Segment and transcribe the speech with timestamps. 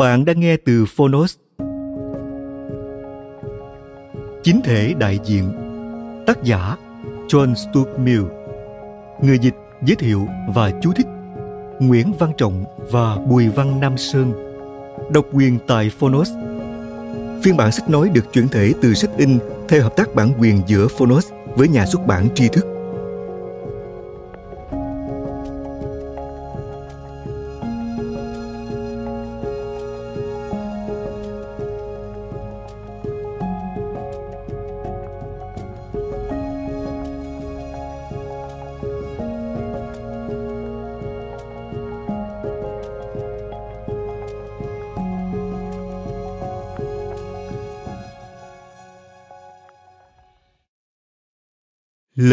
[0.00, 1.36] Bạn đang nghe từ Phonos.
[4.42, 5.52] Chính thể đại diện,
[6.26, 6.76] Tác giả
[7.28, 8.22] John Stuart Mill,
[9.22, 11.06] Người dịch giới thiệu và chú thích
[11.80, 14.32] Nguyễn Văn Trọng và Bùi Văn Nam Sơn,
[15.12, 16.30] Độc quyền tại Phonos
[17.42, 20.62] Phiên bản sách nói được chuyển thể từ sách in theo hợp tác bản quyền
[20.66, 22.79] giữa Phonos với nhà xuất bản tri thức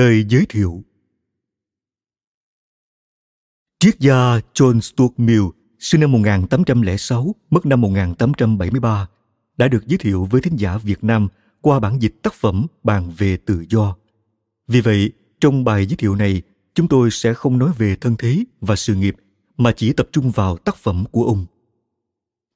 [0.08, 0.84] Lời giới thiệu
[3.80, 5.44] Triết gia John Stuart Mill,
[5.80, 9.08] sinh năm 1806, mất năm 1873,
[9.58, 11.28] đã được giới thiệu với thính giả Việt Nam
[11.62, 13.96] qua bản dịch tác phẩm Bàn về tự do.
[14.68, 16.42] Vì vậy, trong bài giới thiệu này,
[16.74, 19.16] chúng tôi sẽ không nói về thân thế và sự nghiệp,
[19.58, 21.46] mà chỉ tập trung vào tác phẩm của ông.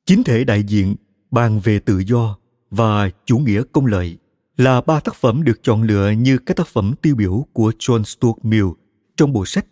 [0.06, 0.96] Chính thể đại diện,
[1.32, 2.38] Bàn về tự do
[2.70, 4.18] và Chủ nghĩa công lợi
[4.62, 8.04] là ba tác phẩm được chọn lựa như các tác phẩm tiêu biểu của John
[8.04, 8.66] Stuart Mill
[9.18, 9.66] trong bộ sách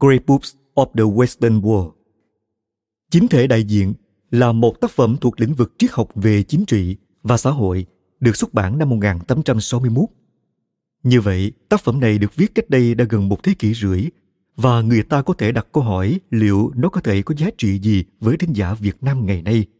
[0.00, 1.90] Great Books of the Western World.
[3.10, 3.94] Chính thể đại diện
[4.30, 7.86] là một tác phẩm thuộc lĩnh vực triết học về chính trị và xã hội
[8.20, 10.04] được xuất bản năm 1861.
[11.02, 14.04] Như vậy, tác phẩm này được viết cách đây đã gần một thế kỷ rưỡi
[14.56, 17.78] và người ta có thể đặt câu hỏi liệu nó có thể có giá trị
[17.78, 19.66] gì với thính giả Việt Nam ngày nay–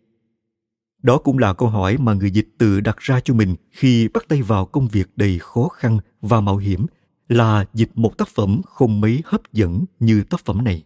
[1.04, 4.25] đó cũng là câu hỏi mà người dịch tự đặt ra cho mình khi bắt
[4.28, 6.87] tay vào công việc đầy khó khăn và mạo hiểm
[7.28, 10.82] là dịch một tác phẩm không mấy hấp dẫn như tác phẩm này.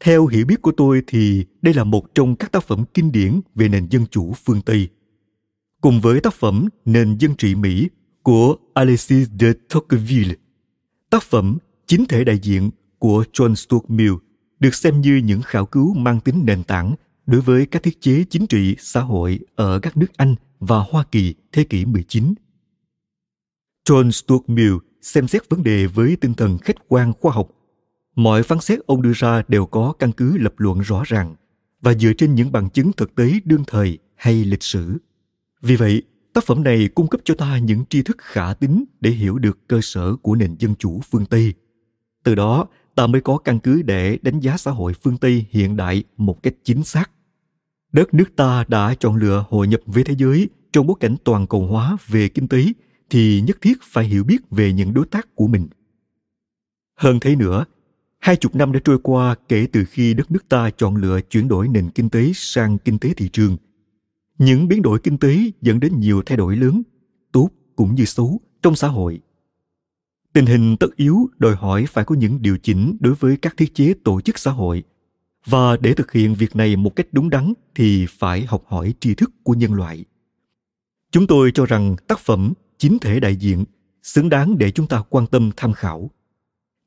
[0.00, 3.40] Theo hiểu biết của tôi thì đây là một trong các tác phẩm kinh điển
[3.54, 4.88] về nền dân chủ phương Tây.
[5.80, 7.88] Cùng với tác phẩm Nền dân trị Mỹ
[8.22, 10.34] của Alexis de Tocqueville,
[11.10, 14.14] tác phẩm Chính thể đại diện của John Stuart Mill
[14.60, 16.94] được xem như những khảo cứu mang tính nền tảng
[17.26, 21.04] đối với các thiết chế chính trị xã hội ở các nước Anh và Hoa
[21.10, 22.34] Kỳ thế kỷ 19.
[23.88, 27.48] John Stuart Mill xem xét vấn đề với tinh thần khách quan khoa học.
[28.16, 31.34] Mọi phán xét ông đưa ra đều có căn cứ lập luận rõ ràng
[31.80, 34.98] và dựa trên những bằng chứng thực tế đương thời hay lịch sử.
[35.62, 36.02] Vì vậy,
[36.32, 39.68] tác phẩm này cung cấp cho ta những tri thức khả tín để hiểu được
[39.68, 41.54] cơ sở của nền dân chủ phương Tây.
[42.24, 45.76] Từ đó, ta mới có căn cứ để đánh giá xã hội phương Tây hiện
[45.76, 47.10] đại một cách chính xác.
[47.92, 51.46] Đất nước ta đã chọn lựa hội nhập với thế giới trong bối cảnh toàn
[51.46, 52.64] cầu hóa về kinh tế
[53.10, 55.68] thì nhất thiết phải hiểu biết về những đối tác của mình.
[56.96, 57.64] Hơn thế nữa,
[58.18, 61.48] hai chục năm đã trôi qua kể từ khi đất nước ta chọn lựa chuyển
[61.48, 63.56] đổi nền kinh tế sang kinh tế thị trường.
[64.38, 66.82] Những biến đổi kinh tế dẫn đến nhiều thay đổi lớn,
[67.32, 69.20] tốt cũng như xấu trong xã hội
[70.34, 73.74] tình hình tất yếu đòi hỏi phải có những điều chỉnh đối với các thiết
[73.74, 74.82] chế tổ chức xã hội.
[75.46, 79.14] Và để thực hiện việc này một cách đúng đắn thì phải học hỏi tri
[79.14, 80.04] thức của nhân loại.
[81.10, 83.64] Chúng tôi cho rằng tác phẩm chính thể đại diện
[84.02, 86.10] xứng đáng để chúng ta quan tâm tham khảo.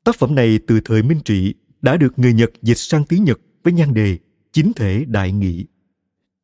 [0.04, 3.40] Tác phẩm này từ thời minh trị đã được người nhật dịch sang tiếng nhật
[3.64, 4.18] với nhan đề
[4.52, 5.66] chính thể đại nghị.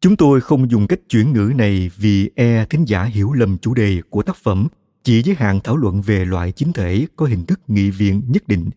[0.00, 3.74] Chúng tôi không dùng cách chuyển ngữ này vì e thính giả hiểu lầm chủ
[3.74, 4.68] đề của tác phẩm
[5.04, 8.48] chỉ giới hạn thảo luận về loại chính thể có hình thức nghị viện nhất
[8.48, 8.70] định.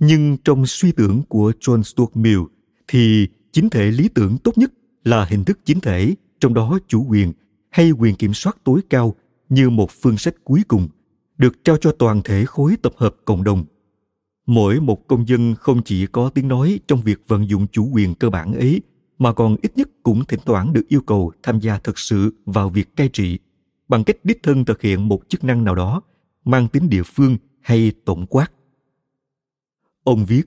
[0.00, 2.40] Nhưng trong suy tưởng của John Stuart Mill
[2.88, 4.72] thì chính thể lý tưởng tốt nhất
[5.04, 7.32] là hình thức chính thể, trong đó chủ quyền
[7.70, 9.14] hay quyền kiểm soát tối cao
[9.48, 10.88] như một phương sách cuối cùng,
[11.38, 13.64] được trao cho toàn thể khối tập hợp cộng đồng.
[14.46, 18.14] Mỗi một công dân không chỉ có tiếng nói trong việc vận dụng chủ quyền
[18.14, 18.80] cơ bản ấy,
[19.18, 22.68] mà còn ít nhất cũng thỉnh thoảng được yêu cầu tham gia thực sự vào
[22.68, 23.38] việc cai trị
[23.88, 26.02] bằng cách đích thân thực hiện một chức năng nào đó
[26.44, 28.52] mang tính địa phương hay tổng quát.
[30.04, 30.42] Ông viết,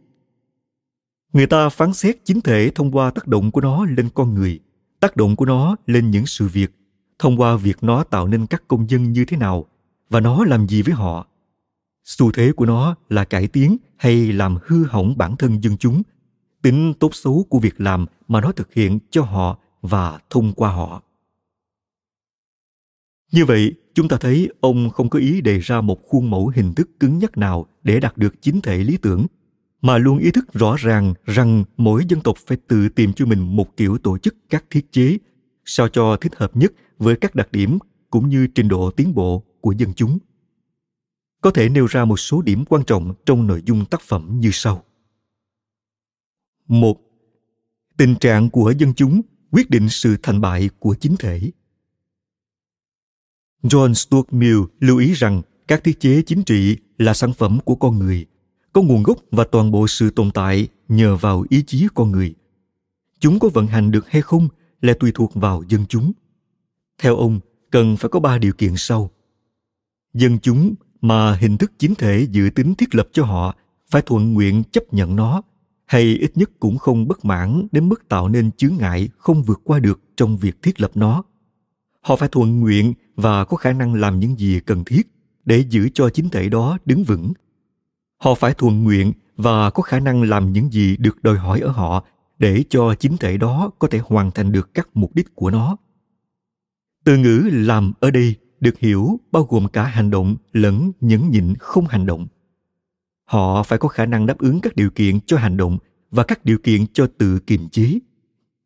[1.34, 4.60] Người ta phán xét chính thể thông qua tác động của nó lên con người,
[5.00, 6.76] tác động của nó lên những sự việc,
[7.20, 9.66] thông qua việc nó tạo nên các công dân như thế nào
[10.10, 11.28] và nó làm gì với họ.
[12.04, 16.02] Xu thế của nó là cải tiến hay làm hư hỏng bản thân dân chúng,
[16.62, 20.70] tính tốt xấu của việc làm mà nó thực hiện cho họ và thông qua
[20.72, 21.04] họ.
[23.32, 26.74] Như vậy, chúng ta thấy ông không có ý đề ra một khuôn mẫu hình
[26.74, 29.26] thức cứng nhắc nào để đạt được chính thể lý tưởng
[29.82, 33.56] mà luôn ý thức rõ ràng rằng mỗi dân tộc phải tự tìm cho mình
[33.56, 35.18] một kiểu tổ chức các thiết chế
[35.66, 37.78] sao cho thích hợp nhất với các đặc điểm
[38.10, 40.20] cũng như trình độ tiến bộ của dân chúng.
[41.42, 44.50] Có thể nêu ra một số điểm quan trọng trong nội dung tác phẩm như
[44.54, 44.84] sau.
[46.68, 46.98] Một
[47.98, 51.52] tình trạng của dân chúng quyết định sự thành bại của chính thể
[53.64, 57.76] john stuart mill lưu ý rằng các thiết chế chính trị là sản phẩm của
[57.76, 58.26] con người,
[58.74, 62.34] có nguồn gốc và toàn bộ sự tồn tại nhờ vào ý chí con người.
[63.20, 64.48] Chúng có vận hành được hay không
[64.82, 66.12] là tùy thuộc vào dân chúng.
[67.02, 67.40] Theo ông,
[67.72, 69.12] cần phải có ba điều kiện sau.
[70.14, 73.56] Dân chúng mà hình thức chính thể dự tính thiết lập cho họ
[73.90, 75.42] phải thuận nguyện chấp nhận nó,
[75.86, 79.62] hay ít nhất cũng không bất mãn đến mức tạo nên chướng ngại không vượt
[79.64, 81.24] qua được trong việc thiết lập nó.
[82.02, 85.08] Họ phải thuận nguyện và có khả năng làm những gì cần thiết
[85.46, 87.34] để giữ cho chính thể đó đứng vững.
[88.18, 91.70] Họ phải thuận nguyện và có khả năng làm những gì được đòi hỏi ở
[91.70, 92.06] họ
[92.40, 95.78] để cho chính thể đó có thể hoàn thành được các mục đích của nó.
[97.04, 101.54] Từ ngữ làm ở đây được hiểu bao gồm cả hành động lẫn nhẫn nhịn
[101.60, 102.28] không hành động.
[103.26, 105.78] Họ phải có khả năng đáp ứng các điều kiện cho hành động
[106.12, 108.00] và các điều kiện cho tự kiềm chế.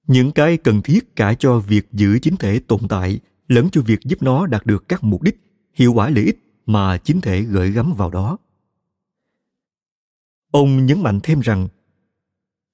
[0.07, 3.99] Những cái cần thiết cả cho việc giữ chính thể tồn tại lẫn cho việc
[4.03, 5.41] giúp nó đạt được các mục đích,
[5.73, 8.37] hiệu quả lợi ích mà chính thể gửi gắm vào đó.
[10.51, 11.67] Ông nhấn mạnh thêm rằng,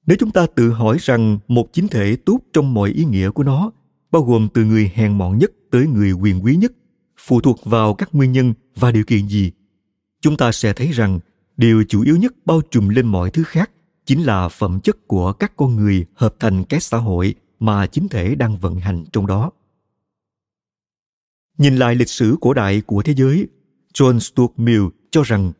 [0.05, 3.43] nếu chúng ta tự hỏi rằng một chính thể tốt trong mọi ý nghĩa của
[3.43, 3.71] nó,
[4.11, 6.71] bao gồm từ người hèn mọn nhất tới người quyền quý nhất,
[7.17, 9.51] phụ thuộc vào các nguyên nhân và điều kiện gì,
[10.21, 11.19] chúng ta sẽ thấy rằng
[11.57, 13.71] điều chủ yếu nhất bao trùm lên mọi thứ khác
[14.05, 18.07] chính là phẩm chất của các con người hợp thành cái xã hội mà chính
[18.07, 19.51] thể đang vận hành trong đó
[21.61, 23.47] nhìn lại lịch sử cổ đại của thế giới,
[23.93, 25.51] john stuart mill cho rằng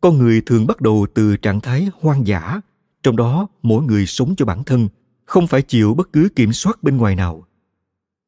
[0.00, 2.60] con người thường bắt đầu từ trạng thái hoang dã,
[3.02, 4.88] trong đó mỗi người sống cho bản thân,
[5.24, 7.46] không phải chịu bất cứ kiểm soát bên ngoài nào.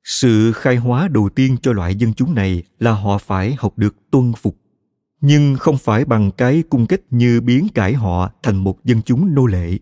[0.04, 3.96] Sự khai hóa đầu tiên cho loại dân chúng này là họ phải học được
[4.10, 4.56] tuân phục,
[5.20, 9.34] nhưng không phải bằng cái cung cách như biến cải họ thành một dân chúng
[9.34, 9.78] nô lệ.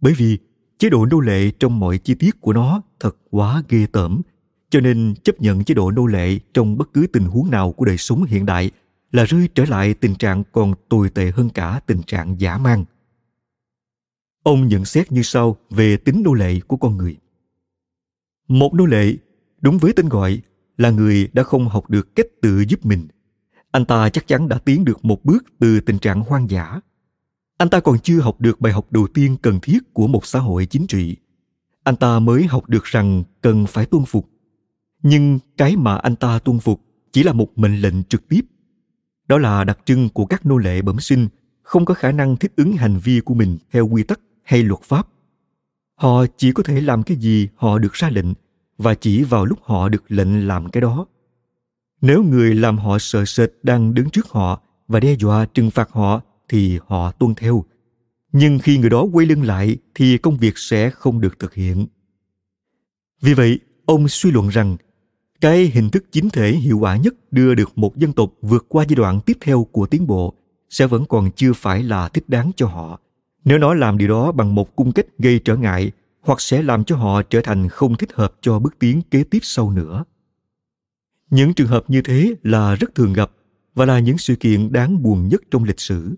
[0.00, 0.38] Bởi vì
[0.78, 4.22] chế độ nô lệ trong mọi chi tiết của nó thật quá ghê tởm
[4.72, 7.84] cho nên chấp nhận chế độ nô lệ trong bất cứ tình huống nào của
[7.84, 8.70] đời sống hiện đại
[9.10, 12.84] là rơi trở lại tình trạng còn tồi tệ hơn cả tình trạng giả mang.
[14.42, 17.16] Ông nhận xét như sau về tính nô lệ của con người.
[18.48, 19.14] Một nô lệ,
[19.60, 20.40] đúng với tên gọi,
[20.76, 23.08] là người đã không học được cách tự giúp mình.
[23.70, 26.80] Anh ta chắc chắn đã tiến được một bước từ tình trạng hoang dã.
[27.58, 30.38] Anh ta còn chưa học được bài học đầu tiên cần thiết của một xã
[30.38, 31.16] hội chính trị.
[31.84, 34.28] Anh ta mới học được rằng cần phải tuân phục
[35.02, 36.80] nhưng cái mà anh ta tuân phục
[37.12, 38.40] chỉ là một mệnh lệnh trực tiếp.
[39.28, 41.28] Đó là đặc trưng của các nô lệ bẩm sinh,
[41.62, 44.82] không có khả năng thích ứng hành vi của mình theo quy tắc hay luật
[44.82, 45.08] pháp.
[45.94, 48.32] Họ chỉ có thể làm cái gì họ được ra lệnh
[48.78, 51.06] và chỉ vào lúc họ được lệnh làm cái đó.
[52.00, 55.90] Nếu người làm họ sợ sệt đang đứng trước họ và đe dọa trừng phạt
[55.90, 57.64] họ thì họ tuân theo.
[58.32, 61.86] Nhưng khi người đó quay lưng lại thì công việc sẽ không được thực hiện.
[63.20, 64.76] Vì vậy, ông suy luận rằng
[65.42, 68.84] cái hình thức chính thể hiệu quả nhất đưa được một dân tộc vượt qua
[68.88, 70.34] giai đoạn tiếp theo của tiến bộ
[70.70, 73.00] sẽ vẫn còn chưa phải là thích đáng cho họ.
[73.44, 76.84] Nếu nó làm điều đó bằng một cung cách gây trở ngại hoặc sẽ làm
[76.84, 80.04] cho họ trở thành không thích hợp cho bước tiến kế tiếp sau nữa.
[81.30, 83.30] Những trường hợp như thế là rất thường gặp
[83.74, 86.14] và là những sự kiện đáng buồn nhất trong lịch sử.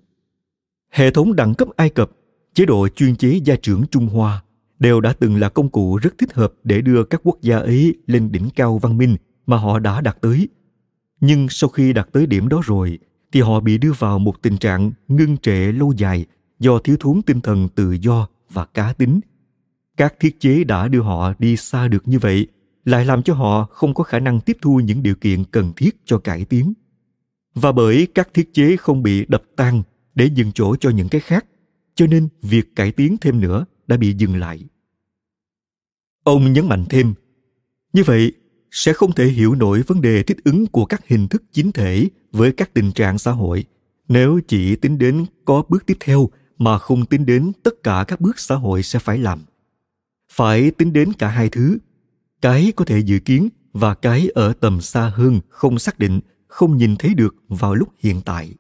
[0.91, 2.11] Hệ thống đẳng cấp ai cập,
[2.55, 4.44] chế độ chuyên chế gia trưởng trung hoa
[4.85, 7.95] đều đã từng là công cụ rất thích hợp để đưa các quốc gia ấy
[8.07, 10.49] lên đỉnh cao văn minh mà họ đã đạt tới.
[11.21, 12.99] Nhưng sau khi đạt tới điểm đó rồi,
[13.33, 16.27] thì họ bị đưa vào một tình trạng ngưng trệ lâu dài
[16.59, 19.21] do thiếu thốn tinh thần tự do và cá tính.
[19.97, 22.47] Các thiết chế đã đưa họ đi xa được như vậy
[22.85, 25.97] lại làm cho họ không có khả năng tiếp thu những điều kiện cần thiết
[26.05, 26.73] cho cải tiến.
[27.55, 29.83] Và bởi các thiết chế không bị đập tan
[30.15, 31.47] để dừng chỗ cho những cái khác,
[31.95, 34.65] cho nên việc cải tiến thêm nữa đã bị dừng lại
[36.25, 37.15] ông nhấn mạnh thêm.
[37.93, 38.33] Như vậy,
[38.71, 42.09] sẽ không thể hiểu nổi vấn đề thích ứng của các hình thức chính thể
[42.33, 43.65] với các tình trạng xã hội.
[44.09, 46.29] Nếu chỉ tính đến có bước tiếp theo
[46.59, 49.45] mà không tính đến tất cả các bước xã hội sẽ phải làm.
[50.33, 51.79] Phải tính đến cả hai thứ.
[52.41, 56.77] Cái có thể dự kiến và cái ở tầm xa hơn không xác định, không
[56.77, 58.55] nhìn thấy được vào lúc hiện tại.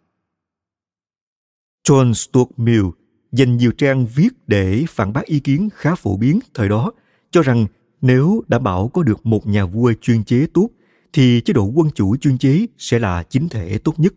[1.89, 2.85] John stuart mill
[3.33, 6.93] dành nhiều trang viết để phản bác ý kiến khá phổ biến thời đó
[7.35, 7.67] cho rằng
[8.01, 10.69] nếu đảm bảo có được một nhà vua chuyên chế tốt,
[11.13, 14.15] thì chế độ quân chủ chuyên chế sẽ là chính thể tốt nhất.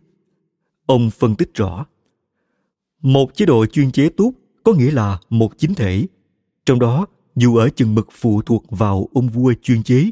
[0.86, 1.86] Ông phân tích rõ,
[3.02, 4.32] một chế độ chuyên chế tốt
[4.64, 6.06] có nghĩa là một chính thể,
[6.66, 7.06] trong đó
[7.36, 10.10] dù ở chừng mực phụ thuộc vào ông vua chuyên chế,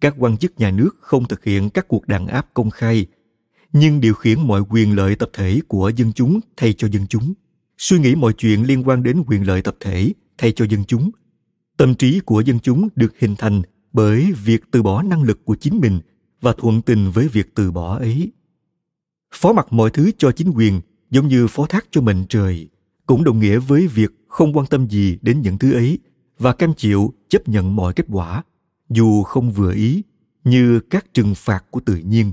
[0.00, 3.06] các quan chức nhà nước không thực hiện các cuộc đàn áp công khai,
[3.72, 7.32] nhưng điều khiển mọi quyền lợi tập thể của dân chúng thay cho dân chúng.
[7.78, 11.10] Suy nghĩ mọi chuyện liên quan đến quyền lợi tập thể thay cho dân chúng
[11.82, 13.62] tâm trí của dân chúng được hình thành
[13.92, 16.00] bởi việc từ bỏ năng lực của chính mình
[16.40, 18.32] và thuận tình với việc từ bỏ ấy.
[19.34, 22.68] Phó mặc mọi thứ cho chính quyền, giống như phó thác cho mệnh trời,
[23.06, 25.98] cũng đồng nghĩa với việc không quan tâm gì đến những thứ ấy
[26.38, 28.44] và cam chịu chấp nhận mọi kết quả,
[28.88, 30.02] dù không vừa ý,
[30.44, 32.32] như các trừng phạt của tự nhiên.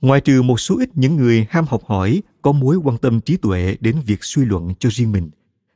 [0.00, 3.36] Ngoài trừ một số ít những người ham học hỏi có mối quan tâm trí
[3.36, 5.30] tuệ đến việc suy luận cho riêng mình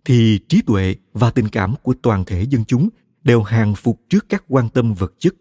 [0.04, 2.88] thì trí tuệ và tình cảm của toàn thể dân chúng
[3.24, 5.34] đều hàng phục trước các quan tâm vật chất.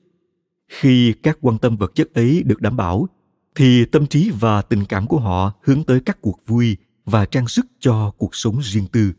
[0.70, 3.08] Khi các quan tâm vật chất ấy được đảm bảo,
[3.55, 7.48] thì tâm trí và tình cảm của họ hướng tới các cuộc vui và trang
[7.48, 9.12] sức cho cuộc sống riêng tư.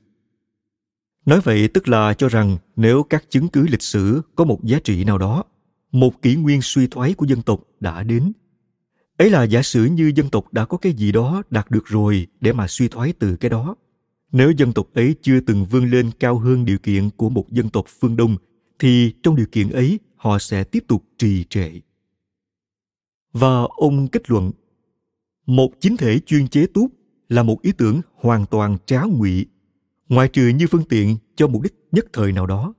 [1.27, 4.79] Nói vậy tức là cho rằng nếu các chứng cứ lịch sử có một giá
[4.85, 5.45] trị nào đó,
[5.93, 8.33] một kỷ nguyên suy thoái của dân tộc đã đến,
[9.17, 12.27] ấy là giả sử như dân tộc đã có cái gì đó đạt được rồi
[12.41, 13.77] để mà suy thoái từ cái đó
[14.35, 17.71] nếu dân tộc ấy chưa từng vươn lên cao hơn điều kiện của một dân
[17.71, 18.37] tộc phương đông
[18.79, 21.71] thì trong điều kiện ấy họ sẽ tiếp tục trì trệ.
[23.33, 24.53] Và ông kết luận
[25.47, 26.89] một chính thể chuyên chế tốt
[27.29, 29.47] là một ý tưởng hoàn toàn tráo ngụy
[30.09, 32.75] ngoại trừ như phương tiện cho mục đích nhất thời nào đó.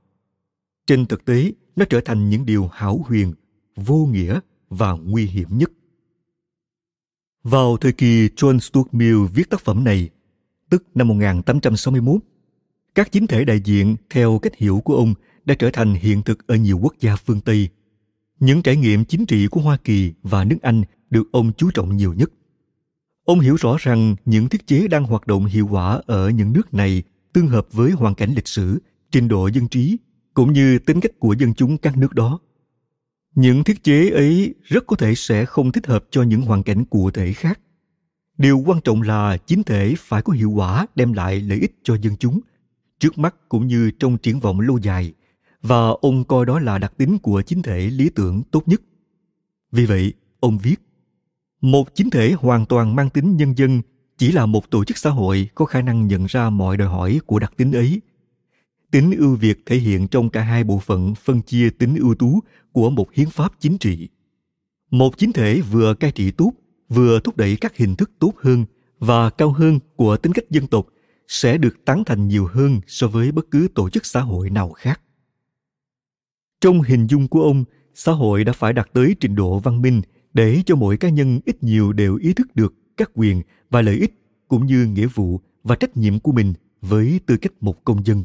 [0.86, 3.34] Trên thực tế nó trở thành những điều hảo huyền
[3.76, 5.70] vô nghĩa và nguy hiểm nhất.
[7.42, 10.10] Vào thời kỳ John Stuart Mill viết tác phẩm này,
[10.76, 12.20] tức năm 1861,
[12.94, 15.14] các chính thể đại diện theo cách hiểu của ông
[15.44, 17.68] đã trở thành hiện thực ở nhiều quốc gia phương Tây.
[18.40, 21.96] Những trải nghiệm chính trị của Hoa Kỳ và nước Anh được ông chú trọng
[21.96, 22.30] nhiều nhất.
[23.24, 26.74] Ông hiểu rõ rằng những thiết chế đang hoạt động hiệu quả ở những nước
[26.74, 27.02] này
[27.32, 28.78] tương hợp với hoàn cảnh lịch sử,
[29.10, 29.96] trình độ dân trí
[30.34, 32.40] cũng như tính cách của dân chúng các nước đó.
[33.34, 36.84] Những thiết chế ấy rất có thể sẽ không thích hợp cho những hoàn cảnh
[36.84, 37.60] cụ thể khác.
[38.38, 41.96] Điều quan trọng là chính thể phải có hiệu quả đem lại lợi ích cho
[42.02, 42.40] dân chúng,
[42.98, 45.12] trước mắt cũng như trong triển vọng lâu dài,
[45.62, 48.82] và ông coi đó là đặc tính của chính thể lý tưởng tốt nhất.
[49.72, 50.76] Vì vậy, ông viết,
[51.60, 53.82] một chính thể hoàn toàn mang tính nhân dân
[54.18, 57.20] chỉ là một tổ chức xã hội có khả năng nhận ra mọi đòi hỏi
[57.26, 58.00] của đặc tính ấy
[58.90, 62.40] tính ưu việt thể hiện trong cả hai bộ phận phân chia tính ưu tú
[62.72, 64.08] của một hiến pháp chính trị
[64.90, 66.52] một chính thể vừa cai trị tốt
[66.88, 68.64] vừa thúc đẩy các hình thức tốt hơn
[68.98, 70.86] và cao hơn của tính cách dân tộc
[71.28, 74.70] sẽ được tán thành nhiều hơn so với bất cứ tổ chức xã hội nào
[74.70, 75.00] khác.
[76.60, 77.64] Trong hình dung của ông,
[77.94, 80.02] xã hội đã phải đạt tới trình độ văn minh
[80.34, 83.96] để cho mỗi cá nhân ít nhiều đều ý thức được các quyền và lợi
[83.96, 84.14] ích
[84.48, 88.24] cũng như nghĩa vụ và trách nhiệm của mình với tư cách một công dân.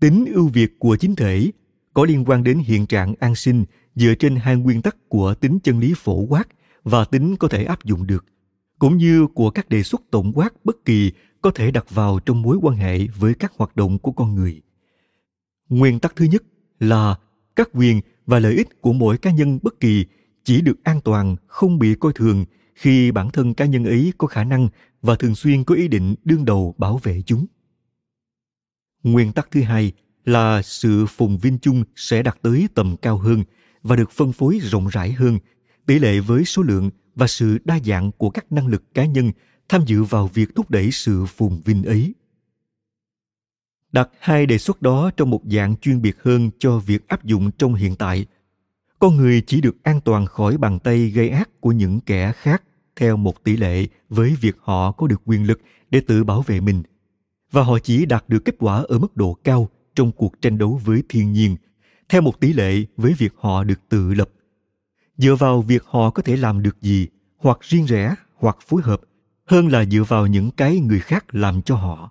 [0.00, 1.50] Tính ưu việt của chính thể
[1.94, 3.64] có liên quan đến hiện trạng an sinh
[3.94, 6.48] dựa trên hai nguyên tắc của tính chân lý phổ quát
[6.84, 8.24] và tính có thể áp dụng được,
[8.78, 11.12] cũng như của các đề xuất tổng quát bất kỳ
[11.42, 14.62] có thể đặt vào trong mối quan hệ với các hoạt động của con người.
[15.68, 16.42] Nguyên tắc thứ nhất
[16.80, 17.18] là
[17.56, 20.06] các quyền và lợi ích của mỗi cá nhân bất kỳ
[20.44, 24.26] chỉ được an toàn, không bị coi thường khi bản thân cá nhân ấy có
[24.26, 24.68] khả năng
[25.02, 27.46] và thường xuyên có ý định đương đầu bảo vệ chúng.
[29.02, 29.92] Nguyên tắc thứ hai
[30.24, 33.44] là sự phồn vinh chung sẽ đạt tới tầm cao hơn
[33.82, 35.38] và được phân phối rộng rãi hơn
[35.86, 39.32] tỷ lệ với số lượng và sự đa dạng của các năng lực cá nhân
[39.68, 42.14] tham dự vào việc thúc đẩy sự phồn vinh ấy.
[43.92, 47.50] Đặt hai đề xuất đó trong một dạng chuyên biệt hơn cho việc áp dụng
[47.58, 48.26] trong hiện tại.
[48.98, 52.62] Con người chỉ được an toàn khỏi bàn tay gây ác của những kẻ khác
[52.96, 55.60] theo một tỷ lệ với việc họ có được quyền lực
[55.90, 56.82] để tự bảo vệ mình.
[57.50, 60.80] Và họ chỉ đạt được kết quả ở mức độ cao trong cuộc tranh đấu
[60.84, 61.56] với thiên nhiên,
[62.08, 64.30] theo một tỷ lệ với việc họ được tự lập
[65.16, 69.00] dựa vào việc họ có thể làm được gì, hoặc riêng rẽ, hoặc phối hợp,
[69.44, 72.10] hơn là dựa vào những cái người khác làm cho họ.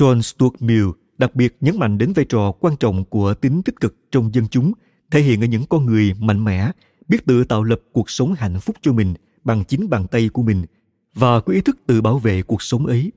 [0.00, 0.86] John stuart mill
[1.18, 4.48] đặc biệt nhấn mạnh đến vai trò quan trọng của tính tích cực trong dân
[4.50, 4.72] chúng,
[5.10, 6.72] thể hiện ở những con người mạnh mẽ,
[7.08, 9.14] biết tự tạo lập cuộc sống hạnh phúc cho mình
[9.44, 10.66] bằng chính bàn tay của mình
[11.14, 13.12] và có ý thức tự bảo vệ cuộc sống ấy.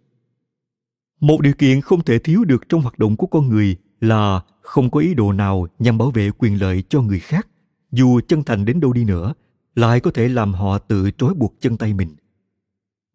[1.19, 4.89] Một điều kiện không thể thiếu được trong hoạt động của con người là không
[4.89, 7.47] có ý đồ nào nhằm bảo vệ quyền lợi cho người khác
[7.95, 9.33] dù chân thành đến đâu đi nữa,
[9.75, 12.15] lại có thể làm họ tự trói buộc chân tay mình.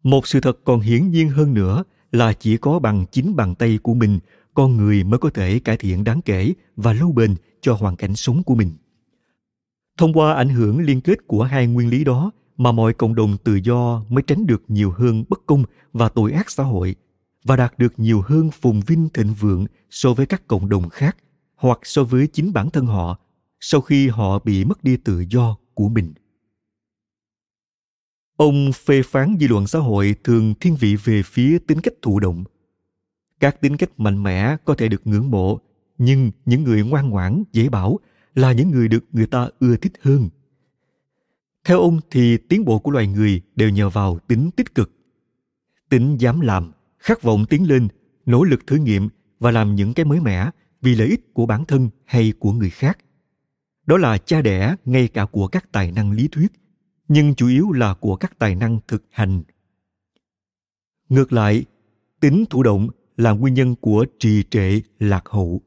[0.03, 3.79] Một sự thật còn hiển nhiên hơn nữa là chỉ có bằng chính bàn tay
[3.83, 4.19] của mình,
[4.53, 8.15] con người mới có thể cải thiện đáng kể và lâu bền cho hoàn cảnh
[8.15, 8.71] sống của mình.
[9.97, 13.37] Thông qua ảnh hưởng liên kết của hai nguyên lý đó mà mọi cộng đồng
[13.43, 16.95] tự do mới tránh được nhiều hơn bất công và tội ác xã hội
[17.43, 21.17] và đạt được nhiều hơn phồn vinh thịnh vượng so với các cộng đồng khác
[21.55, 23.19] hoặc so với chính bản thân họ
[23.61, 26.13] sau khi họ bị mất đi tự do của mình.
[28.37, 32.19] Ông phê phán dư luận xã hội thường thiên vị về phía tính cách thụ
[32.19, 32.43] động.
[33.39, 35.59] Các tính cách mạnh mẽ có thể được ngưỡng mộ,
[35.97, 37.99] nhưng những người ngoan ngoãn, dễ bảo
[38.35, 40.29] là những người được người ta ưa thích hơn.
[41.63, 44.91] Theo ông thì tiến bộ của loài người đều nhờ vào tính tích cực.
[45.89, 47.87] Tính dám làm, khát vọng tiến lên,
[48.25, 50.49] nỗ lực thử nghiệm và làm những cái mới mẻ
[50.81, 52.97] vì lợi ích của bản thân hay của người khác
[53.85, 56.51] đó là cha đẻ, ngay cả của các tài năng lý thuyết,
[57.07, 59.43] nhưng chủ yếu là của các tài năng thực hành.
[61.09, 61.65] Ngược lại,
[62.19, 65.61] tính thụ động là nguyên nhân của trì trệ lạc hậu.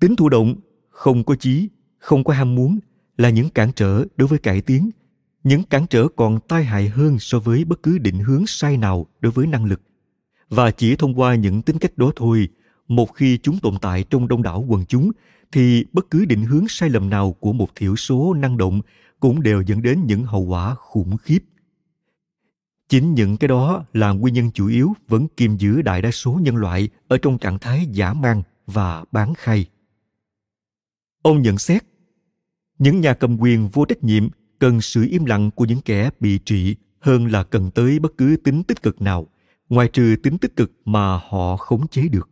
[0.00, 0.54] Tính thụ động
[0.90, 1.68] không có chí,
[1.98, 2.78] không có ham muốn
[3.16, 4.90] là những cản trở đối với cải tiến,
[5.44, 9.06] những cản trở còn tai hại hơn so với bất cứ định hướng sai nào
[9.20, 9.80] đối với năng lực.
[10.48, 12.48] Và chỉ thông qua những tính cách đó thôi,
[12.88, 15.10] một khi chúng tồn tại trong đông đảo quần chúng
[15.52, 18.80] thì bất cứ định hướng sai lầm nào của một thiểu số năng động
[19.20, 21.38] cũng đều dẫn đến những hậu quả khủng khiếp.
[22.88, 26.38] Chính những cái đó là nguyên nhân chủ yếu vẫn kiềm giữ đại đa số
[26.42, 29.66] nhân loại ở trong trạng thái giả mang và bán khay
[31.22, 31.84] ông nhận xét,
[32.78, 36.38] những nhà cầm quyền vô trách nhiệm cần sự im lặng của những kẻ bị
[36.38, 39.26] trị hơn là cần tới bất cứ tính tích cực nào,
[39.68, 42.28] ngoài trừ tính tích cực mà họ khống chế được.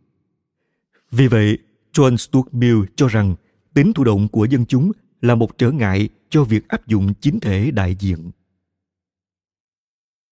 [1.11, 1.57] Vì vậy
[1.93, 3.35] john stuart mill cho rằng
[3.73, 7.39] tính thụ động của dân chúng là một trở ngại cho việc áp dụng chính
[7.39, 8.31] thể đại diện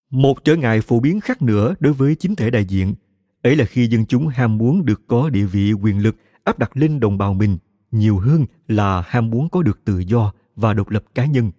[0.10, 2.96] một trở ngại phổ biến khác nữa đối với chính thể đại diện
[3.42, 6.78] ấy là khi dân chúng ham muốn được có địa vị quyền lực áp đặt
[6.78, 7.58] lên đồng bào mình
[7.92, 11.52] nhiều hơn là ham muốn có được tự do và độc lập cá nhân.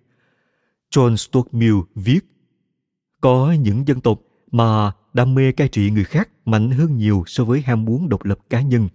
[0.91, 2.21] John Stuart Mill viết,
[3.21, 7.45] có những dân tộc mà đam mê cai trị người khác mạnh hơn nhiều so
[7.45, 8.89] với ham muốn độc lập cá nhân.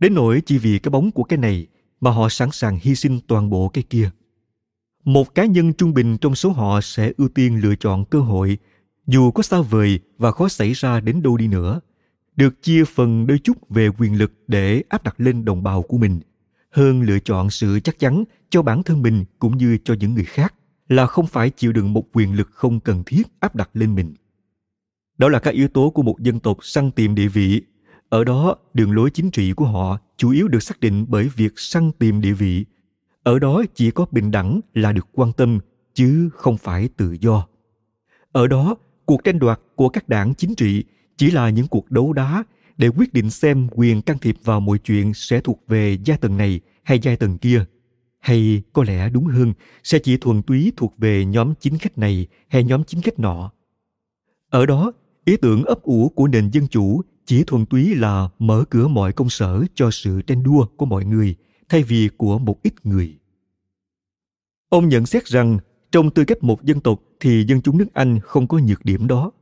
[0.00, 1.66] Đến nỗi chỉ vì cái bóng của cái này
[2.00, 4.10] mà họ sẵn sàng hy sinh toàn bộ cái kia.
[5.04, 8.58] Một cá nhân trung bình trong số họ sẽ ưu tiên lựa chọn cơ hội,
[9.06, 11.80] dù có xa vời và khó xảy ra đến đâu đi nữa,
[12.36, 15.98] được chia phần đôi chút về quyền lực để áp đặt lên đồng bào của
[15.98, 16.20] mình–
[16.76, 20.24] hơn lựa chọn sự chắc chắn cho bản thân mình cũng như cho những người
[20.24, 20.54] khác
[20.88, 24.14] là không phải chịu đựng một quyền lực không cần thiết áp đặt lên mình
[25.18, 27.62] đó là các yếu tố của một dân tộc săn tìm địa vị
[28.08, 31.52] ở đó, đường lối chính trị của họ chủ yếu được xác định bởi việc
[31.56, 32.64] săn tìm địa vị.
[33.22, 35.58] Ở đó chỉ có bình đẳng là được quan tâm,
[35.94, 37.46] chứ không phải tự do.
[38.32, 40.84] Ở đó, cuộc tranh đoạt của các đảng chính trị
[41.16, 42.44] chỉ là những cuộc đấu đá
[42.76, 46.36] để quyết định xem quyền can thiệp vào mọi chuyện sẽ thuộc về gia tầng
[46.36, 47.64] này hay gia tầng kia.
[48.18, 52.26] Hay có lẽ đúng hơn, sẽ chỉ thuần túy thuộc về nhóm chính khách này
[52.48, 53.50] hay nhóm chính khách nọ.
[54.50, 54.92] Ở đó
[55.26, 59.12] ý tưởng ấp ủ của nền dân chủ chỉ thuần túy là mở cửa mọi
[59.12, 61.34] công sở cho sự tranh đua của mọi người
[61.68, 63.18] thay vì của một ít người
[64.68, 65.58] ông nhận xét rằng
[65.92, 69.06] trong tư cách một dân tộc thì dân chúng nước anh không có nhược điểm
[69.06, 69.32] đó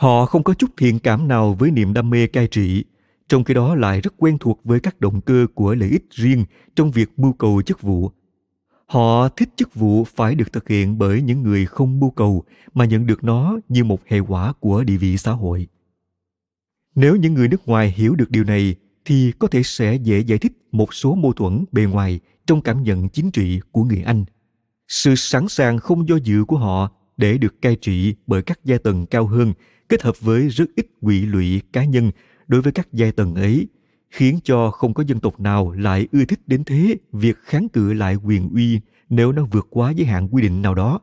[0.00, 2.84] Họ không có chút thiện cảm nào với niềm đam mê cai trị,
[3.28, 6.44] trong khi đó lại rất quen thuộc với các động cơ của lợi ích riêng
[6.76, 8.10] trong việc mưu cầu chức vụ.
[8.90, 12.84] Họ thích chức vụ phải được thực hiện bởi những người không mưu cầu mà
[12.84, 15.66] nhận được nó như một hệ quả của địa vị xã hội.
[16.94, 18.74] Nếu những người nước ngoài hiểu được điều này
[19.04, 22.82] thì có thể sẽ dễ giải thích một số mâu thuẫn bề ngoài trong cảm
[22.82, 24.24] nhận chính trị của người Anh.
[24.88, 28.78] Sự sẵn sàng không do dự của họ để được cai trị bởi các giai
[28.78, 29.52] tầng cao hơn
[29.88, 32.10] kết hợp với rất ít quỵ lụy cá nhân
[32.48, 33.68] đối với các giai tầng ấy
[34.10, 37.92] khiến cho không có dân tộc nào lại ưa thích đến thế việc kháng cự
[37.92, 41.00] lại quyền uy nếu nó vượt quá giới hạn quy định nào đó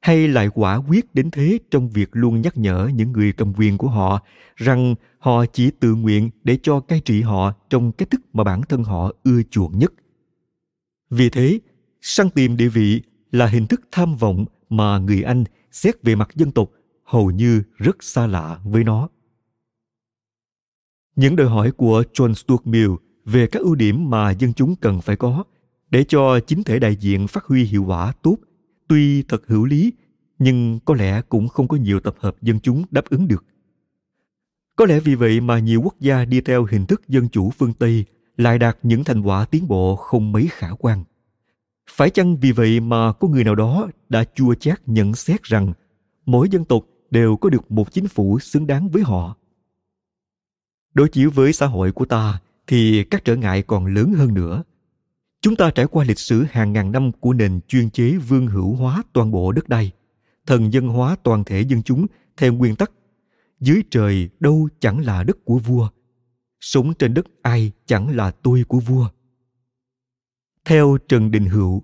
[0.00, 3.78] hay lại quả quyết đến thế trong việc luôn nhắc nhở những người cầm quyền
[3.78, 4.22] của họ
[4.56, 8.62] rằng họ chỉ tự nguyện để cho cai trị họ trong cách thức mà bản
[8.62, 9.92] thân họ ưa chuộng nhất
[11.10, 11.60] vì thế,
[12.00, 13.02] săn tìm địa vị
[13.32, 16.70] là hình thức tham vọng mà người Anh xét về mặt dân tộc
[17.04, 19.08] hầu như rất xa lạ với nó.
[21.18, 22.90] Những đòi hỏi của John Stuart Mill
[23.24, 25.44] về các ưu điểm mà dân chúng cần phải có
[25.90, 28.36] để cho chính thể đại diện phát huy hiệu quả tốt,
[28.88, 29.92] tuy thật hữu lý,
[30.38, 33.44] nhưng có lẽ cũng không có nhiều tập hợp dân chúng đáp ứng được.
[34.76, 37.72] Có lẽ vì vậy mà nhiều quốc gia đi theo hình thức dân chủ phương
[37.72, 38.04] tây
[38.36, 41.04] lại đạt những thành quả tiến bộ không mấy khả quan.
[41.90, 45.72] Phải chăng vì vậy mà có người nào đó đã chua chát nhận xét rằng
[46.26, 49.37] mỗi dân tộc đều có được một chính phủ xứng đáng với họ?
[50.94, 54.62] Đối chiếu với xã hội của ta, thì các trở ngại còn lớn hơn nữa.
[55.40, 58.74] Chúng ta trải qua lịch sử hàng ngàn năm của nền chuyên chế vương hữu
[58.74, 59.92] hóa toàn bộ đất đai,
[60.46, 62.90] thần dân hóa toàn thể dân chúng theo nguyên tắc,
[63.60, 65.88] dưới trời đâu chẳng là đất của vua,
[66.60, 69.08] sống trên đất ai chẳng là tôi của vua.
[70.64, 71.82] Theo trần đình hữu,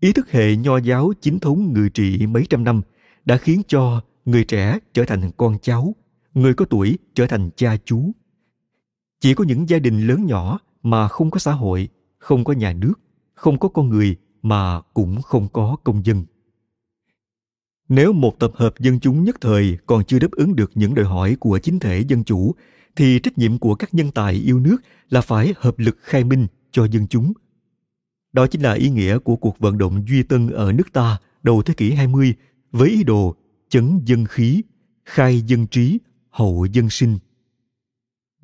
[0.00, 2.82] ý thức hệ nho giáo chính thống ngự trị mấy trăm năm
[3.24, 5.94] đã khiến cho người trẻ trở thành con cháu,
[6.34, 8.12] người có tuổi trở thành cha chú
[9.20, 12.72] chỉ có những gia đình lớn nhỏ mà không có xã hội không có nhà
[12.72, 12.94] nước
[13.34, 16.24] không có con người mà cũng không có công dân
[17.88, 21.04] nếu một tập hợp dân chúng nhất thời còn chưa đáp ứng được những đòi
[21.04, 22.54] hỏi của chính thể dân chủ
[22.96, 24.76] thì trách nhiệm của các nhân tài yêu nước
[25.10, 27.32] là phải hợp lực khai minh cho dân chúng.
[28.32, 31.62] Đó chính là ý nghĩa của cuộc vận động Duy Tân ở nước ta đầu
[31.62, 32.34] thế kỷ 20
[32.72, 33.34] với ý đồ
[33.68, 34.62] chấn dân khí,
[35.04, 35.98] khai dân trí,
[36.30, 37.18] hậu dân sinh.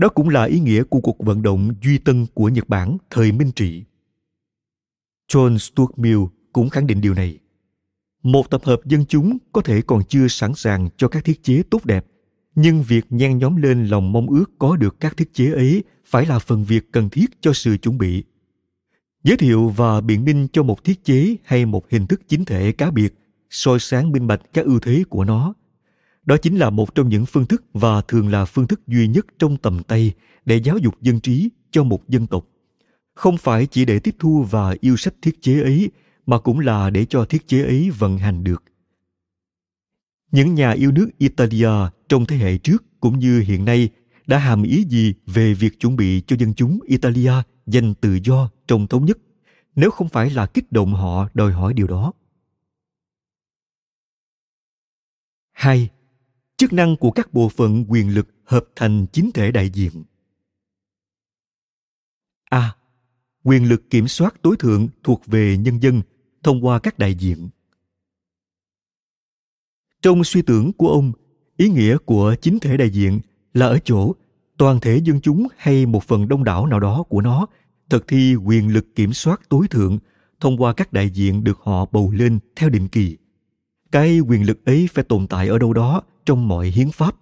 [0.03, 3.33] Đó cũng là ý nghĩa của cuộc vận động Duy Tân của Nhật Bản thời
[3.33, 3.85] Minh Trị.
[5.33, 6.21] John Stuart Mill
[6.53, 7.38] cũng khẳng định điều này.
[8.23, 11.62] Một tập hợp dân chúng có thể còn chưa sẵn sàng cho các thiết chế
[11.71, 12.07] tốt đẹp,
[12.55, 16.27] nhưng việc nhen nhóm lên lòng mong ước có được các thiết chế ấy phải
[16.27, 18.25] là phần việc cần thiết cho sự chuẩn bị.
[19.25, 22.73] Giới thiệu và biện minh cho một thiết chế hay một hình thức chính thể
[22.73, 23.15] cá biệt,
[23.51, 25.55] soi sáng minh bạch các ưu thế của nó.
[26.25, 29.27] Đó chính là một trong những phương thức và thường là phương thức duy nhất
[29.39, 30.13] trong tầm tay
[30.45, 32.47] để giáo dục dân trí cho một dân tộc
[33.15, 35.91] không phải chỉ để tiếp thu và yêu sách thiết chế ấy,
[36.27, 38.63] mà cũng là để cho thiết chế ấy vận hành được
[40.33, 41.71] những nhà yêu nước italia
[42.09, 43.89] trong thế hệ trước cũng như hiện nay
[44.27, 47.33] đã hàm ý gì về việc chuẩn bị cho dân chúng italia
[47.67, 49.19] giành tự do trong thống nhất,
[49.75, 52.13] nếu không phải là kích động họ đòi hỏi điều đó
[55.53, 55.91] 2
[56.62, 60.05] chức năng của các bộ phận quyền lực hợp thành chính thể đại diện.
[62.51, 62.77] A.
[63.42, 66.03] Quyền lực kiểm soát tối thượng thuộc về nhân dân
[66.42, 67.48] thông qua các đại diện.
[70.03, 71.12] Trong suy tưởng của ông,
[71.57, 73.20] ý nghĩa của chính thể đại diện
[73.55, 74.14] là ở chỗ
[74.57, 77.46] toàn thể dân chúng hay một phần đông đảo nào đó của nó
[77.90, 79.98] thực thi quyền lực kiểm soát tối thượng
[80.40, 83.16] thông qua các đại diện được họ bầu lên theo định kỳ.
[83.92, 87.17] Cái quyền lực ấy phải tồn tại ở đâu đó trong mọi hiến pháp.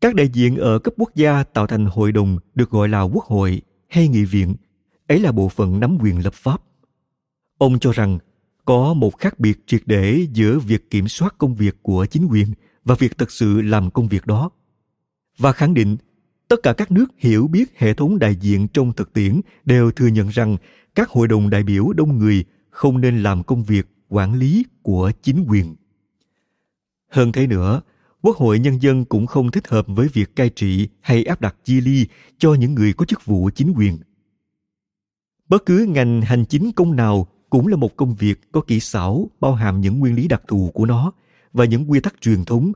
[0.00, 3.24] Các đại diện ở cấp quốc gia tạo thành hội đồng được gọi là quốc
[3.24, 4.54] hội hay nghị viện.
[5.06, 6.62] Ấy là bộ phận nắm quyền lập pháp.
[7.58, 8.18] Ông cho rằng
[8.64, 12.46] có một khác biệt triệt để giữa việc kiểm soát công việc của chính quyền
[12.84, 14.50] và việc thực sự làm công việc đó.
[15.38, 15.96] Và khẳng định,
[16.48, 20.06] tất cả các nước hiểu biết hệ thống đại diện trong thực tiễn đều thừa
[20.06, 20.56] nhận rằng
[20.94, 25.12] các hội đồng đại biểu đông người không nên làm công việc quản lý của
[25.22, 25.76] chính quyền.
[27.08, 27.80] Hơn thế nữa
[28.22, 31.56] quốc hội nhân dân cũng không thích hợp với việc cai trị hay áp đặt
[31.64, 32.06] chia ly
[32.38, 33.98] cho những người có chức vụ chính quyền.
[35.48, 39.30] Bất cứ ngành hành chính công nào cũng là một công việc có kỹ xảo,
[39.40, 41.12] bao hàm những nguyên lý đặc thù của nó
[41.52, 42.72] và những quy tắc truyền thống.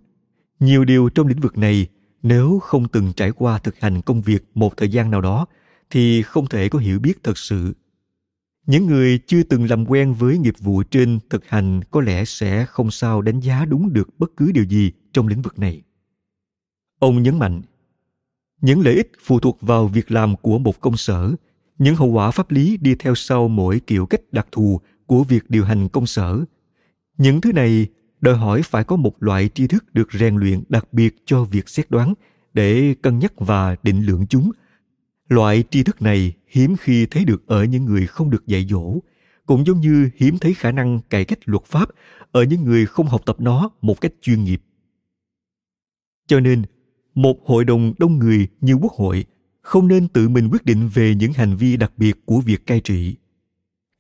[0.61, 1.87] Nhiều điều trong lĩnh vực này,
[2.23, 5.47] nếu không từng trải qua thực hành công việc một thời gian nào đó,
[5.91, 7.73] thì không thể có hiểu biết thật sự
[8.67, 12.65] những người chưa từng làm quen với nghiệp vụ trên thực hành có lẽ sẽ
[12.65, 15.83] không sao đánh giá đúng được bất cứ điều gì trong lĩnh vực này.
[16.99, 17.63] Ông nhấn mạnh,
[18.61, 21.35] những lợi ích phụ thuộc vào việc làm của một công sở,
[21.79, 25.51] những hậu quả pháp lý đi theo sau mỗi kiểu cách đặc thù của việc
[25.51, 26.45] điều hành công sở.
[27.19, 27.87] Những thứ này
[28.21, 31.69] đòi hỏi phải có một loại tri thức được rèn luyện đặc biệt cho việc
[31.69, 32.15] xét đoán
[32.55, 34.51] để cân nhắc và định lượng chúng
[35.29, 38.99] loại tri thức này hiếm khi thấy được ở những người không được dạy dỗ,
[39.47, 41.89] cũng giống như hiếm thấy khả năng cải cách luật pháp
[42.33, 44.63] ở những người không học tập nó một cách chuyên nghiệp.
[46.27, 46.63] Cho nên,
[47.15, 49.25] một hội đồng đông người như quốc hội
[49.61, 52.81] không nên tự mình quyết định về những hành vi đặc biệt của việc cai
[52.81, 53.17] trị.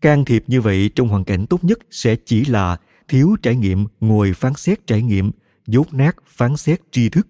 [0.01, 2.77] Can thiệp như vậy trong hoàn cảnh tốt nhất sẽ chỉ là
[3.09, 5.31] thiếu trải nghiệm, ngồi phán xét trải nghiệm
[5.67, 7.29] dốt nát phán xét tri thức.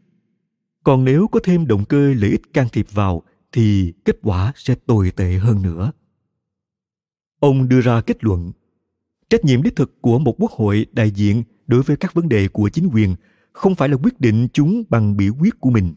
[0.84, 3.22] Còn nếu có thêm động cơ lợi ích can thiệp vào
[3.54, 5.92] thì kết quả sẽ tồi tệ hơn nữa
[7.40, 8.52] ông đưa ra kết luận
[9.30, 12.48] Trách nhiệm đích thực của một quốc hội đại diện đối với các vấn đề
[12.48, 13.14] của chính quyền
[13.52, 15.94] không phải là quyết định chúng bằng biểu quyết của mình,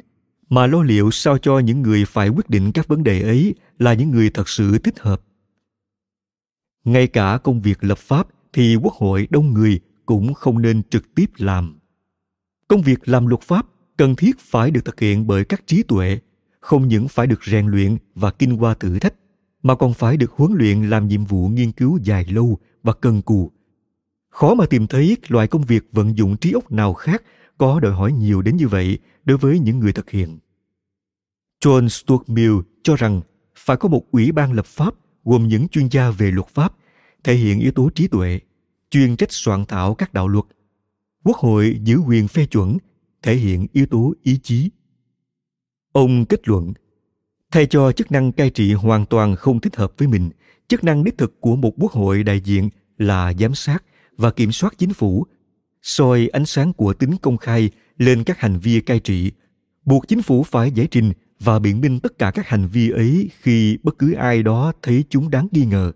[0.49, 3.93] mà lo liệu sao cho những người phải quyết định các vấn đề ấy là
[3.93, 5.21] những người thật sự thích hợp.
[6.83, 11.15] Ngay cả công việc lập pháp thì quốc hội đông người cũng không nên trực
[11.15, 11.79] tiếp làm.
[12.67, 13.67] Công việc làm luật pháp
[13.97, 16.19] cần thiết phải được thực hiện bởi các trí tuệ,
[16.67, 19.13] không những phải được rèn luyện và kinh qua thử thách,
[19.63, 23.21] mà còn phải được huấn luyện làm nhiệm vụ nghiên cứu dài lâu và cần
[23.21, 23.51] cù.
[24.29, 27.23] Khó mà tìm thấy loại công việc vận dụng trí óc nào khác
[27.57, 30.39] có đòi hỏi nhiều đến như vậy đối với những người thực hiện.
[31.63, 32.53] John Stuart Mill
[32.83, 33.21] cho rằng
[33.55, 34.93] phải có một ủy ban lập pháp
[35.25, 36.73] gồm những chuyên gia về luật pháp,
[37.23, 38.39] thể hiện yếu tố trí tuệ,
[38.91, 40.45] chuyên trách soạn thảo các đạo luật.
[41.23, 42.77] Quốc hội giữ quyền phê chuẩn,
[43.21, 44.69] thể hiện yếu tố ý chí.
[45.97, 46.73] Ông kết luận,
[47.51, 50.29] thay cho chức năng cai trị hoàn toàn không thích hợp với mình,
[50.67, 53.83] chức năng đích thực của một quốc hội đại diện là giám sát
[54.17, 55.25] và kiểm soát chính phủ,
[55.81, 59.31] soi ánh sáng của tính công khai lên các hành vi cai trị,
[59.85, 63.29] buộc chính phủ phải giải trình và biện minh tất cả các hành vi ấy
[63.41, 65.91] khi bất cứ ai đó thấy chúng đáng nghi ngờ,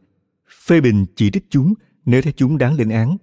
[0.66, 1.74] phê bình chỉ trích chúng
[2.06, 3.18] nếu thấy chúng đáng lên án.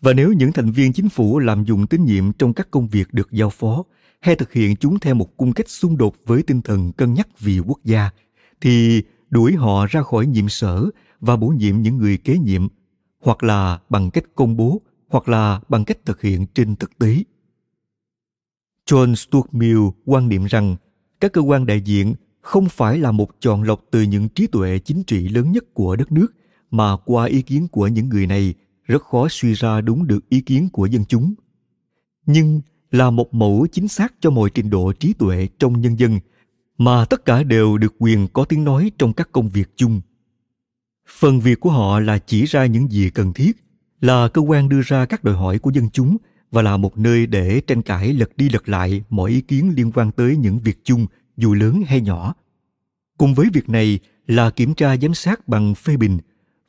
[0.00, 3.14] Và nếu những thành viên chính phủ làm dụng tín nhiệm trong các công việc
[3.14, 3.84] được giao phó
[4.20, 7.28] hay thực hiện chúng theo một cung cách xung đột với tinh thần cân nhắc
[7.38, 8.10] vì quốc gia,
[8.60, 12.68] thì đuổi họ ra khỏi nhiệm sở và bổ nhiệm những người kế nhiệm,
[13.20, 17.24] hoặc là bằng cách công bố, hoặc là bằng cách thực hiện trên thực tế.
[18.86, 20.76] John Stuart Mill quan niệm rằng
[21.20, 24.78] các cơ quan đại diện không phải là một chọn lọc từ những trí tuệ
[24.78, 26.26] chính trị lớn nhất của đất nước
[26.70, 28.54] mà qua ý kiến của những người này
[28.84, 31.34] rất khó suy ra đúng được ý kiến của dân chúng
[32.26, 36.20] nhưng là một mẫu chính xác cho mọi trình độ trí tuệ trong nhân dân,
[36.78, 40.00] mà tất cả đều được quyền có tiếng nói trong các công việc chung.
[41.18, 43.52] Phần việc của họ là chỉ ra những gì cần thiết,
[44.00, 46.16] là cơ quan đưa ra các đòi hỏi của dân chúng
[46.50, 49.92] và là một nơi để tranh cãi lật đi lật lại mọi ý kiến liên
[49.92, 52.34] quan tới những việc chung, dù lớn hay nhỏ.
[53.18, 56.18] Cùng với việc này là kiểm tra giám sát bằng phê bình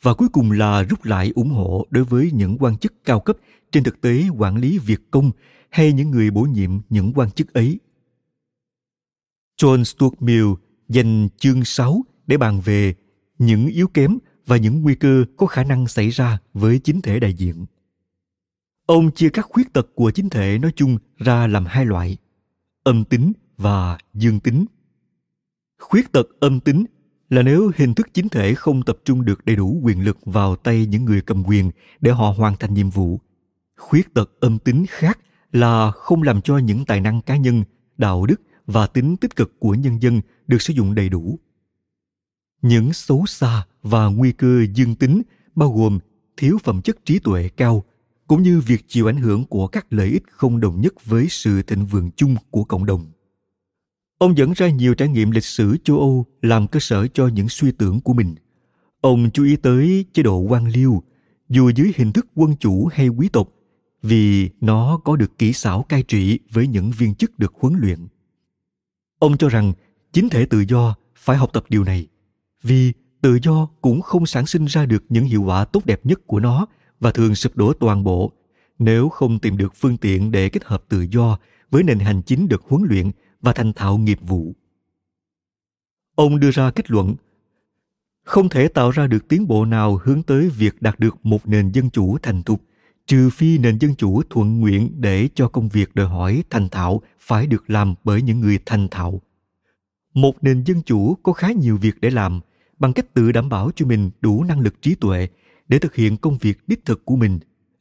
[0.01, 3.38] và cuối cùng là rút lại ủng hộ đối với những quan chức cao cấp
[3.71, 5.32] trên thực tế quản lý việc công
[5.69, 7.79] hay những người bổ nhiệm những quan chức ấy.
[9.62, 10.47] John Stuart Mill
[10.89, 12.93] dành chương 6 để bàn về
[13.39, 17.19] những yếu kém và những nguy cơ có khả năng xảy ra với chính thể
[17.19, 17.65] đại diện.
[18.86, 22.17] Ông chia các khuyết tật của chính thể nói chung ra làm hai loại,
[22.84, 24.65] âm tính và dương tính.
[25.79, 26.86] Khuyết tật âm tính
[27.29, 30.55] là nếu hình thức chính thể không tập trung được đầy đủ quyền lực vào
[30.55, 33.19] tay những người cầm quyền để họ hoàn thành nhiệm vụ.
[33.77, 35.19] Khuyết tật âm tính khác
[35.51, 37.63] là không làm cho những tài năng cá nhân,
[37.97, 41.39] đạo đức và tính tích cực của nhân dân được sử dụng đầy đủ.
[42.62, 45.21] Những xấu xa và nguy cơ dương tính
[45.55, 45.99] bao gồm
[46.38, 47.83] thiếu phẩm chất trí tuệ cao,
[48.27, 51.62] cũng như việc chịu ảnh hưởng của các lợi ích không đồng nhất với sự
[51.62, 53.05] thịnh vượng chung của cộng đồng.
[54.17, 57.49] Ông dẫn ra nhiều trải nghiệm lịch sử châu Âu làm cơ sở cho những
[57.49, 58.35] suy tưởng của mình.
[59.01, 61.03] Ông chú ý tới chế độ quan liêu,
[61.49, 63.49] dù dưới hình thức quân chủ hay quý tộc,
[64.01, 68.07] vì nó có được kỹ xảo cai trị với những viên chức được huấn luyện.
[69.19, 69.73] Ông cho rằng
[70.13, 72.07] chính thể tự do phải học tập điều này,
[72.63, 76.27] vì tự do cũng không sản sinh ra được những hiệu quả tốt đẹp nhất
[76.27, 76.65] của nó
[76.99, 78.33] và thường sụp đổ toàn bộ
[78.79, 81.38] nếu không tìm được phương tiện để kết hợp tự do
[81.71, 84.53] với nền hành chính được huấn luyện và thành thạo nghiệp vụ.
[86.15, 87.15] Ông đưa ra kết luận
[88.23, 91.71] không thể tạo ra được tiến bộ nào hướng tới việc đạt được một nền
[91.71, 92.62] dân chủ thành thục
[93.10, 97.02] trừ phi nền dân chủ thuận nguyện để cho công việc đòi hỏi thành thạo
[97.19, 99.22] phải được làm bởi những người thành thạo
[100.13, 102.39] một nền dân chủ có khá nhiều việc để làm
[102.80, 105.28] bằng cách tự đảm bảo cho mình đủ năng lực trí tuệ
[105.67, 107.39] để thực hiện công việc đích thực của mình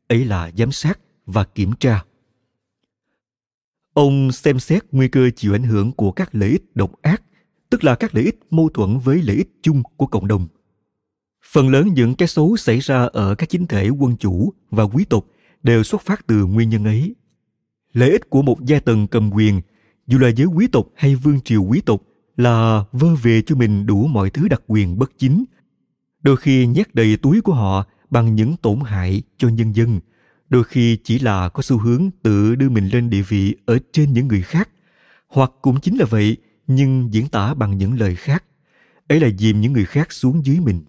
[0.08, 2.04] ấy là giám sát và kiểm tra
[3.94, 7.22] Ông xem xét nguy cơ chịu ảnh hưởng của các lợi ích độc ác,
[7.70, 10.46] tức là các lợi ích mâu thuẫn với lợi ích chung của cộng đồng.
[11.52, 15.04] Phần lớn những cái xấu xảy ra ở các chính thể quân chủ và quý
[15.04, 15.24] tộc
[15.62, 17.14] đều xuất phát từ nguyên nhân ấy.
[17.92, 19.60] Lợi ích của một gia tầng cầm quyền,
[20.06, 22.02] dù là giới quý tộc hay vương triều quý tộc,
[22.36, 25.44] là vơ về cho mình đủ mọi thứ đặc quyền bất chính.
[26.22, 30.00] Đôi khi nhét đầy túi của họ bằng những tổn hại cho nhân dân–
[30.48, 34.12] đôi khi chỉ là có xu hướng tự đưa mình lên địa vị ở trên
[34.12, 34.68] những người khác
[35.28, 38.44] hoặc cũng chính là vậy nhưng diễn tả bằng những lời khác
[39.08, 40.84] ấy là dìm những người khác xuống dưới mình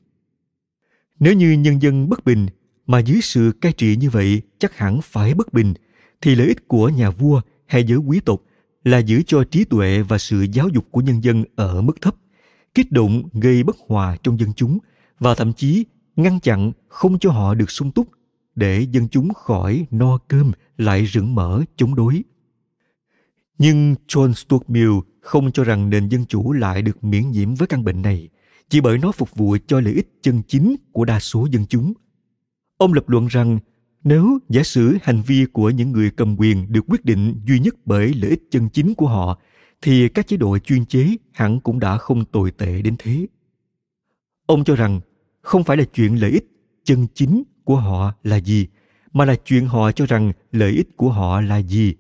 [1.20, 2.48] nếu như nhân dân bất bình
[2.88, 5.74] mà dưới sự cai trị như vậy, chắc hẳn phải bất bình,
[6.22, 8.42] thì lợi ích của nhà vua hay giới quý tộc
[8.84, 12.16] là giữ cho trí tuệ và sự giáo dục của nhân dân ở mức thấp,
[12.74, 14.78] kích động gây bất hòa trong dân chúng
[15.20, 18.08] và thậm chí ngăn chặn không cho họ được sung túc
[18.56, 22.24] để dân chúng khỏi no cơm lại rửng mở chống đối.
[23.58, 27.68] Nhưng John Stuart Mill không cho rằng nền dân chủ lại được miễn nhiễm với
[27.68, 28.30] căn bệnh này
[28.70, 31.94] chỉ bởi nó phục vụ cho lợi ích chân chính của đa số dân chúng.
[32.78, 33.60] Ông lập luận rằng
[34.04, 37.76] nếu giả sử hành vi của những người cầm quyền được quyết định duy nhất
[37.86, 39.40] bởi lợi ích chân chính của họ
[39.82, 43.28] thì các chế độ chuyên chế hẳn cũng đã không tồi tệ đến thế.
[44.46, 45.00] Ông cho rằng
[45.42, 46.48] không phải là chuyện lợi ích
[46.84, 48.68] chân chính của họ là gì,
[49.14, 51.96] mà là chuyện họ cho rằng lợi ích của họ là gì.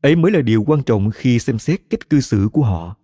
[0.00, 2.96] Ấy mới là điều quan trọng khi xem xét cách cư xử của họ.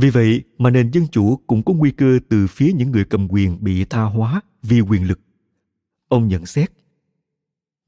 [0.00, 3.28] Vì vậy mà nền dân chủ cũng có nguy cơ từ phía những người cầm
[3.30, 5.20] quyền bị tha hóa vì quyền lực.
[6.08, 6.70] Ông nhận xét,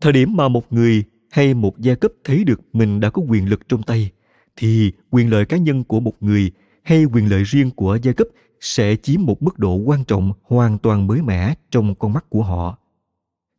[0.00, 3.48] thời điểm mà một người hay một gia cấp thấy được mình đã có quyền
[3.48, 4.10] lực trong tay,
[4.56, 6.50] thì quyền lợi cá nhân của một người
[6.82, 8.26] hay quyền lợi riêng của gia cấp
[8.60, 12.42] sẽ chiếm một mức độ quan trọng hoàn toàn mới mẻ trong con mắt của
[12.42, 12.78] họ.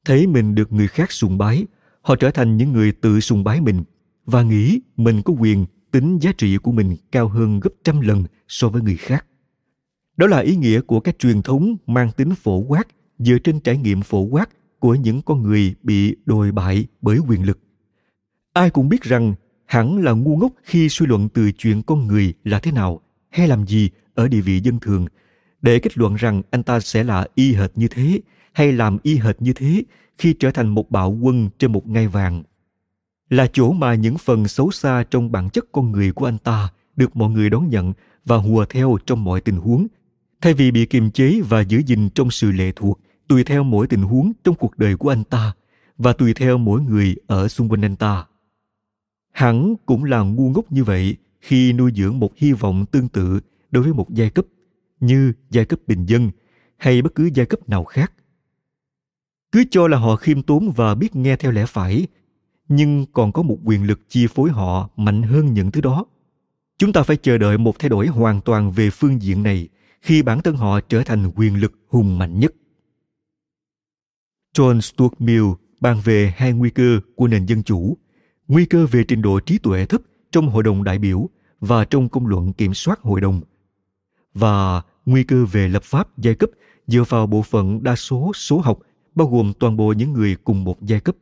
[0.06, 1.66] Thấy mình được người khác sùng bái,
[2.02, 3.84] họ trở thành những người tự sùng bái mình
[4.26, 8.24] và nghĩ mình có quyền tính giá trị của mình cao hơn gấp trăm lần
[8.48, 9.26] so với người khác.
[10.18, 12.88] Đó là ý nghĩa của các truyền thống mang tính phổ quát
[13.20, 17.46] dựa trên trải nghiệm phổ quát của những con người bị đồi bại bởi quyền
[17.46, 17.60] lực.
[18.54, 19.34] Ai cũng biết rằng
[19.66, 23.48] hẳn là ngu ngốc khi suy luận từ chuyện con người là thế nào hay
[23.48, 25.06] làm gì ở địa vị dân thường
[25.62, 28.22] để kết luận rằng anh ta sẽ là y hệt như thế
[28.54, 29.84] hay làm y hệt như thế
[30.18, 32.44] khi trở thành một bạo quân trên một ngai vàng
[33.34, 36.70] là chỗ mà những phần xấu xa trong bản chất con người của anh ta
[36.96, 37.94] được mọi người đón nhận
[38.26, 39.88] và hùa theo trong mọi tình huống.
[40.42, 43.88] Thay vì bị kiềm chế và giữ gìn trong sự lệ thuộc, tùy theo mỗi
[43.88, 45.54] tình huống trong cuộc đời của anh ta
[45.98, 48.26] và tùy theo mỗi người ở xung quanh anh ta.
[49.32, 53.40] Hẳn cũng là ngu ngốc như vậy khi nuôi dưỡng một hy vọng tương tự
[53.72, 54.46] đối với một giai cấp
[55.00, 56.32] như giai cấp bình dân
[56.78, 58.14] hay bất cứ giai cấp nào khác.
[59.52, 62.08] Cứ cho là họ khiêm tốn và biết nghe theo lẽ phải
[62.68, 66.06] nhưng còn có một quyền lực chi phối họ mạnh hơn những thứ đó.
[66.78, 69.70] Chúng ta phải chờ đợi một thay đổi hoàn toàn về phương diện này
[70.02, 72.54] khi bản thân họ trở thành quyền lực hùng mạnh nhất.
[74.58, 75.46] John stuart mill
[75.80, 77.98] bàn về hai nguy cơ của nền dân chủ,
[78.48, 82.10] nguy cơ về trình độ trí tuệ thấp trong hội đồng đại biểu và trong
[82.10, 83.42] công luận kiểm soát hội đồng,
[84.34, 86.50] và nguy cơ về lập pháp giai cấp
[86.88, 88.80] dựa vào bộ phận đa số số học,
[89.16, 91.16] bao gồm toàn bộ những người cùng một giai cấp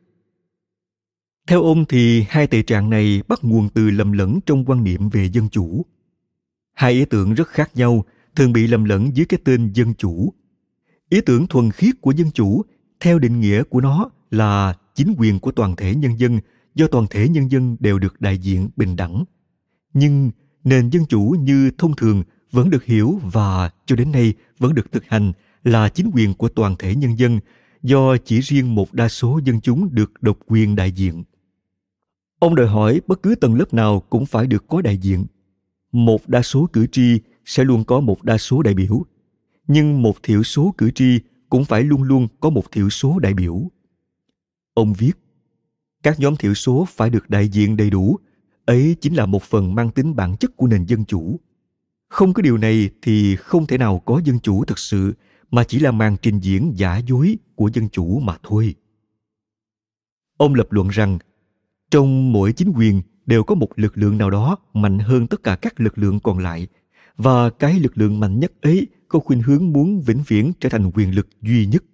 [1.46, 5.08] theo ông thì hai tệ trạng này bắt nguồn từ lầm lẫn trong quan niệm
[5.08, 5.86] về dân chủ.
[6.74, 8.04] Hai ý tưởng rất khác nhau,
[8.36, 10.32] thường bị lầm lẫn dưới cái tên dân chủ.
[11.08, 12.62] Ý tưởng thuần khiết của dân chủ,
[13.00, 16.40] theo định nghĩa của nó là chính quyền của toàn thể nhân dân,
[16.74, 19.24] do toàn thể nhân dân đều được đại diện bình đẳng.
[19.94, 20.30] Nhưng
[20.64, 24.92] nền dân chủ như thông thường vẫn được hiểu và cho đến nay vẫn được
[24.92, 25.32] thực hành
[25.64, 27.40] là chính quyền của toàn thể nhân dân,
[27.82, 31.24] do chỉ riêng một đa số dân chúng được độc quyền đại diện.
[32.42, 35.26] Ông đòi hỏi bất cứ tầng lớp nào cũng phải được có đại diện.
[35.92, 39.04] Một đa số cử tri sẽ luôn có một đa số đại biểu,
[39.66, 43.34] nhưng một thiểu số cử tri cũng phải luôn luôn có một thiểu số đại
[43.34, 43.62] biểu.
[44.74, 45.12] Ông viết,
[46.02, 48.18] các nhóm thiểu số phải được đại diện đầy đủ,
[48.64, 51.40] ấy chính là một phần mang tính bản chất của nền dân chủ
[52.12, 55.12] không có điều này thì không thể nào có dân chủ thực sự
[55.50, 58.74] mà chỉ là màn trình diễn giả dối của dân chủ mà thôi
[60.36, 61.18] ông lập luận rằng
[61.92, 65.56] trong mỗi chính quyền đều có một lực lượng nào đó mạnh hơn tất cả
[65.56, 66.66] các lực lượng còn lại.
[67.16, 70.90] Và cái lực lượng mạnh nhất ấy có khuynh hướng muốn vĩnh viễn trở thành
[70.94, 71.84] quyền lực duy nhất.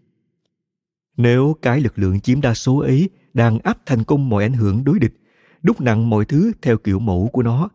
[1.16, 4.84] Nếu cái lực lượng chiếm đa số ấy đang áp thành công mọi ảnh hưởng
[4.84, 5.14] đối địch,
[5.62, 7.68] đúc nặng mọi thứ theo kiểu mẫu của nó,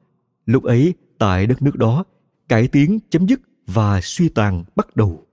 [0.46, 2.04] lúc ấy tại đất nước đó,
[2.50, 5.26] cải tiến, chấm dứt và suy tàn bắt đầu.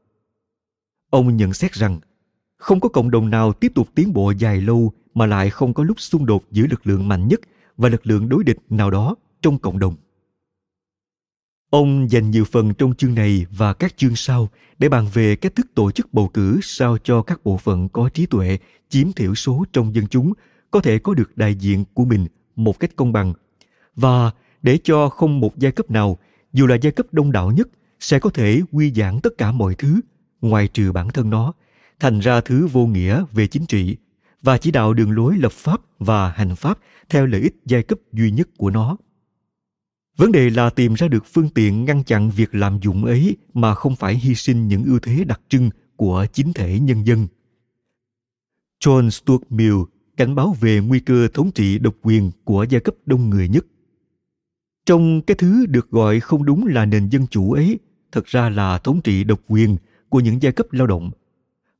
[1.11, 2.01] Ông nhận xét rằng
[2.57, 5.85] không có cộng đồng nào tiếp tục tiến bộ dài lâu mà lại không có
[5.85, 7.41] lúc xung đột giữa lực lượng mạnh nhất
[7.77, 9.95] và lực lượng đối địch nào đó trong cộng đồng.
[11.71, 14.49] Ông dành nhiều phần trong chương này và các chương sau
[14.79, 18.09] để bàn về cách thức tổ chức bầu cử sao cho các bộ phận có
[18.09, 18.59] trí tuệ,
[18.89, 20.33] chiếm thiểu số trong dân chúng
[20.71, 23.35] có thể có được đại diện của mình một cách công bằng.
[23.97, 24.31] Và
[24.63, 26.19] để cho không một giai cấp nào,
[26.53, 27.69] dù là giai cấp đông đảo nhất,
[28.01, 30.01] sẽ có thể quy giảng tất cả mọi thứ,
[30.41, 31.53] ngoài trừ bản thân nó,
[32.01, 33.97] thành ra thứ vô nghĩa về chính trị
[34.43, 36.79] và chỉ đạo đường lối lập pháp và hành pháp
[37.09, 38.97] theo lợi ích giai cấp duy nhất của nó.
[40.17, 43.75] Vấn đề là tìm ra được phương tiện ngăn chặn việc làm dụng ấy mà
[43.75, 47.27] không phải hy sinh những ưu thế đặc trưng của chính thể nhân dân.
[48.85, 49.77] John stuart mill,
[50.17, 53.67] cảnh báo về nguy cơ thống trị độc quyền của giai cấp đông người nhất.
[54.87, 57.79] Trong cái thứ được gọi không đúng là nền dân chủ ấy,
[58.13, 59.77] thật ra là thống trị độc quyền
[60.09, 61.11] của những giai cấp lao động.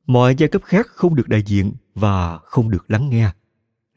[0.07, 3.29] Mọi giai cấp khác không được đại diện và không được lắng nghe.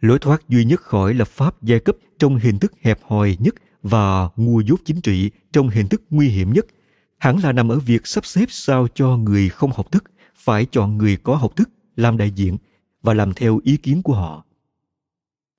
[0.00, 3.54] Lối thoát duy nhất khỏi lập pháp giai cấp trong hình thức hẹp hòi nhất
[3.82, 6.66] và ngu dốt chính trị trong hình thức nguy hiểm nhất
[7.18, 10.04] hẳn là nằm ở việc sắp xếp sao cho người không học thức,
[10.36, 12.56] phải chọn người có học thức làm đại diện
[13.02, 14.44] và làm theo ý kiến của họ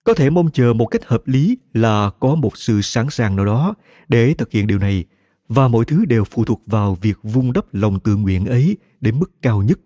[0.05, 3.45] có thể mong chờ một cách hợp lý là có một sự sẵn sàng nào
[3.45, 3.73] đó
[4.07, 5.05] để thực hiện điều này,
[5.47, 9.19] và mọi thứ đều phụ thuộc vào việc vung đắp lòng tự nguyện ấy đến
[9.19, 9.79] mức cao nhất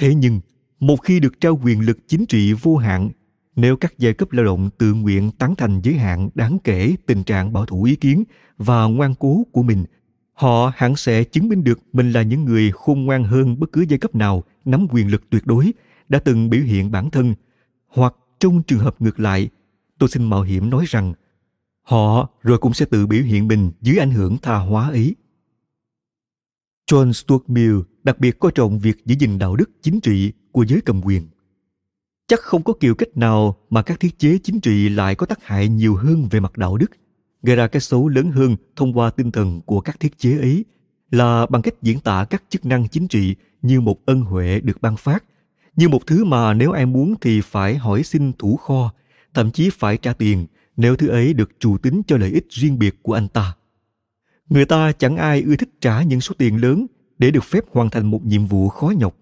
[0.00, 0.40] thế nhưng,
[0.80, 3.10] một khi được trao quyền lực chính trị vô hạn,
[3.56, 7.24] nếu các giai cấp lao động tự nguyện tán thành giới hạn đáng kể tình
[7.24, 8.24] trạng bảo thủ ý kiến
[8.58, 9.84] và ngoan cố của mình,
[10.32, 13.84] họ hẳn sẽ chứng minh được mình là những người khôn ngoan hơn bất cứ
[13.88, 15.72] giai cấp nào nắm quyền lực tuyệt đối,
[16.08, 17.34] đã từng biểu hiện bản thân.
[17.88, 19.48] Hoặc trong trường hợp ngược lại,
[19.98, 21.14] tôi xin mạo hiểm nói rằng,
[21.82, 25.14] họ rồi cũng sẽ tự biểu hiện mình dưới ảnh hưởng tha hóa ấy
[26.86, 30.64] john stuart mill đặc biệt coi trọng việc giữ gìn đạo đức chính trị của
[30.64, 31.28] giới cầm quyền.
[32.28, 35.44] Chắc không có kiểu cách nào mà các thiết chế chính trị lại có tác
[35.44, 36.90] hại nhiều hơn về mặt đạo đức,
[37.42, 40.64] gây ra cái xấu lớn hơn thông qua tinh thần của các thiết chế ấy,
[41.10, 44.82] là bằng cách diễn tả các chức năng chính trị như một ân huệ được
[44.82, 45.24] ban phát,
[45.76, 48.92] như một thứ mà nếu ai muốn thì phải hỏi xin thủ kho,
[49.34, 52.78] thậm chí phải trả tiền nếu thứ ấy được trù tính cho lợi ích riêng
[52.78, 53.54] biệt của anh ta
[54.50, 56.86] người ta chẳng ai ưa thích trả những số tiền lớn
[57.18, 59.16] để được phép hoàn thành một nhiệm vụ khó nhọc.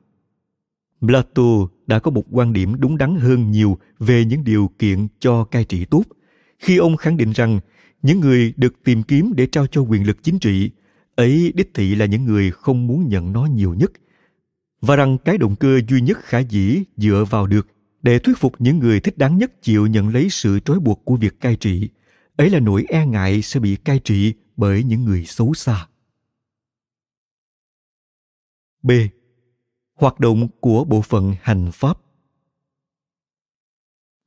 [1.01, 5.45] Plato đã có một quan điểm đúng đắn hơn nhiều về những điều kiện cho
[5.45, 6.03] cai trị tốt.
[6.59, 7.61] Khi ông khẳng định rằng
[8.03, 10.71] những người được tìm kiếm để trao cho quyền lực chính trị,
[11.15, 13.93] ấy đích thị là những người không muốn nhận nó nhiều nhất.
[14.81, 17.67] Và rằng cái động cơ duy nhất khả dĩ dựa vào được
[18.03, 21.17] để thuyết phục những người thích đáng nhất chịu nhận lấy sự trói buộc của
[21.17, 21.89] việc cai trị,
[22.37, 25.89] ấy là nỗi e ngại sẽ bị cai trị bởi những người xấu xa
[28.83, 28.91] b
[29.95, 32.01] hoạt động của bộ phận hành pháp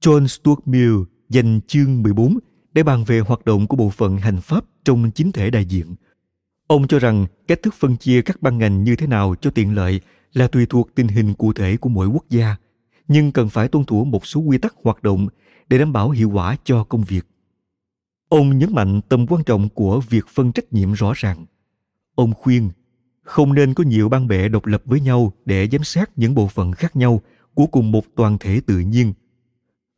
[0.04, 0.96] John Stuart Mill
[1.30, 2.40] dành chương 14
[2.74, 5.96] để bàn về hoạt động của bộ phận hành pháp trong chính thể đại diện.
[6.68, 9.76] Ông cho rằng cách thức phân chia các ban ngành như thế nào cho tiện
[9.76, 10.02] lợi
[10.34, 12.56] là tùy thuộc tình hình cụ thể của mỗi quốc gia,
[13.08, 15.28] nhưng cần phải tuân thủ một số quy tắc hoạt động
[15.70, 17.31] để đảm bảo hiệu quả cho công việc.
[18.32, 21.46] Ông nhấn mạnh tầm quan trọng của việc phân trách nhiệm rõ ràng.
[22.16, 22.70] Ông khuyên,
[23.24, 26.48] không nên có nhiều ban bệ độc lập với nhau để giám sát những bộ
[26.48, 27.22] phận khác nhau
[27.54, 29.14] của cùng một toàn thể tự nhiên.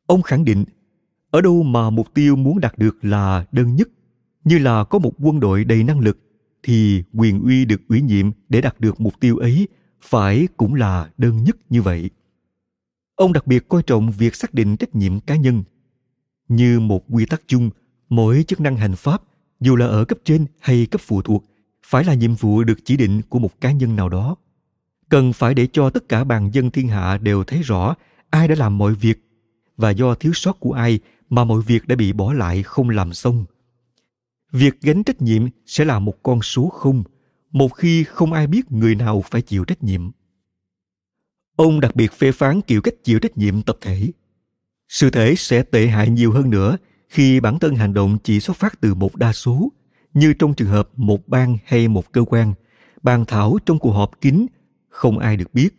[0.05, 0.63] Ông khẳng định,
[1.31, 3.89] ở đâu mà mục tiêu muốn đạt được là đơn nhất,
[4.43, 6.17] như là có một quân đội đầy năng lực,
[6.63, 9.67] thì quyền uy được ủy nhiệm để đạt được mục tiêu ấy
[10.01, 12.09] phải cũng là đơn nhất như vậy
[13.15, 15.63] ông đặc biệt coi trọng việc xác định trách nhiệm cá nhân
[16.47, 17.69] như một quy tắc chung
[18.15, 19.23] mỗi chức năng hành pháp,
[19.59, 21.45] dù là ở cấp trên hay cấp phụ thuộc,
[21.85, 24.35] phải là nhiệm vụ được chỉ định của một cá nhân nào đó.
[25.09, 27.95] Cần phải để cho tất cả bàn dân thiên hạ đều thấy rõ
[28.29, 29.23] ai đã làm mọi việc
[29.77, 30.99] và do thiếu sót của ai
[31.29, 33.45] mà mọi việc đã bị bỏ lại không làm xong.
[34.51, 37.03] Việc gánh trách nhiệm sẽ là một con số không,
[37.51, 40.11] một khi không ai biết người nào phải chịu trách nhiệm.
[41.55, 44.11] Ông đặc biệt phê phán kiểu cách chịu trách nhiệm tập thể.
[44.89, 46.77] Sự thể sẽ tệ hại nhiều hơn nữa
[47.13, 49.71] khi bản thân hành động chỉ xuất phát từ một đa số,
[50.13, 52.53] như trong trường hợp một bang hay một cơ quan,
[53.03, 54.45] bàn thảo trong cuộc họp kín,
[54.89, 55.69] không ai được biết.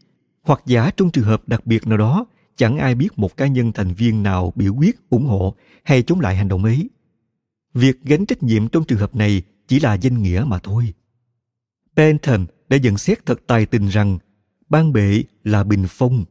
[0.42, 2.26] Hoặc giả trong trường hợp đặc biệt nào đó,
[2.56, 5.54] chẳng ai biết một cá nhân thành viên nào biểu quyết, ủng hộ
[5.84, 6.90] hay chống lại hành động ấy.
[7.74, 10.94] Việc gánh trách nhiệm trong trường hợp này chỉ là danh nghĩa mà thôi.
[11.96, 14.18] Bentham đã nhận xét thật tài tình rằng
[14.68, 16.24] ban bệ là bình phong.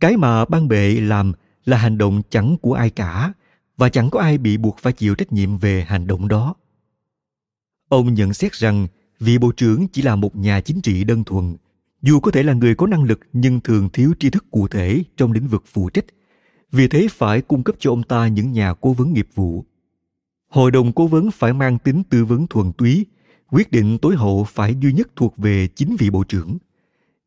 [0.00, 1.32] Cái mà ban bệ làm
[1.64, 3.32] là hành động chẳng của ai cả
[3.80, 6.54] và chẳng có ai bị buộc phải chịu trách nhiệm về hành động đó.
[7.88, 8.86] Ông nhận xét rằng
[9.20, 11.56] vị bộ trưởng chỉ là một nhà chính trị đơn thuần,
[12.02, 15.02] dù có thể là người có năng lực nhưng thường thiếu tri thức cụ thể
[15.16, 16.04] trong lĩnh vực phụ trách.
[16.72, 19.64] Vì thế phải cung cấp cho ông ta những nhà cố vấn nghiệp vụ.
[20.48, 23.06] Hội đồng cố vấn phải mang tính tư vấn thuần túy,
[23.50, 26.58] quyết định tối hậu phải duy nhất thuộc về chính vị bộ trưởng.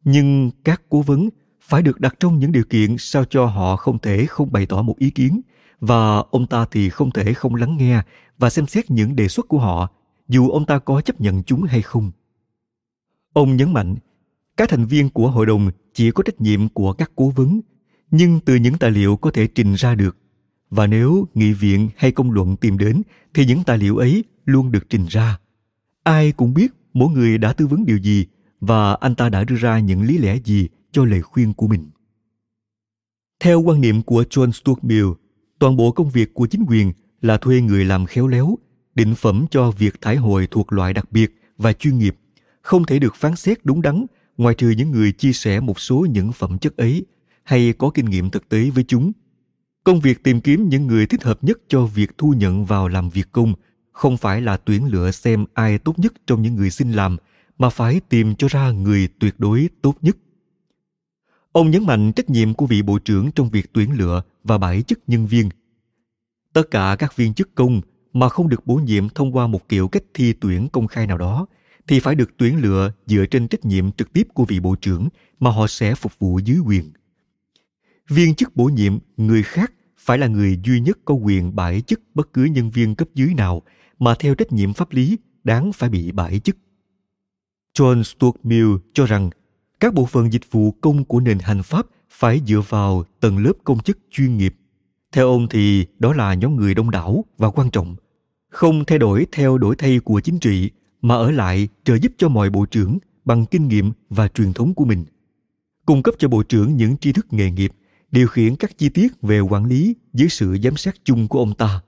[0.04, 1.30] Nhưng các cố vấn
[1.62, 4.82] phải được đặt trong những điều kiện sao cho họ không thể không bày tỏ
[4.82, 5.42] một ý kiến
[5.86, 8.02] và ông ta thì không thể không lắng nghe
[8.38, 9.90] và xem xét những đề xuất của họ,
[10.28, 12.12] dù ông ta có chấp nhận chúng hay không.
[13.34, 13.96] Ông nhấn mạnh,
[14.58, 17.62] các thành viên của hội đồng chỉ có trách nhiệm của các cố vấn,
[18.12, 20.18] nhưng từ những tài liệu có thể trình ra được.
[20.70, 23.02] Và nếu nghị viện hay công luận tìm đến,
[23.34, 25.40] thì những tài liệu ấy luôn được trình ra.
[26.04, 28.26] Ai cũng biết mỗi người đã tư vấn điều gì
[28.62, 31.90] và anh ta đã đưa ra những lý lẽ gì cho lời khuyên của mình.
[33.40, 35.08] Theo quan niệm của john stuart mill
[35.64, 36.92] toàn bộ công việc của chính quyền
[37.22, 38.58] là thuê người làm khéo léo
[38.96, 42.16] định phẩm cho việc thải hồi thuộc loại đặc biệt và chuyên nghiệp
[42.62, 44.06] không thể được phán xét đúng đắn
[44.38, 47.06] ngoài trừ những người chia sẻ một số những phẩm chất ấy
[47.44, 49.12] hay có kinh nghiệm thực tế với chúng.
[49.84, 53.10] Công việc tìm kiếm những người thích hợp nhất cho việc thu nhận vào làm
[53.10, 53.54] việc công
[53.92, 57.18] không phải là tuyển lựa xem ai tốt nhất trong những người xin làm,
[57.58, 60.18] mà phải tìm cho ra người tuyệt đối tốt nhất.
[61.54, 64.82] Ông nhấn mạnh trách nhiệm của vị bộ trưởng trong việc tuyển lựa và bãi
[64.82, 65.50] chức nhân viên.
[66.54, 67.82] Tất cả các viên chức công
[68.14, 71.18] mà không được bổ nhiệm thông qua một kiểu cách thi tuyển công khai nào
[71.18, 71.48] đó
[71.88, 75.08] thì phải được tuyển lựa dựa trên trách nhiệm trực tiếp của vị bộ trưởng
[75.40, 76.92] mà họ sẽ phục vụ dưới quyền.
[78.10, 82.02] Viên chức bổ nhiệm người khác phải là người duy nhất có quyền bãi chức
[82.14, 83.62] bất cứ nhân viên cấp dưới nào
[84.00, 86.58] mà theo trách nhiệm pháp lý đáng phải bị bãi chức.
[87.78, 89.30] John Stuart Mill cho rằng
[89.84, 93.54] các bộ phận dịch vụ công của nền hành pháp phải dựa vào tầng lớp
[93.64, 94.56] công chức chuyên nghiệp.
[95.12, 97.96] Theo ông thì đó là nhóm người đông đảo và quan trọng,
[98.50, 100.72] không thay đổi theo đổi thay của chính trị
[101.02, 104.74] mà ở lại trợ giúp cho mọi bộ trưởng bằng kinh nghiệm và truyền thống
[104.74, 105.06] của mình.
[105.86, 107.72] Cung cấp cho bộ trưởng những tri thức nghề nghiệp,
[108.12, 111.54] điều khiển các chi tiết về quản lý dưới sự giám sát chung của ông
[111.54, 111.82] ta.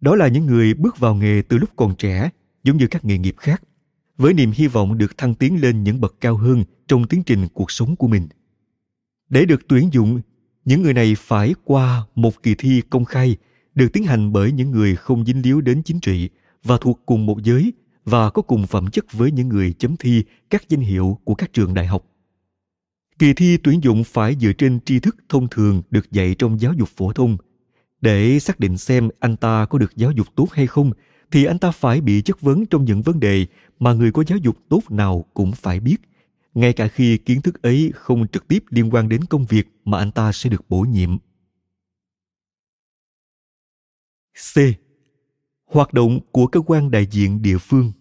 [0.00, 2.30] Đó là những người bước vào nghề từ lúc còn trẻ,
[2.64, 3.62] giống như các nghề nghiệp khác
[4.16, 7.48] với niềm hy vọng được thăng tiến lên những bậc cao hơn trong tiến trình
[7.54, 8.28] cuộc sống của mình.
[9.28, 10.20] Để được tuyển dụng,
[10.64, 13.36] những người này phải qua một kỳ thi công khai
[13.74, 16.28] được tiến hành bởi những người không dính líu đến chính trị
[16.64, 17.72] và thuộc cùng một giới
[18.04, 21.52] và có cùng phẩm chất với những người chấm thi các danh hiệu của các
[21.52, 22.04] trường đại học.
[23.18, 26.72] Kỳ thi tuyển dụng phải dựa trên tri thức thông thường được dạy trong giáo
[26.72, 27.36] dục phổ thông.
[28.00, 30.92] Để xác định xem anh ta có được giáo dục tốt hay không,
[31.32, 33.46] thì anh ta phải bị chất vấn trong những vấn đề
[33.78, 35.96] mà người có giáo dục tốt nào cũng phải biết,
[36.54, 39.98] ngay cả khi kiến thức ấy không trực tiếp liên quan đến công việc mà
[39.98, 41.18] anh ta sẽ được bổ nhiệm.
[44.54, 44.58] C.
[45.66, 47.92] Hoạt động của cơ quan đại diện địa phương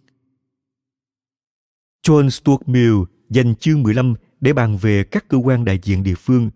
[2.08, 2.96] John Stuart Mill
[3.30, 6.50] dành chương 15 để bàn về các cơ quan đại diện địa phương.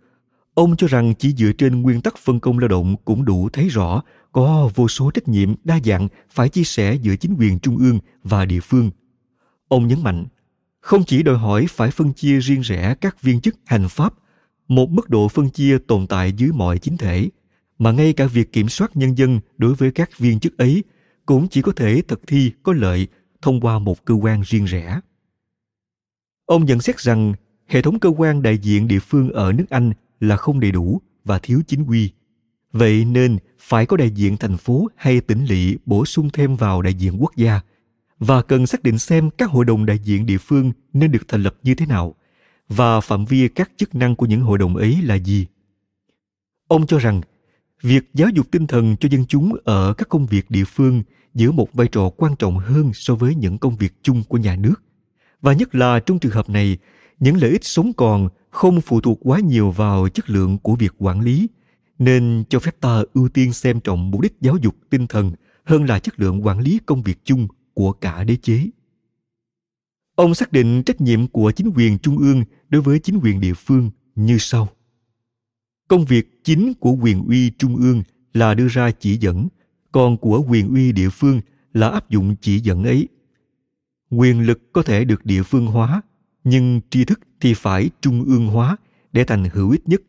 [0.54, 3.68] Ông cho rằng chỉ dựa trên nguyên tắc phân công lao động cũng đủ thấy
[3.70, 4.02] rõ
[4.36, 8.00] có vô số trách nhiệm đa dạng phải chia sẻ giữa chính quyền trung ương
[8.24, 8.92] và địa phương–
[9.68, 10.26] Ông nhấn mạnh,
[10.80, 14.14] không chỉ đòi hỏi phải phân chia riêng rẽ các viên chức hành pháp,
[14.68, 17.30] một mức độ phân chia tồn tại dưới mọi chính thể,
[17.78, 20.84] mà ngay cả việc kiểm soát nhân dân đối với các viên chức ấy
[21.26, 23.08] cũng chỉ có thể thực thi có lợi
[23.42, 25.00] thông qua một cơ quan riêng rẽ.
[26.46, 27.34] Ông nhận xét rằng
[27.68, 31.02] hệ thống cơ quan đại diện địa phương ở nước Anh là không đầy đủ
[31.24, 32.12] và thiếu chính quy.
[32.78, 36.82] Vậy nên phải có đại diện thành phố hay tỉnh lỵ bổ sung thêm vào
[36.82, 37.62] đại diện quốc gia–
[38.20, 41.44] và cần xác định xem các hội đồng đại diện địa phương nên được thành
[41.44, 42.16] lập như thế nào
[42.70, 45.46] và phạm vi các chức năng của những hội đồng ấy là gì.
[46.68, 47.22] Ông cho rằng,
[47.82, 51.04] việc giáo dục tinh thần cho dân chúng ở các công việc địa phương
[51.34, 54.56] giữ một vai trò quan trọng hơn so với những công việc chung của nhà
[54.56, 54.84] nước
[55.42, 56.78] và nhất là trong trường hợp này,
[57.20, 60.94] những lợi ích sống còn không phụ thuộc quá nhiều vào chất lượng của việc
[60.98, 61.48] quản lý
[62.00, 65.32] nên cho phép ta ưu tiên xem trọng mục đích giáo dục tinh thần
[65.64, 68.70] hơn là chất lượng quản lý công việc chung của cả đế chế.
[70.16, 73.54] Ông xác định trách nhiệm của chính quyền trung ương đối với chính quyền địa
[73.54, 74.70] phương như sau.
[75.88, 79.48] Công việc chính của quyền uy trung ương là đưa ra chỉ dẫn,
[79.92, 81.42] còn của quyền uy địa phương
[81.74, 83.08] là áp dụng chỉ dẫn ấy.
[84.10, 86.02] Quyền lực có thể được địa phương hóa,
[86.44, 88.78] nhưng tri thức thì phải trung ương hóa
[89.12, 90.02] để thành hữu ích nhất.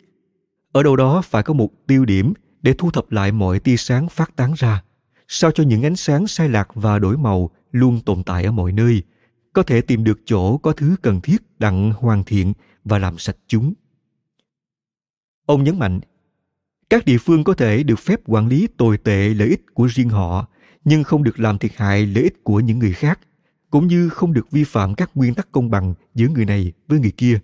[0.76, 4.08] Ở đâu đó phải có một tiêu điểm để thu thập lại mọi tia sáng
[4.08, 4.82] phát tán ra,
[5.28, 8.72] sao cho những ánh sáng sai lạc và đổi màu luôn tồn tại ở mọi
[8.72, 9.02] nơi,
[9.52, 12.52] có thể tìm được chỗ có thứ cần thiết đặng hoàn thiện
[12.84, 13.74] và làm sạch chúng.
[15.46, 16.00] Ông nhấn mạnh,
[16.90, 20.08] các địa phương có thể được phép quản lý tồi tệ lợi ích của riêng
[20.08, 20.48] họ,
[20.84, 23.20] nhưng không được làm thiệt hại lợi ích của những người khác,
[23.70, 27.00] cũng như không được vi phạm các nguyên tắc công bằng giữa người này với
[27.00, 27.40] người kia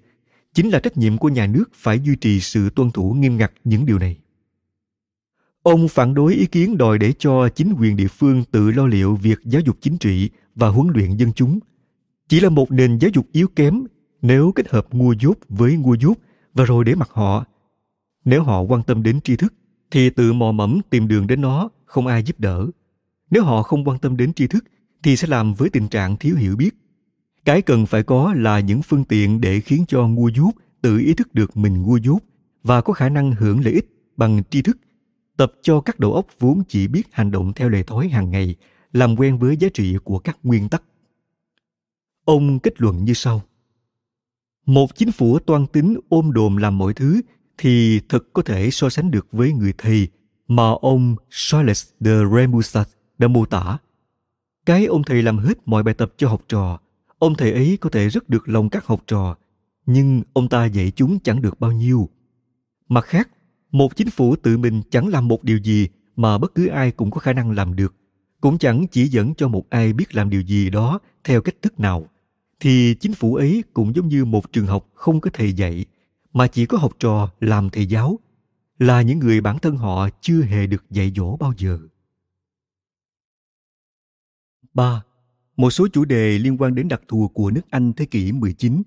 [0.55, 3.53] chính là trách nhiệm của nhà nước phải duy trì sự tuân thủ nghiêm ngặt
[3.65, 4.19] những điều này
[5.63, 9.15] Ông phản đối ý kiến đòi để cho chính quyền địa phương tự lo liệu
[9.15, 11.59] việc giáo dục chính trị và huấn luyện dân chúng.
[12.29, 13.85] Chỉ là một nền giáo dục yếu kém
[14.23, 16.15] nếu kết hợp ngu dốt với ngu dốt
[16.55, 17.45] và rồi để mặc họ.
[18.25, 19.55] Nếu họ quan tâm đến tri thức
[19.91, 22.67] thì tự mò mẫm tìm đường đến nó, không ai giúp đỡ.
[23.31, 24.65] Nếu họ không quan tâm đến tri thức
[25.03, 26.71] thì sẽ làm với tình trạng thiếu hiểu biết.
[27.45, 30.51] Cái cần phải có là những phương tiện để khiến cho ngu dốt
[30.83, 32.19] tự ý thức được mình ngu dốt
[32.63, 33.87] và có khả năng hưởng lợi ích
[34.17, 34.79] bằng tri thức
[35.37, 38.57] tập cho các đầu óc vốn chỉ biết hành động theo lệ thói hàng ngày
[38.93, 40.83] làm quen với giá trị của các nguyên tắc
[42.25, 43.43] ông kết luận như sau
[44.67, 47.21] một chính phủ toan tính ôm đồm làm mọi thứ
[47.59, 50.09] thì thật có thể so sánh được với người thầy
[50.49, 52.89] mà ông Charles de Remusat
[53.19, 53.79] đã mô tả.
[54.67, 56.79] Cái ông thầy làm hết mọi bài tập cho học trò,
[57.23, 59.37] Ông thầy ấy có thể rất được lòng các học trò,
[59.87, 62.09] nhưng ông ta dạy chúng chẳng được bao nhiêu.
[62.89, 63.29] Mặt khác,
[63.71, 67.11] một chính phủ tự mình chẳng làm một điều gì mà bất cứ ai cũng
[67.11, 67.95] có khả năng làm được,
[68.41, 71.81] cũng chẳng chỉ dẫn cho một ai biết làm điều gì đó theo cách thức
[71.81, 72.09] nào,
[72.61, 75.85] thì chính phủ ấy cũng giống như một trường học không có thầy dạy,
[76.33, 78.19] mà chỉ có học trò làm thầy giáo,
[78.79, 81.79] là những người bản thân họ chưa hề được dạy dỗ bao giờ.
[84.75, 85.03] 3.
[85.57, 88.83] Một số chủ đề liên quan đến đặc thù của nước Anh thế kỷ 19.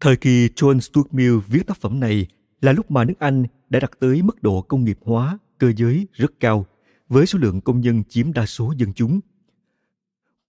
[0.00, 2.26] Thời kỳ John Stuart Mill viết tác phẩm này
[2.60, 6.06] là lúc mà nước Anh đã đạt tới mức độ công nghiệp hóa, cơ giới
[6.12, 6.66] rất cao,
[7.08, 9.20] với số lượng công nhân chiếm đa số dân chúng.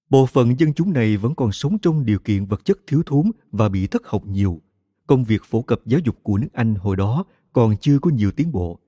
[0.10, 3.32] Bộ phận dân chúng này vẫn còn sống trong điều kiện vật chất thiếu thốn
[3.52, 4.62] và bị thất học nhiều.
[5.08, 8.32] Công việc phổ cập giáo dục của nước Anh hồi đó còn chưa có nhiều
[8.32, 8.80] tiến bộ.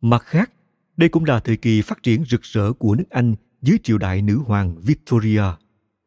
[0.00, 0.52] Mặt khác,
[0.96, 4.22] đây cũng là thời kỳ phát triển rực rỡ của nước Anh dưới triều đại
[4.22, 5.42] nữ hoàng Victoria,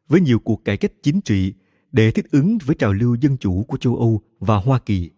[0.08, 1.52] với nhiều cuộc cải cách chính trị
[1.92, 5.10] để thích ứng với trào lưu dân chủ của châu Âu và Hoa Kỳ.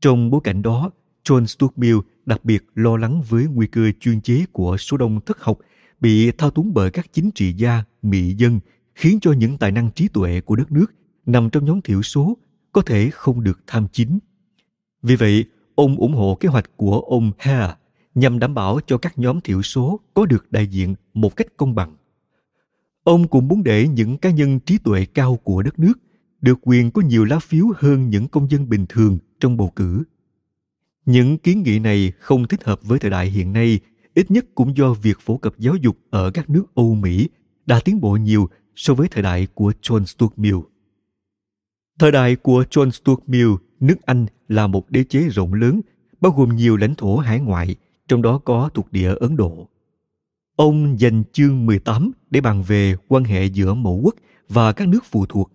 [0.00, 0.90] Trong bối cảnh đó,
[1.24, 5.20] John Stuart Mill đặc biệt lo lắng với nguy cơ chuyên chế của số đông
[5.20, 5.58] thất học
[6.00, 8.60] bị thao túng bởi các chính trị gia, mỹ dân,
[8.94, 10.86] khiến cho những tài năng trí tuệ của đất nước
[11.26, 12.36] nằm trong nhóm thiểu số
[12.72, 14.18] có thể không được tham chính.
[15.02, 15.44] Vì vậy,
[15.74, 17.74] ông ủng hộ kế hoạch của ông Hare
[18.14, 21.74] nhằm đảm bảo cho các nhóm thiểu số có được đại diện một cách công
[21.74, 21.96] bằng.
[23.04, 25.94] Ông cũng muốn để những cá nhân trí tuệ cao của đất nước
[26.40, 30.02] được quyền có nhiều lá phiếu hơn những công dân bình thường trong bầu cử.
[31.06, 33.80] Những kiến nghị này không thích hợp với thời đại hiện nay,
[34.14, 37.28] ít nhất cũng do việc phổ cập giáo dục ở các nước Âu Mỹ
[37.66, 40.56] đã tiến bộ nhiều so với thời đại của John Stuart Mill.
[41.98, 43.50] Thời đại của John Stuart Mill,
[43.80, 45.80] nước Anh là một đế chế rộng lớn,
[46.20, 47.76] bao gồm nhiều lãnh thổ hải ngoại,
[48.08, 49.68] trong đó có thuộc địa Ấn Độ.
[50.56, 54.14] Ông dành chương 18 để bàn về quan hệ giữa mẫu quốc
[54.48, 55.52] và các nước phụ thuộc.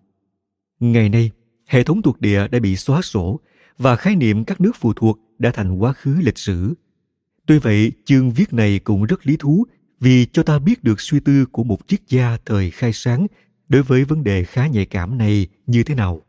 [0.80, 1.32] Ngày nay,
[1.68, 3.40] hệ thống thuộc địa đã bị xóa sổ
[3.78, 6.74] và khái niệm các nước phụ thuộc đã thành quá khứ lịch sử.
[7.46, 9.66] Tuy vậy, chương viết này cũng rất lý thú
[10.00, 13.28] vì cho ta biết được suy tư của một triết gia thời khai sáng
[13.70, 16.22] đối với vấn đề khá nhạy cảm này như thế nào.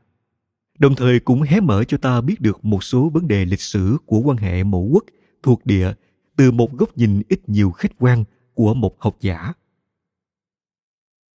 [0.79, 3.97] Đồng thời cũng hé mở cho ta biết được một số vấn đề lịch sử
[4.07, 5.05] của quan hệ mẫu quốc
[5.43, 5.93] thuộc địa
[6.37, 8.25] từ một góc nhìn ít nhiều khách quan
[8.55, 9.53] của một học giả.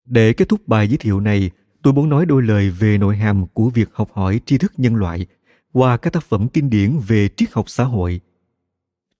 [0.05, 1.51] Để kết thúc bài giới thiệu này,
[1.83, 4.95] tôi muốn nói đôi lời về nội hàm của việc học hỏi tri thức nhân
[4.95, 5.27] loại
[5.71, 8.21] qua các tác phẩm kinh điển về triết học xã hội.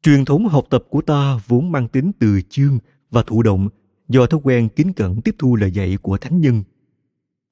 [0.04, 2.80] Truyền thống học tập của ta vốn mang tính từ chương
[3.12, 3.70] và thụ động
[4.08, 6.64] do thói quen kính cẩn tiếp thu lời dạy của thánh nhân.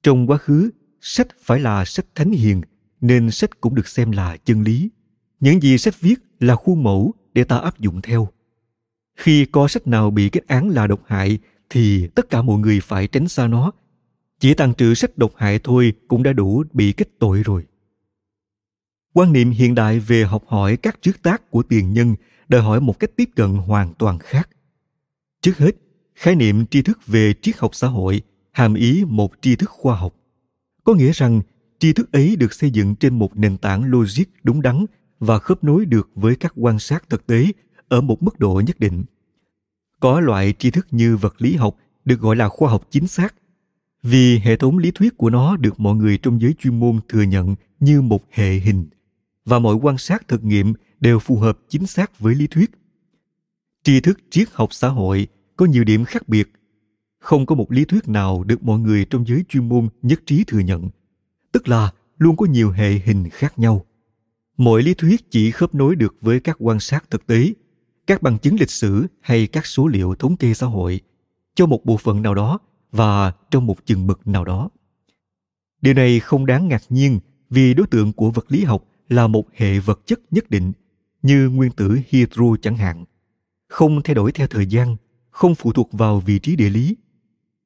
[0.02, 0.70] Trong quá khứ,
[1.00, 2.62] sách phải là sách thánh hiền,
[3.00, 4.90] nên sách cũng được xem là chân lý.
[5.40, 8.28] Những gì sách viết là khuôn mẫu để ta áp dụng theo.
[9.16, 11.38] Khi có sách nào bị kết án là độc hại
[11.70, 13.72] thì tất cả mọi người phải tránh xa nó.
[14.40, 17.66] Chỉ tàn trữ sách độc hại thôi cũng đã đủ bị kết tội rồi.
[19.14, 22.14] Quan niệm hiện đại về học hỏi các trước tác của tiền nhân
[22.48, 24.48] đòi hỏi một cách tiếp cận hoàn toàn khác.
[25.42, 25.76] Trước hết,
[26.14, 28.22] khái niệm tri thức về triết học xã hội
[28.52, 30.14] hàm ý một tri thức khoa học.
[30.84, 31.40] Có nghĩa rằng
[31.78, 34.84] tri thức ấy được xây dựng trên một nền tảng logic đúng đắn
[35.20, 37.46] và khớp nối được với các quan sát thực tế
[37.88, 39.04] ở một mức độ nhất định.
[40.00, 43.34] Có loại tri thức như vật lý học được gọi là khoa học chính xác
[44.02, 47.22] vì hệ thống lý thuyết của nó được mọi người trong giới chuyên môn thừa
[47.22, 48.86] nhận như một hệ hình
[49.44, 52.70] và mọi quan sát thực nghiệm đều phù hợp chính xác với lý thuyết.
[53.82, 56.52] Tri thức triết học xã hội có nhiều điểm khác biệt.
[57.20, 60.44] Không có một lý thuyết nào được mọi người trong giới chuyên môn nhất trí
[60.44, 60.88] thừa nhận,
[61.52, 63.84] tức là luôn có nhiều hệ hình khác nhau.
[64.58, 67.52] Mỗi lý thuyết chỉ khớp nối được với các quan sát thực tế,
[68.06, 71.00] các bằng chứng lịch sử hay các số liệu thống kê xã hội
[71.54, 72.58] cho một bộ phận nào đó
[72.92, 74.70] và trong một chừng mực nào đó.
[75.80, 79.44] Điều này không đáng ngạc nhiên vì đối tượng của vật lý học là một
[79.54, 80.72] hệ vật chất nhất định
[81.22, 83.04] như nguyên tử hydro chẳng hạn,
[83.68, 84.96] không thay đổi theo thời gian,
[85.30, 86.96] không phụ thuộc vào vị trí địa lý.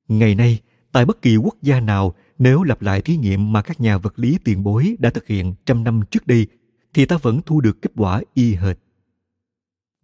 [0.09, 0.61] Ngày nay,
[0.93, 4.18] tại bất kỳ quốc gia nào, nếu lặp lại thí nghiệm mà các nhà vật
[4.18, 6.47] lý tiền bối đã thực hiện trăm năm trước đây
[6.95, 8.78] thì ta vẫn thu được kết quả y hệt.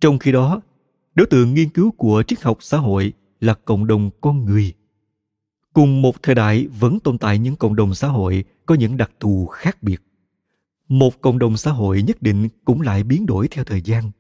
[0.01, 0.61] Trong khi đó,
[1.15, 4.75] đối tượng nghiên cứu của triết học xã hội là cộng đồng con người.
[5.73, 9.11] Cùng một thời đại vẫn tồn tại những cộng đồng xã hội có những đặc
[9.21, 10.03] thù khác biệt.
[10.89, 14.11] Một cộng đồng xã hội nhất định cũng lại biến đổi theo thời gian.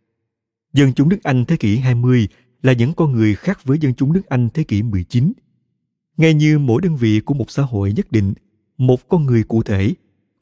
[0.73, 2.29] Dân chúng nước Anh thế kỷ 20
[2.63, 5.33] là những con người khác với dân chúng nước Anh thế kỷ 19.
[6.17, 8.35] Ngay như mỗi đơn vị của một xã hội nhất định,
[8.79, 9.95] một con người cụ thể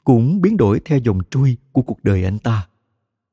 [0.07, 2.67] cũng biến đổi theo dòng trôi của cuộc đời anh ta.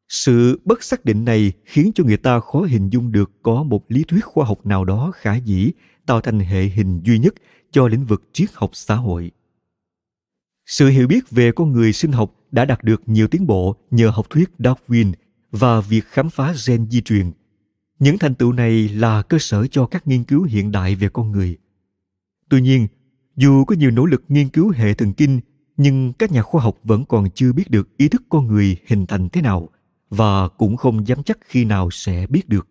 [0.09, 3.85] Sự bất xác định này khiến cho người ta khó hình dung được có một
[3.89, 5.70] lý thuyết khoa học nào đó khả dĩ
[6.07, 7.35] tạo thành hệ hình duy nhất
[7.70, 9.31] cho lĩnh vực triết học xã hội.
[10.66, 14.11] Sự hiểu biết về con người sinh học đã đạt được nhiều tiến bộ nhờ
[14.11, 15.12] học thuyết Darwin
[15.51, 17.31] và việc khám phá gen di truyền.
[17.99, 21.33] Những thành tựu này là cơ sở cho các nghiên cứu hiện đại về con
[21.33, 21.57] người.
[22.49, 22.87] Tuy nhiên,
[23.37, 25.41] dù có nhiều nỗ lực nghiên cứu hệ thần kinh,
[25.77, 29.07] nhưng các nhà khoa học vẫn còn chưa biết được ý thức con người hình
[29.07, 29.68] thành thế nào
[30.11, 32.68] và cũng không dám chắc khi nào sẽ biết được.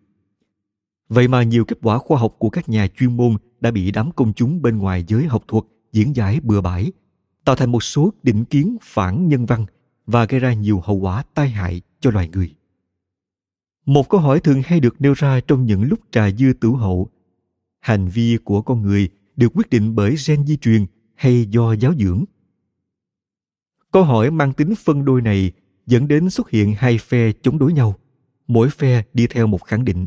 [1.08, 4.10] Vậy mà nhiều kết quả khoa học của các nhà chuyên môn đã bị đám
[4.12, 6.92] công chúng bên ngoài giới học thuật diễn giải bừa bãi,
[7.44, 9.66] tạo thành một số định kiến phản nhân văn
[10.06, 12.54] và gây ra nhiều hậu quả tai hại cho loài người.
[13.86, 17.10] Một câu hỏi thường hay được nêu ra trong những lúc trà dư tử hậu.
[17.80, 21.94] Hành vi của con người được quyết định bởi gen di truyền hay do giáo
[21.94, 22.24] dưỡng?
[23.94, 25.52] Câu hỏi mang tính phân đôi này
[25.86, 27.94] dẫn đến xuất hiện hai phe chống đối nhau,
[28.46, 30.06] mỗi phe đi theo một khẳng định.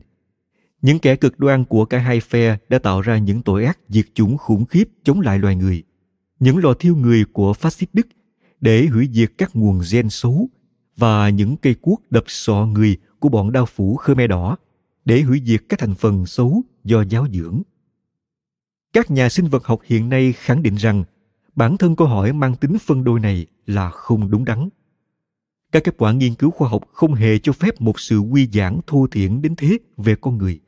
[0.82, 4.06] Những kẻ cực đoan của cả hai phe đã tạo ra những tội ác diệt
[4.14, 5.84] chủng khủng khiếp chống lại loài người.
[6.40, 8.08] Những lò thiêu người của phát xít Đức
[8.62, 10.50] để hủy diệt các nguồn gen xấu
[10.98, 14.58] và những cây cuốc đập sọ người của bọn đao phủ Khmer Đỏ
[15.06, 17.62] để hủy diệt các thành phần xấu do giáo dưỡng.
[18.94, 21.04] Các nhà sinh vật học hiện nay khẳng định rằng
[21.58, 24.70] bản thân câu hỏi mang tính phân đôi này là không đúng đắn.
[25.72, 28.80] Các kết quả nghiên cứu khoa học không hề cho phép một sự quy giảng
[28.88, 30.60] thô thiển đến thế về con người.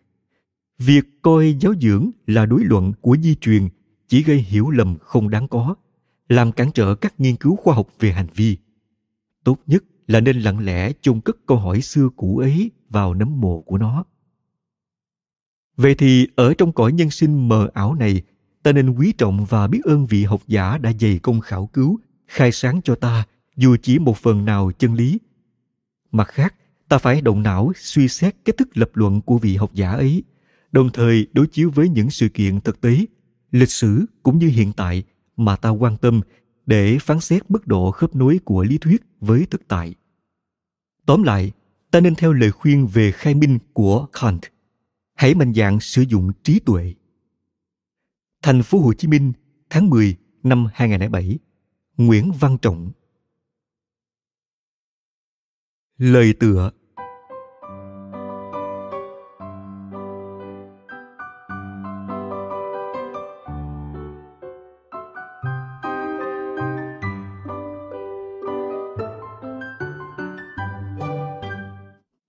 [0.77, 3.69] Việc coi giáo dưỡng là đối luận của di truyền
[4.07, 5.75] chỉ gây hiểu lầm không đáng có,
[6.29, 8.57] làm cản trở các nghiên cứu khoa học về hành vi.
[9.43, 13.41] Tốt nhất là nên lặng lẽ chôn cất câu hỏi xưa cũ ấy vào nấm
[13.41, 14.03] mồ của nó.
[15.77, 18.21] Vậy thì ở trong cõi nhân sinh mờ ảo này,
[18.63, 21.99] ta nên quý trọng và biết ơn vị học giả đã dày công khảo cứu,
[22.27, 25.19] khai sáng cho ta dù chỉ một phần nào chân lý.
[26.11, 26.55] Mặt khác,
[26.89, 30.23] ta phải động não suy xét cách thức lập luận của vị học giả ấy,
[30.71, 33.05] đồng thời đối chiếu với những sự kiện thực tế,
[33.51, 35.03] lịch sử cũng như hiện tại
[35.37, 36.21] mà ta quan tâm
[36.65, 39.95] để phán xét mức độ khớp nối của lý thuyết với thực tại.
[41.05, 41.51] Tóm lại,
[41.91, 44.41] ta nên theo lời khuyên về khai minh của Kant.
[45.15, 46.93] Hãy mạnh dạn sử dụng trí tuệ.
[48.41, 49.33] Thành phố Hồ Chí Minh,
[49.69, 51.39] tháng 10 năm 2007.
[51.97, 52.91] Nguyễn Văn Trọng
[55.97, 56.71] Lời tựa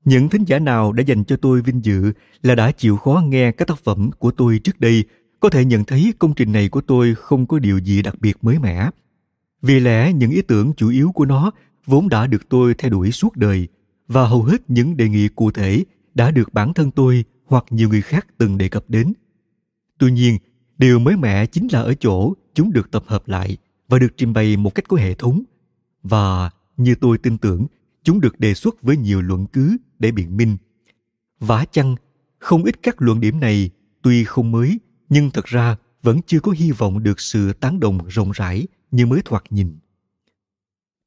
[0.04, 3.52] Những thính giả nào đã dành cho tôi vinh dự là đã chịu khó nghe
[3.52, 5.04] các tác phẩm của tôi trước đây
[5.40, 8.36] có thể nhận thấy công trình này của tôi không có điều gì đặc biệt
[8.42, 8.90] mới mẻ.
[9.62, 11.50] Vì lẽ những ý tưởng chủ yếu của nó
[11.86, 13.68] vốn đã được tôi theo đuổi suốt đời
[14.08, 15.84] và hầu hết những đề nghị cụ thể
[16.14, 19.12] đã được bản thân tôi hoặc nhiều người khác từng đề cập đến.
[19.98, 20.38] Tuy nhiên,
[20.78, 23.56] điều mới mẻ chính là ở chỗ chúng được tập hợp lại
[23.88, 25.42] và được trình bày một cách có hệ thống.
[26.02, 27.66] Và như tôi tin tưởng,
[28.02, 30.56] chúng được đề xuất với nhiều luận cứ để biện minh.
[31.40, 31.96] Vả chăng,
[32.38, 33.70] không ít các luận điểm này
[34.02, 34.78] tuy không mới
[35.10, 39.06] nhưng thật ra vẫn chưa có hy vọng được sự tán đồng rộng rãi như
[39.06, 39.78] mới thoạt nhìn.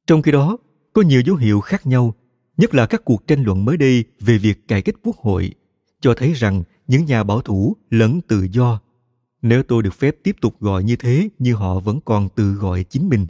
[0.08, 0.58] Trong khi đó,
[0.94, 2.16] có nhiều dấu hiệu khác nhau,
[2.58, 5.54] nhất là các cuộc tranh luận mới đây về việc cải cách quốc hội,
[6.02, 8.80] cho thấy rằng những nhà bảo thủ lẫn tự do,
[9.42, 12.84] nếu tôi được phép tiếp tục gọi như thế như họ vẫn còn tự gọi
[12.84, 13.28] chính mình,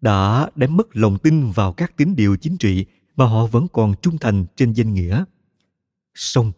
[0.00, 2.86] đã đánh mất lòng tin vào các tín điều chính trị
[3.16, 5.24] mà họ vẫn còn trung thành trên danh nghĩa.
[6.14, 6.52] xong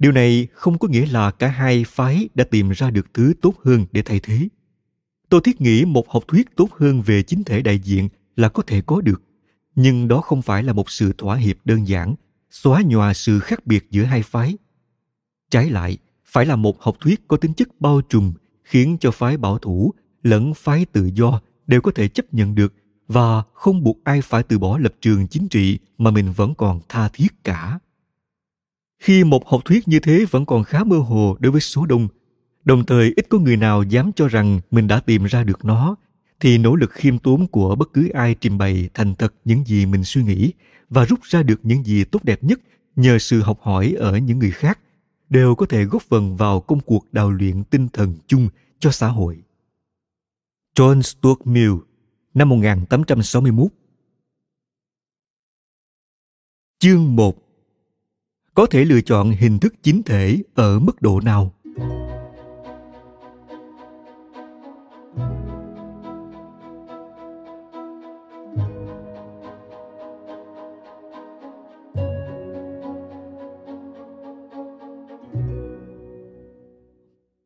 [0.00, 3.54] điều này không có nghĩa là cả hai phái đã tìm ra được thứ tốt
[3.64, 4.48] hơn để thay thế.
[5.28, 8.62] Tôi thiết nghĩ một học thuyết tốt hơn về chính thể đại diện là có
[8.66, 9.22] thể có được,
[9.74, 12.14] nhưng đó không phải là một sự thỏa hiệp đơn giản,
[12.50, 14.56] xóa nhòa sự khác biệt giữa hai phái.
[15.50, 18.32] Trái lại, phải là một học thuyết có tính chất bao trùm,
[18.64, 22.74] khiến cho phái bảo thủ lẫn phái tự do đều có thể chấp nhận được
[23.08, 26.80] và không buộc ai phải từ bỏ lập trường chính trị mà mình vẫn còn
[26.88, 27.78] tha thiết cả
[29.00, 32.08] khi một học thuyết như thế vẫn còn khá mơ hồ đối với số đông
[32.64, 35.96] đồng thời, ít có người nào dám cho rằng mình đã tìm ra được nó,
[36.40, 39.86] thì nỗ lực khiêm tốn của bất cứ ai trình bày thành thật những gì
[39.86, 40.52] mình suy nghĩ
[40.88, 42.60] và rút ra được những gì tốt đẹp nhất
[42.96, 44.78] nhờ sự học hỏi ở những người khác
[45.28, 48.48] đều có thể góp phần vào công cuộc đào luyện tinh thần chung
[48.78, 49.38] cho xã hội.
[50.76, 51.72] John Stuart Mill,
[52.34, 53.70] năm 1861.
[56.78, 57.49] Chương 1
[58.54, 61.52] có thể lựa chọn hình thức chính thể ở mức độ nào?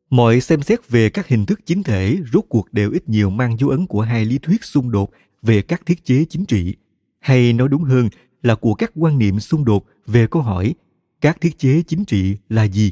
[0.09, 3.57] mọi xem xét về các hình thức chính thể rốt cuộc đều ít nhiều mang
[3.57, 6.75] dấu ấn của hai lý thuyết xung đột về các thiết chế chính trị
[7.19, 8.09] hay nói đúng hơn
[8.41, 10.73] là của các quan niệm xung đột về câu hỏi
[11.25, 12.91] các thiết chế chính trị là gì?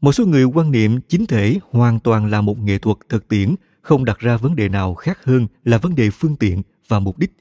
[0.00, 3.54] Một số người quan niệm chính thể hoàn toàn là một nghệ thuật thực tiễn,
[3.82, 7.18] không đặt ra vấn đề nào khác hơn là vấn đề phương tiện và mục
[7.18, 7.32] đích.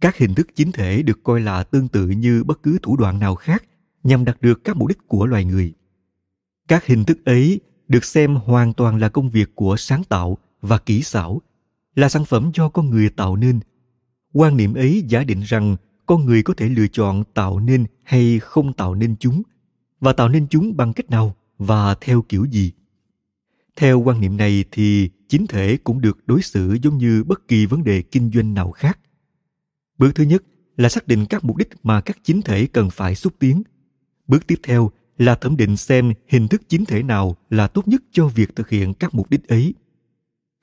[0.00, 3.18] Các hình thức chính thể được coi là tương tự như bất cứ thủ đoạn
[3.18, 3.64] nào khác
[4.04, 5.72] nhằm đạt được các mục đích của loài người.
[6.68, 10.78] Các hình thức ấy được xem hoàn toàn là công việc của sáng tạo và
[10.78, 11.42] kỹ xảo,
[11.94, 13.60] là sản phẩm do con người tạo nên.
[14.32, 15.76] Quan niệm ấy giả định rằng
[16.06, 19.42] con người có thể lựa chọn tạo nên hay không tạo nên chúng,
[20.00, 22.72] và tạo nên chúng bằng cách nào và theo kiểu gì?
[23.76, 27.66] Theo quan niệm này thì chính thể cũng được đối xử giống như bất kỳ
[27.66, 28.98] vấn đề kinh doanh nào khác.
[29.98, 30.42] Bước thứ nhất
[30.76, 33.62] là xác định các mục đích mà các chính thể cần phải xúc tiến.
[34.26, 38.02] Bước tiếp theo là thẩm định xem hình thức chính thể nào là tốt nhất
[38.12, 39.74] cho việc thực hiện các mục đích ấy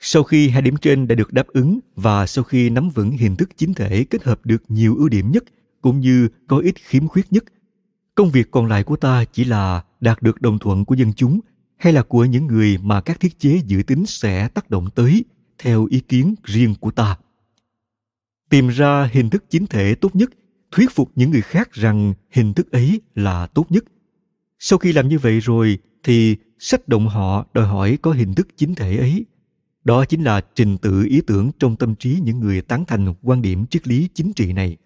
[0.04, 3.36] sau khi hai điểm trên đã được đáp ứng và sau khi nắm vững hình
[3.36, 5.43] thức chính thể kết hợp được nhiều ưu điểm nhất
[5.82, 7.43] cũng như có ít khiếm khuyết nhất,
[8.16, 11.39] công việc còn lại của ta chỉ là đạt được đồng thuận của dân chúng
[11.78, 15.26] hay là của những người mà các thiết chế dự tính sẽ tác động tới
[15.58, 17.18] theo ý kiến riêng của ta.
[18.49, 20.30] Tìm ra hình thức chính thể tốt nhất,
[20.72, 23.84] thuyết phục những người khác rằng hình thức ấy là tốt nhất.
[24.60, 28.47] Sau khi làm như vậy rồi thì sách động họ đòi hỏi có hình thức
[28.58, 29.26] chính thể ấy
[29.84, 33.42] đó chính là trình tự ý tưởng trong tâm trí những người tán thành quan
[33.42, 34.78] điểm triết lý chính trị này.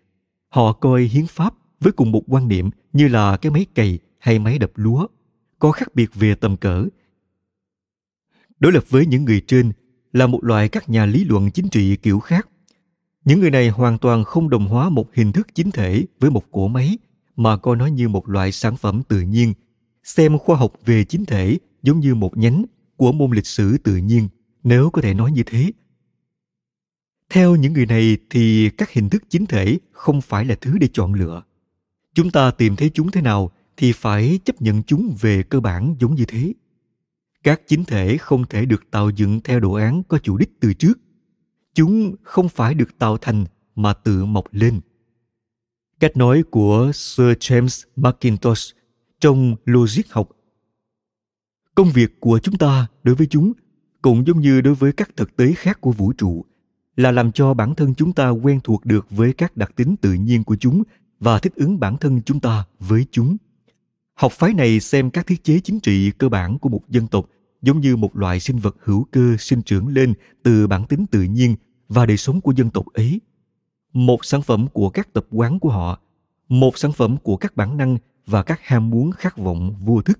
[0.50, 4.39] Họ coi hiến pháp với cùng một quan niệm như là cái máy cày hay
[4.39, 5.08] máy đập lúa,
[5.60, 6.86] có khác biệt về tầm cỡ.
[8.60, 9.72] Đối lập với những người trên
[10.14, 12.48] là một loại các nhà lý luận chính trị kiểu khác.
[13.26, 16.52] Những người này hoàn toàn không đồng hóa một hình thức chính thể với một
[16.52, 16.98] cỗ máy,
[17.36, 19.54] mà coi nó như một loại sản phẩm tự nhiên,
[20.04, 22.66] xem khoa học về chính thể giống như một nhánh
[22.98, 24.28] của môn lịch sử tự nhiên
[24.66, 25.72] nếu có thể nói như thế.
[27.30, 30.88] Theo những người này thì các hình thức chính thể không phải là thứ để
[30.93, 31.43] chọn lựa.
[32.13, 35.95] Chúng ta tìm thấy chúng thế nào thì phải chấp nhận chúng về cơ bản
[35.99, 36.53] giống như thế.
[37.43, 40.74] Các chính thể không thể được tạo dựng theo đồ án có chủ đích từ
[40.74, 40.99] trước.
[41.74, 43.45] Chúng không phải được tạo thành
[43.76, 44.82] mà tự mọc lên.
[45.99, 48.76] Cách nói của sir james mackintosh
[49.20, 50.30] trong logic học.
[51.76, 53.53] Công việc của chúng ta đối với chúng
[54.06, 56.45] cũng giống như đối với các thực tế khác của vũ trụ,
[56.95, 60.14] là làm cho bản thân chúng ta quen thuộc được với các đặc tính tự
[60.14, 60.84] nhiên của chúng
[61.20, 63.38] và thích ứng bản thân chúng ta với chúng.
[64.14, 67.26] Học phái này xem các thiết chế chính trị cơ bản của một dân tộc
[67.62, 71.22] giống như một loại sinh vật hữu cơ sinh trưởng lên từ bản tính tự
[71.22, 71.56] nhiên
[71.89, 73.22] và đời sống của dân tộc ấy.
[73.93, 75.99] Một sản phẩm của các tập quán của họ,
[76.49, 80.20] một sản phẩm của các bản năng và các ham muốn khát vọng vô thức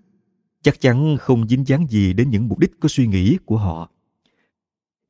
[0.66, 3.90] chắc chắn không dính dáng gì đến những mục đích có suy nghĩ của họ.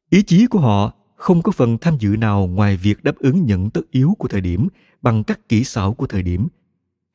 [0.09, 3.69] Ý chí của họ không có phần tham dự nào ngoài việc đáp ứng nhận
[3.69, 4.67] tất yếu của thời điểm
[5.01, 6.47] bằng các kỹ xảo của thời điểm.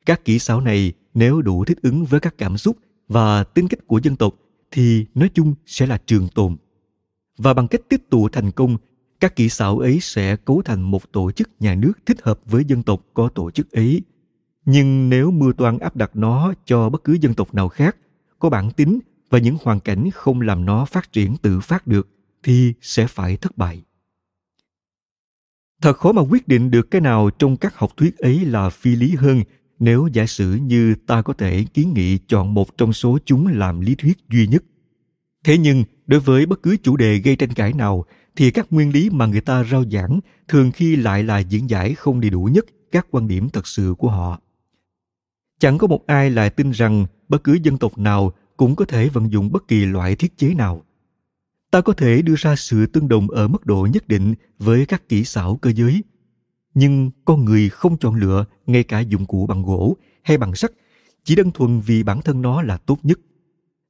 [0.05, 2.77] Các kỹ xảo này nếu đủ thích ứng với các cảm xúc
[3.07, 4.35] và tính cách của dân tộc
[4.71, 6.55] thì nói chung sẽ là trường tồn.
[7.37, 8.77] Và bằng cách tích tụ thành công,
[9.19, 12.63] các kỹ xảo ấy sẽ cấu thành một tổ chức nhà nước thích hợp với
[12.67, 14.01] dân tộc có tổ chức ấy.
[14.65, 17.97] Nhưng nếu mưa toan áp đặt nó cho bất cứ dân tộc nào khác
[18.41, 22.07] có bản tính và những hoàn cảnh không làm nó phát triển tự phát được
[22.43, 23.81] thì sẽ phải thất bại.
[25.81, 28.95] Thật khó mà quyết định được cái nào trong các học thuyết ấy là phi
[28.95, 29.43] lý hơn
[29.79, 33.79] nếu giả sử như ta có thể kiến nghị chọn một trong số chúng làm
[33.79, 34.63] lý thuyết duy nhất.
[35.43, 38.91] Thế nhưng, đối với bất cứ chủ đề gây tranh cãi nào, thì các nguyên
[38.91, 42.49] lý mà người ta rao giảng thường khi lại là diễn giải không đầy đủ
[42.53, 44.39] nhất các quan điểm thật sự của họ
[45.61, 49.09] chẳng có một ai lại tin rằng bất cứ dân tộc nào cũng có thể
[49.09, 50.83] vận dụng bất kỳ loại thiết chế nào.
[51.71, 55.09] Ta có thể đưa ra sự tương đồng ở mức độ nhất định với các
[55.09, 56.03] kỹ xảo cơ giới.
[56.73, 60.71] Nhưng con người không chọn lựa ngay cả dụng cụ bằng gỗ hay bằng sắt,
[61.23, 63.19] chỉ đơn thuần vì bản thân nó là tốt nhất.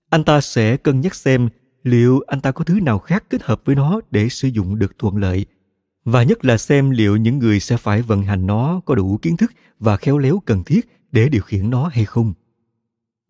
[0.10, 1.50] Anh ta sẽ cân nhắc xem
[1.84, 4.98] liệu anh ta có thứ nào khác kết hợp với nó để sử dụng được
[5.00, 5.46] thuận lợi,
[6.06, 9.38] và nhất là xem liệu những người sẽ phải vận hành nó có đủ kiến
[9.38, 12.34] thức và khéo léo cần thiết để điều khiển nó hay không.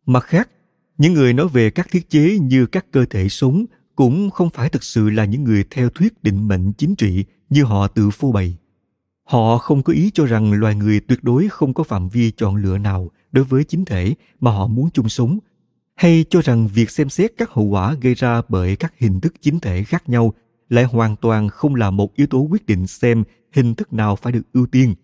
[0.05, 0.49] Mặt khác,
[0.97, 3.65] những người nói về các thiết chế như các cơ thể sống
[3.95, 7.63] cũng không phải thực sự là những người theo thuyết định mệnh chính trị như
[7.63, 8.57] họ tự phô bày.
[9.23, 12.55] Họ không có ý cho rằng loài người tuyệt đối không có phạm vi chọn
[12.55, 15.39] lựa nào đối với chính thể mà họ muốn chung sống,
[15.95, 19.33] hay cho rằng việc xem xét các hậu quả gây ra bởi các hình thức
[19.41, 20.33] chính thể khác nhau
[20.69, 23.23] lại hoàn toàn không là một yếu tố quyết định xem
[23.53, 24.95] hình thức nào phải được ưu tiên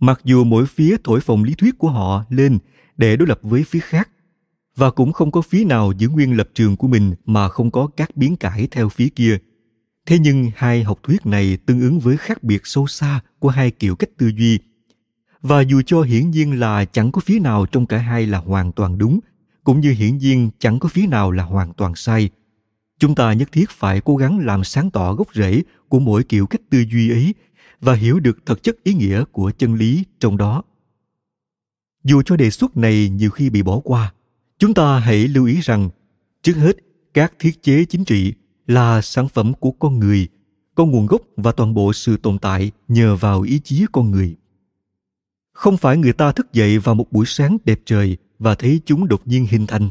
[0.00, 2.58] mặc dù mỗi phía thổi phồng lý thuyết của họ lên
[2.96, 4.08] để đối lập với phía khác
[4.76, 7.88] và cũng không có phía nào giữ nguyên lập trường của mình mà không có
[7.96, 9.38] các biến cải theo phía kia.
[10.06, 13.70] Thế nhưng hai học thuyết này tương ứng với khác biệt sâu xa của hai
[13.70, 14.58] kiểu cách tư duy.
[15.42, 18.72] Và dù cho hiển nhiên là chẳng có phía nào trong cả hai là hoàn
[18.72, 19.20] toàn đúng,
[19.64, 22.30] cũng như hiển nhiên chẳng có phía nào là hoàn toàn sai,
[22.98, 26.46] chúng ta nhất thiết phải cố gắng làm sáng tỏ gốc rễ của mỗi kiểu
[26.46, 27.34] cách tư duy ấy
[27.80, 30.62] và hiểu được thực chất ý nghĩa của chân lý trong đó.
[32.04, 34.12] Dù cho đề xuất này nhiều khi bị bỏ qua,
[34.58, 35.90] chúng ta hãy lưu ý rằng,
[36.42, 36.76] trước hết,
[37.14, 38.32] các thiết chế chính trị
[38.66, 40.28] là sản phẩm của con người,
[40.74, 44.36] có nguồn gốc và toàn bộ sự tồn tại nhờ vào ý chí con người.
[45.52, 49.08] Không phải người ta thức dậy vào một buổi sáng đẹp trời và thấy chúng
[49.08, 49.90] đột nhiên hình thành.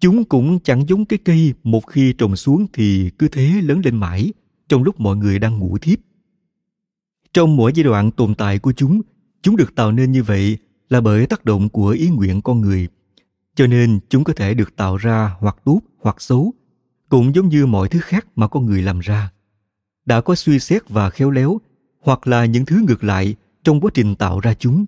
[0.00, 3.96] Chúng cũng chẳng giống cái cây một khi trồng xuống thì cứ thế lớn lên
[3.96, 4.32] mãi,
[4.68, 5.98] trong lúc mọi người đang ngủ thiếp
[7.34, 9.02] trong mỗi giai đoạn tồn tại của chúng
[9.42, 10.58] chúng được tạo nên như vậy
[10.88, 12.88] là bởi tác động của ý nguyện con người.
[13.54, 16.54] Cho nên chúng có thể được tạo ra hoặc tốt hoặc xấu,
[17.08, 19.32] cũng giống như mọi thứ khác mà con người làm ra.
[20.06, 21.60] Đã có suy xét và khéo léo,
[22.00, 24.84] hoặc là những thứ ngược lại trong quá trình tạo ra chúng.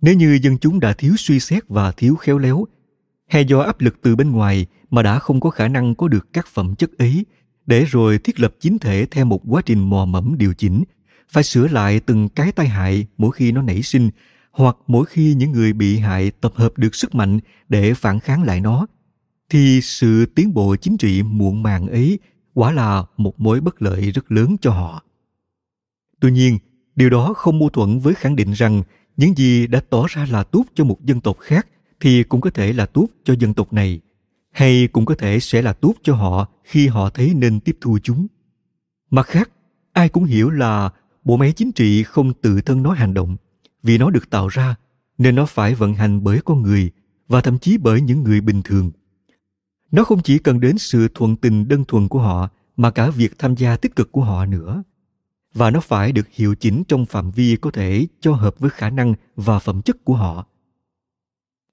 [0.00, 2.64] Nếu như dân chúng đã thiếu suy xét và thiếu khéo léo,
[3.28, 6.32] hay do áp lực từ bên ngoài mà đã không có khả năng có được
[6.32, 7.26] các phẩm chất ấy,
[7.66, 10.84] để rồi thiết lập chính thể theo một quá trình mò mẫm điều chỉnh
[11.28, 14.10] phải sửa lại từng cái tai hại mỗi khi nó nảy sinh,
[14.50, 18.42] hoặc mỗi khi những người bị hại tập hợp được sức mạnh để phản kháng
[18.42, 18.86] lại nó.
[19.50, 22.18] Thì sự tiến bộ chính trị muộn màng ấy
[22.54, 25.02] quả là một mối bất lợi rất lớn cho họ.
[26.20, 26.58] Tuy nhiên,
[26.96, 28.82] điều đó không mâu thuẫn với khẳng định rằng
[29.16, 31.66] những gì đã tỏ ra là tốt cho một dân tộc khác
[32.00, 34.00] thì cũng có thể là tốt cho dân tộc này,
[34.50, 37.98] hay cũng có thể sẽ là tốt cho họ khi họ thấy nên tiếp thu
[38.02, 38.26] chúng.
[39.10, 39.50] Mặt khác,
[39.92, 40.90] ai cũng hiểu là
[41.24, 43.36] bộ máy chính trị không tự thân nó hành động.
[43.82, 44.74] Vì nó được tạo ra,
[45.18, 46.90] nên nó phải vận hành bởi con người,
[47.28, 48.90] và thậm chí bởi những người bình thường.
[49.90, 53.38] Nó không chỉ cần đến sự thuận tình đơn thuần của họ, mà cả việc
[53.38, 54.82] tham gia tích cực của họ nữa.
[55.54, 58.90] Và nó phải được hiệu chỉnh trong phạm vi có thể cho hợp với khả
[58.90, 60.46] năng và phẩm chất của họ.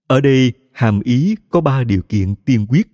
[0.08, 2.88] Ở đây, hàm ý có ba điều kiện tiên quyết.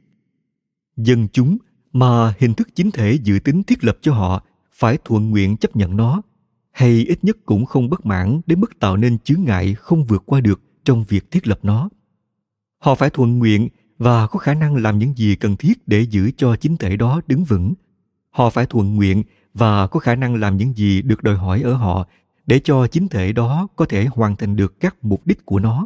[0.97, 1.57] Dân chúng
[1.93, 5.75] mà hình thức chính thể dự tính thiết lập cho họ phải thuận nguyện chấp
[5.75, 6.21] nhận nó
[6.75, 10.23] hay ít nhất cũng không bất mãn đến mức tạo nên chướng ngại không vượt
[10.25, 11.89] qua được trong việc thiết lập nó.
[12.77, 16.31] Họ phải thuận nguyện và có khả năng làm những gì cần thiết để giữ
[16.37, 17.73] cho chính thể đó đứng vững.
[18.29, 19.23] Họ phải thuận nguyện
[19.53, 22.07] và có khả năng làm những gì được đòi hỏi ở họ
[22.45, 25.85] để cho chính thể đó có thể hoàn thành được các mục đích của nó.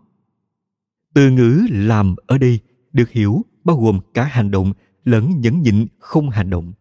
[1.13, 2.59] Từ ngữ làm ở đây
[2.93, 4.73] được hiểu bao gồm cả hành động
[5.03, 6.73] lẫn nhẫn nhịn không hành động.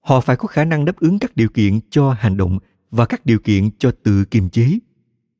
[0.00, 2.58] Họ phải có khả năng đáp ứng các điều kiện cho hành động
[2.94, 4.78] và các điều kiện cho tự kiềm chế.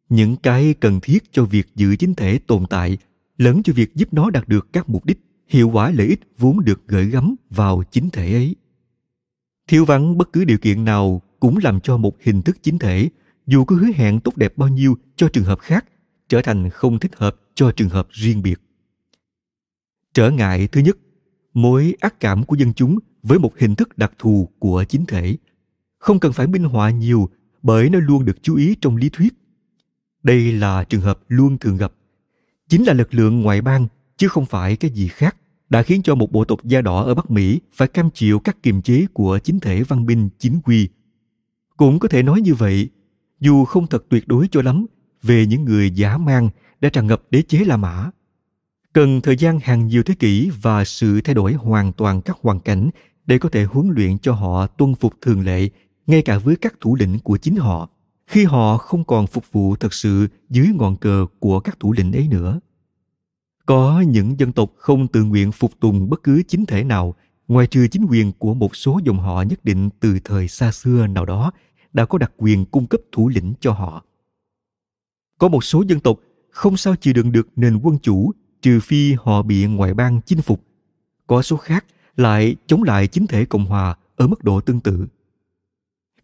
[0.09, 2.99] Những cái cần thiết cho việc giữ chính thể tồn tại
[3.39, 6.65] lẫn cho việc giúp nó đạt được các mục đích, hiệu quả lợi ích vốn
[6.65, 8.57] được gửi gắm vào chính thể ấy.
[9.69, 13.09] Thiếu vắng bất cứ điều kiện nào cũng làm cho một hình thức chính thể,
[13.47, 15.85] dù có hứa hẹn tốt đẹp bao nhiêu cho trường hợp khác,
[16.29, 18.61] trở thành không thích hợp cho trường hợp riêng biệt.
[20.15, 20.99] Trở ngại thứ nhất,
[21.55, 25.37] mối ác cảm của dân chúng với một hình thức đặc thù của chính thể.
[25.99, 27.29] Không cần phải minh họa nhiều
[27.65, 29.35] bởi nó luôn được chú ý trong lý thuyết
[30.23, 31.93] đây là trường hợp luôn thường gặp
[32.69, 33.87] chính là lực lượng ngoại bang
[34.17, 35.37] chứ không phải cái gì khác
[35.71, 38.63] đã khiến cho một bộ tộc da đỏ ở Bắc Mỹ phải cam chịu các
[38.63, 40.89] kiềm chế của chính thể văn minh chính quy.
[41.77, 42.89] Cũng có thể nói như vậy,
[43.41, 44.87] dù không thật tuyệt đối cho lắm
[45.23, 46.49] về những người giả mang
[46.81, 48.11] đã tràn ngập đế chế La Mã.
[48.93, 52.61] Cần thời gian hàng nhiều thế kỷ và sự thay đổi hoàn toàn các hoàn
[52.61, 52.91] cảnh
[53.27, 55.69] để có thể huấn luyện cho họ tuân phục thường lệ
[56.07, 57.89] ngay cả với các thủ lĩnh của chính họ,
[58.27, 62.13] khi họ không còn phục vụ thật sự dưới ngọn cờ của các thủ lĩnh
[62.13, 62.61] ấy nữa.
[63.67, 67.15] Có những dân tộc không tự nguyện phục tùng bất cứ chính thể nào,
[67.49, 71.07] ngoài trừ chính quyền của một số dòng họ nhất định từ thời xa xưa
[71.07, 71.53] nào đó
[71.93, 74.05] đã có đặc quyền cung cấp thủ lĩnh cho họ.
[75.39, 76.19] Có một số dân tộc
[76.51, 78.33] không sao chịu đựng được nền quân chủ,
[78.63, 80.61] trừ phi họ bị ngoại bang chinh phục.
[81.27, 81.85] Có số khác
[82.17, 85.07] lại chống lại chính thể cộng hòa ở mức độ tương tự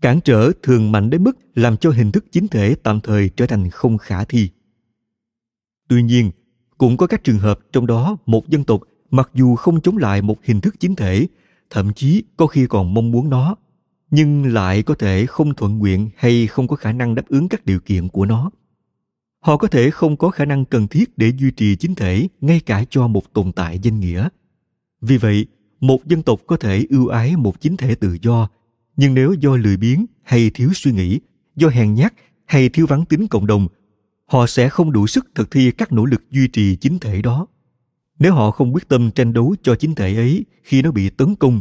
[0.00, 3.46] cản trở thường mạnh đến mức làm cho hình thức chính thể tạm thời trở
[3.46, 4.50] thành không khả thi.
[5.88, 6.30] Tuy nhiên,
[6.78, 8.80] cũng có các trường hợp trong đó một dân tộc
[9.10, 11.26] mặc dù không chống lại một hình thức chính thể,
[11.70, 13.56] thậm chí có khi còn mong muốn nó,
[14.10, 17.66] nhưng lại có thể không thuận nguyện hay không có khả năng đáp ứng các
[17.66, 18.50] điều kiện của nó.
[19.40, 22.60] Họ có thể không có khả năng cần thiết để duy trì chính thể ngay
[22.60, 24.28] cả cho một tồn tại danh nghĩa.
[25.00, 25.46] Vì vậy,
[25.80, 28.48] một dân tộc có thể ưu ái một chính thể tự do
[29.00, 31.20] nhưng nếu do lười biếng hay thiếu suy nghĩ,
[31.56, 32.14] do hèn nhát
[32.46, 33.68] hay thiếu vắng tính cộng đồng,
[34.26, 37.46] họ sẽ không đủ sức thực thi các nỗ lực duy trì chính thể đó.
[38.18, 41.34] Nếu họ không quyết tâm tranh đấu cho chính thể ấy khi nó bị tấn
[41.34, 41.60] công,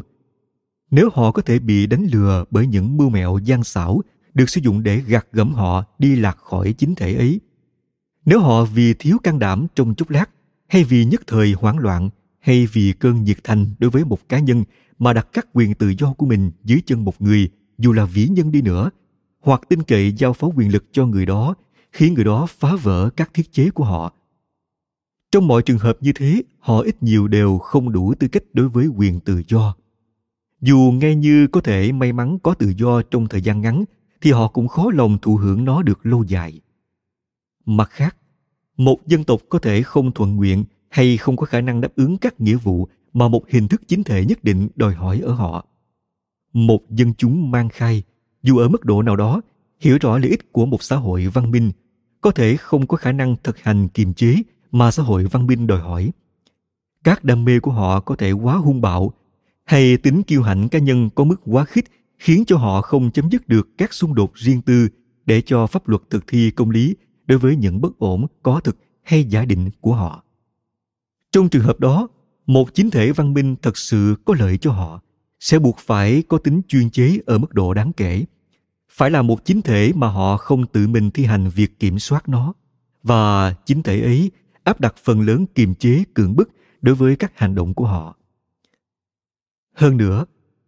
[0.91, 4.01] nếu họ có thể bị đánh lừa bởi những mưu mẹo gian xảo
[4.33, 7.39] được sử dụng để gạt gẫm họ đi lạc khỏi chính thể ấy,
[8.25, 10.29] nếu họ vì thiếu can đảm trong chốc lát
[10.67, 12.09] hay vì nhất thời hoảng loạn
[12.39, 14.63] hay vì cơn nhiệt thành đối với một cá nhân
[14.99, 18.27] mà đặt các quyền tự do của mình dưới chân một người, dù là vĩ
[18.27, 18.89] nhân đi nữa,
[19.39, 21.55] hoặc tin cậy giao phó quyền lực cho người đó
[21.91, 24.13] khiến người đó phá vỡ các thiết chế của họ.
[25.31, 28.69] Trong mọi trường hợp như thế, họ ít nhiều đều không đủ tư cách đối
[28.69, 29.75] với quyền tự do.
[30.61, 33.83] Dù nghe như có thể may mắn có tự do trong thời gian ngắn,
[34.21, 36.61] thì họ cũng khó lòng thụ hưởng nó được lâu dài.
[37.65, 38.15] Mặt khác,
[38.77, 42.17] một dân tộc có thể không thuận nguyện hay không có khả năng đáp ứng
[42.17, 45.65] các nghĩa vụ mà một hình thức chính thể nhất định đòi hỏi ở họ.
[46.53, 48.03] Một dân chúng mang khai,
[48.43, 49.41] dù ở mức độ nào đó,
[49.79, 51.71] hiểu rõ lợi ích của một xã hội văn minh,
[52.21, 54.35] có thể không có khả năng thực hành kiềm chế
[54.71, 56.11] mà xã hội văn minh đòi hỏi.
[57.03, 59.13] Các đam mê của họ có thể quá hung bạo
[59.65, 61.85] hay tính kiêu hãnh cá nhân có mức quá khích
[62.17, 64.87] khiến cho họ không chấm dứt được các xung đột riêng tư
[65.25, 66.95] để cho pháp luật thực thi công lý
[67.25, 70.23] đối với những bất ổn có thực hay giả định của họ.
[71.31, 72.07] Trong trường hợp đó
[72.49, 75.01] một chính thể văn minh thật sự có lợi cho họ,
[75.39, 78.25] sẽ buộc phải có tính chuyên chế ở mức độ đáng kể.
[78.91, 82.29] Phải là một chính thể mà họ không tự mình thi hành việc kiểm soát
[82.29, 82.53] nó.
[83.03, 84.31] Và chính thể ấy
[84.63, 86.49] áp đặt phần lớn kiềm chế cưỡng bức
[86.81, 88.17] đối với các hành động của họ.
[89.75, 90.25] Hơn nữa,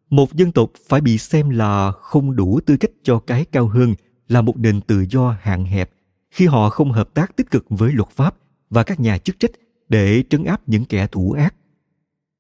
[0.10, 3.96] một dân tộc phải bị xem là không đủ tư cách cho cái cao hơn,
[4.28, 5.92] là một nền tự do hạn hẹp.
[6.32, 8.36] Khi họ không hợp tác tích cực với luật pháp
[8.70, 9.52] và các nhà chức trách
[9.90, 11.56] để trấn áp những kẻ thủ ác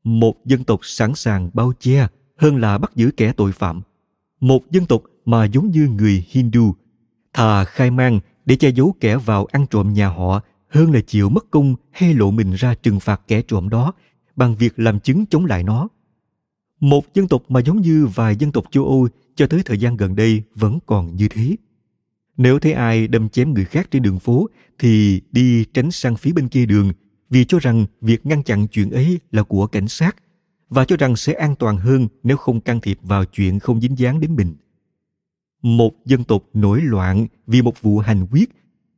[0.04, 3.82] một dân tộc sẵn sàng bao che hơn là bắt giữ kẻ tội phạm.
[4.40, 6.76] Một dân tộc mà giống như người hindu,
[7.34, 11.30] thà khai mang để che giấu kẻ vào ăn trộm nhà họ hơn là chịu
[11.30, 13.94] mất công hay lộ mình ra trừng phạt kẻ trộm đó
[14.36, 15.88] bằng việc làm chứng chống lại nó.
[16.80, 19.98] Một dân tộc mà giống như vài dân tộc châu âu cho tới thời gian
[19.98, 21.56] gần đây vẫn còn như thế.
[22.38, 24.50] Nếu thấy ai đâm chém người khác trên đường phố
[24.80, 26.92] thì đi tránh sang phía bên kia đường
[27.32, 30.16] vì cho rằng việc ngăn chặn chuyện ấy là của cảnh sát,
[30.70, 33.98] và cho rằng sẽ an toàn hơn nếu không can thiệp vào chuyện không dính
[33.98, 34.56] dáng đến mình.
[35.62, 38.50] Một dân tộc nổi loạn vì một vụ hành quyết,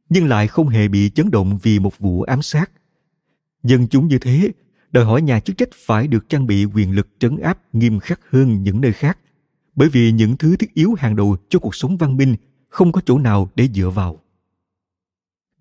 [0.10, 2.72] nhưng lại không hề bị chấn động vì một vụ ám sát.
[3.64, 4.52] Dân chúng như thế,
[4.92, 8.20] đòi hỏi nhà chức trách phải được trang bị quyền lực trấn áp nghiêm khắc
[8.30, 9.18] hơn những nơi khác,
[9.76, 12.36] bởi vì những thứ thiết yếu hàng đầu cho cuộc sống văn minh
[12.70, 14.20] không có chỗ nào để dựa vào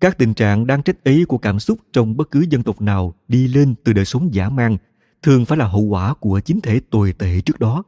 [0.03, 3.13] các tình trạng đang trách ý của cảm xúc trong bất cứ dân tộc nào
[3.27, 4.77] đi lên từ đời sống giả mang
[5.21, 7.83] thường phải là hậu quả của chính thể tồi tệ trước đó.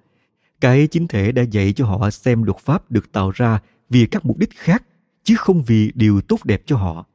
[0.62, 3.60] Cái chính thể đã dạy cho họ xem luật pháp được tạo ra
[3.90, 4.84] vì các mục đích khác,
[5.24, 7.06] chứ không vì điều tốt đẹp cho họ.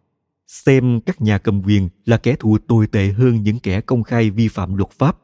[0.47, 4.31] Xem các nhà cầm quyền là kẻ thù tồi tệ hơn những kẻ công khai
[4.31, 5.19] vi phạm luật pháp.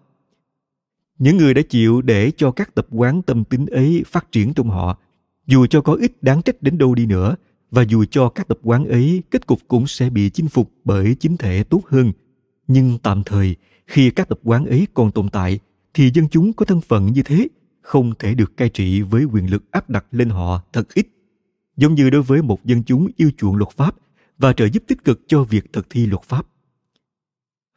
[1.19, 4.71] Những người đã chịu để cho các tập quán tâm tính ấy phát triển trong
[4.71, 4.99] họ,
[5.47, 7.37] dù cho có ít đáng trách đến đâu đi nữa
[7.71, 11.17] và dù cho các tập quán ấy, kết cục cũng sẽ bị chinh phục bởi
[11.21, 12.13] chính thể tốt hơn.
[12.69, 13.57] Nhưng tạm thời,
[13.87, 15.59] khi các tập quán ấy còn tồn tại,
[15.95, 17.49] thì dân chúng có thân phận như thế,
[17.81, 21.07] không thể được cai trị với quyền lực áp đặt lên họ thật ít.
[21.77, 23.97] Giống như đối với một dân chúng yêu chuộng luật pháp
[24.39, 26.47] và trợ giúp tích cực cho việc thực thi luật pháp.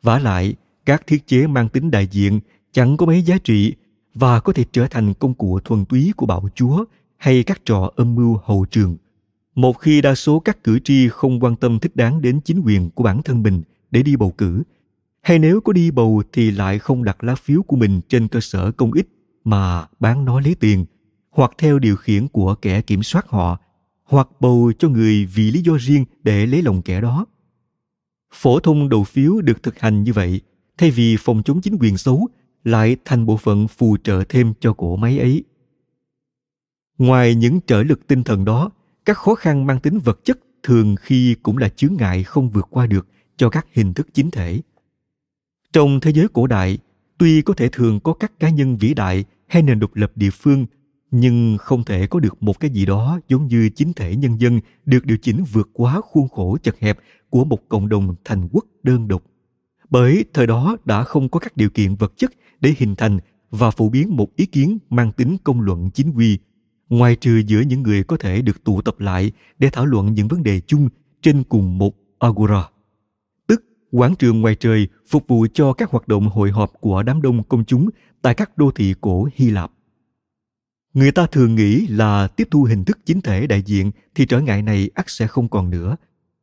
[0.03, 0.55] Vả lại,
[0.85, 2.39] các thiết chế mang tính đại diện
[2.71, 3.73] chẳng có mấy giá trị
[4.13, 6.85] và có thể trở thành công cụ thuần túy của bạo chúa
[7.17, 8.97] hay các trò âm mưu hậu trường
[9.61, 12.89] một khi đa số các cử tri không quan tâm thích đáng đến chính quyền
[12.89, 13.61] của bản thân mình
[13.91, 14.63] để đi bầu cử,
[15.21, 18.39] hay nếu có đi bầu thì lại không đặt lá phiếu của mình trên cơ
[18.39, 19.07] sở công ích
[19.43, 20.85] mà bán nó lấy tiền,
[21.29, 23.59] hoặc theo điều khiển của kẻ kiểm soát họ,
[24.03, 27.25] hoặc bầu cho người vì lý do riêng để lấy lòng kẻ đó.
[28.33, 30.41] Phổ thông đầu phiếu được thực hành như vậy,
[30.77, 32.27] thay vì phòng chống chính quyền xấu,
[32.63, 35.43] lại thành bộ phận phù trợ thêm cho cỗ máy ấy.
[36.97, 38.69] Ngoài những trở lực tinh thần đó
[39.09, 42.67] các khó khăn mang tính vật chất thường khi cũng là chướng ngại không vượt
[42.69, 43.07] qua được
[43.37, 44.61] cho các hình thức chính thể.
[45.73, 46.77] Trong thế giới cổ đại,
[47.17, 50.29] tuy có thể thường có các cá nhân vĩ đại hay nền độc lập địa
[50.29, 50.65] phương,
[51.11, 54.59] nhưng không thể có được một cái gì đó giống như chính thể nhân dân
[54.85, 56.97] được điều chỉnh vượt quá khuôn khổ chật hẹp
[57.29, 59.23] của một cộng đồng thành quốc đơn độc.
[59.89, 63.19] Bởi thời đó đã không có các điều kiện vật chất để hình thành
[63.51, 66.39] và phổ biến một ý kiến mang tính công luận chính quy
[66.89, 70.27] ngoài trừ giữa những người có thể được tụ tập lại để thảo luận những
[70.27, 70.89] vấn đề chung
[71.21, 72.69] trên cùng một agora.
[73.47, 77.21] Tức quảng trường ngoài trời phục vụ cho các hoạt động hội họp của đám
[77.21, 77.89] đông công chúng
[78.21, 79.71] tại các đô thị cổ hy lạp.
[80.93, 84.41] Người ta thường nghĩ là tiếp thu hình thức chính thể đại diện thì trở
[84.41, 85.95] ngại này ắt sẽ không còn nữa.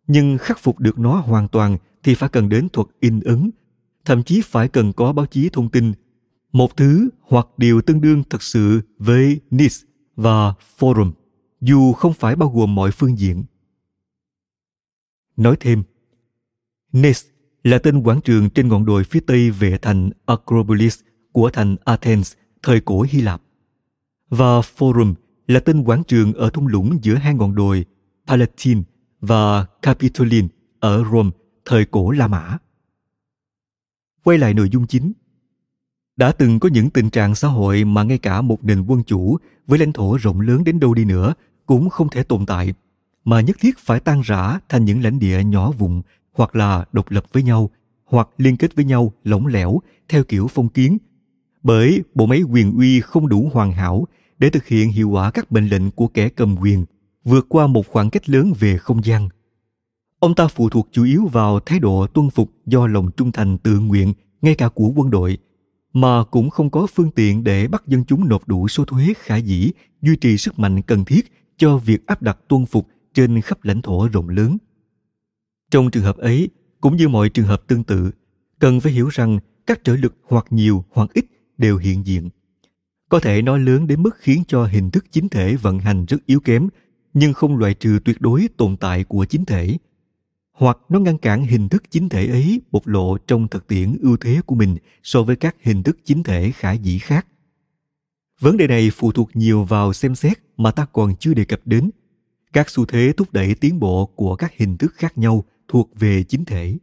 [0.07, 3.51] Nhưng khắc phục được nó hoàn toàn thì phải cần đến thuật in ấn
[4.07, 5.93] thậm chí phải cần có báo chí thông tin,
[6.53, 9.83] một thứ hoặc điều tương đương thật sự với NIS
[10.17, 11.13] và Forum,
[11.61, 13.45] dù không phải bao gồm mọi phương diện.
[15.37, 15.83] Nói thêm,
[16.93, 17.27] Nes
[17.65, 21.01] là tên quảng trường trên ngọn đồi phía tây về thành Acropolis
[21.33, 23.43] của thành Athens thời cổ Hy Lạp.
[24.29, 25.15] Và Forum
[25.47, 27.85] là tên quảng trường ở thung lũng giữa hai ngọn đồi
[28.27, 28.83] Palatine
[29.21, 30.49] và Capitoline
[30.81, 31.31] ở Rome
[31.65, 32.59] thời cổ La Mã.
[34.25, 35.13] Quay lại nội dung chính.
[36.17, 39.37] Đã từng có những tình trạng xã hội mà ngay cả một nền quân chủ
[39.67, 41.35] với lãnh thổ rộng lớn đến đâu đi nữa
[41.67, 42.75] cũng không thể tồn tại,
[43.25, 46.03] mà nhất thiết phải tan rã thành những lãnh địa nhỏ vùng
[46.33, 47.71] hoặc là độc lập với nhau,
[48.05, 49.79] hoặc liên kết với nhau lỏng lẻo
[50.09, 50.99] theo kiểu phong kiến.
[51.63, 54.07] Bởi bộ máy quyền uy không đủ hoàn hảo
[54.39, 56.85] để thực hiện hiệu quả các mệnh lệnh của kẻ cầm quyền,
[57.25, 59.29] vượt qua một khoảng cách lớn về không gian.
[60.19, 63.59] Ông ta phụ thuộc chủ yếu vào thái độ tuân phục do lòng trung thành
[63.59, 64.13] tự nguyện
[64.43, 65.39] ngay cả của quân đội,
[65.97, 69.37] mà cũng không có phương tiện để bắt dân chúng nộp đủ số thuế khả
[69.37, 69.71] dĩ
[70.03, 73.83] duy trì sức mạnh cần thiết cho việc áp đặt tuân phục trên khắp lãnh
[73.83, 74.57] thổ rộng lớn.
[75.71, 76.49] Trong trường hợp ấy,
[76.81, 78.11] cũng như mọi trường hợp tương tự,
[78.59, 81.25] cần phải hiểu rằng các trở lực hoặc nhiều hoặc ít
[81.59, 82.29] đều hiện diện.
[83.09, 86.27] Có thể nói lớn đến mức khiến cho hình thức chính thể vận hành rất
[86.27, 86.69] yếu kém,
[87.15, 89.77] nhưng không loại trừ tuyệt đối tồn tại của chính thể.
[90.57, 94.17] Hoặc nó ngăn cản hình thức chính thể ấy bộc lộ trong thực tiễn ưu
[94.17, 97.27] thế của mình so với các hình thức chính thể khả dĩ khác.
[98.41, 101.61] Vấn đề này phụ thuộc nhiều vào xem xét mà ta còn chưa đề cập
[101.65, 101.91] đến.
[102.53, 106.23] Các xu thế thúc đẩy tiến bộ của các hình thức khác nhau thuộc về
[106.23, 106.77] chính thể.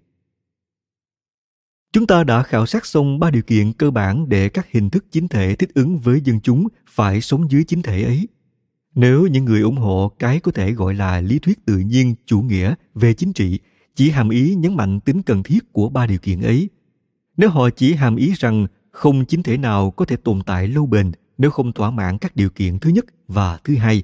[1.92, 5.06] Chúng ta đã khảo sát xong ba điều kiện cơ bản để các hình thức
[5.12, 8.28] chính thể thích ứng với dân chúng phải sống dưới chính thể ấy.
[8.96, 12.42] Nếu những người ủng hộ cái có thể gọi là lý thuyết tự nhiên chủ
[12.42, 13.60] nghĩa về chính trị
[13.96, 16.70] chỉ hàm ý nhấn mạnh tính cần thiết của ba điều kiện ấy,
[17.38, 20.86] nếu họ chỉ hàm ý rằng không chính thể nào có thể tồn tại lâu
[20.86, 24.04] bền nếu không thỏa mãn các điều kiện thứ nhất và thứ hai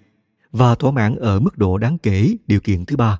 [0.52, 3.20] và thỏa mãn ở mức độ đáng kể điều kiện thứ ba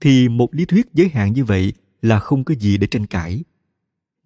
[0.00, 1.72] thì một lý thuyết giới hạn như vậy
[2.02, 3.44] là không có gì để tranh cãi.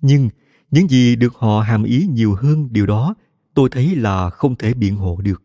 [0.01, 0.29] Nhưng
[0.71, 3.15] những gì được họ hàm ý nhiều hơn điều đó
[3.55, 5.43] tôi thấy là không thể biện hộ được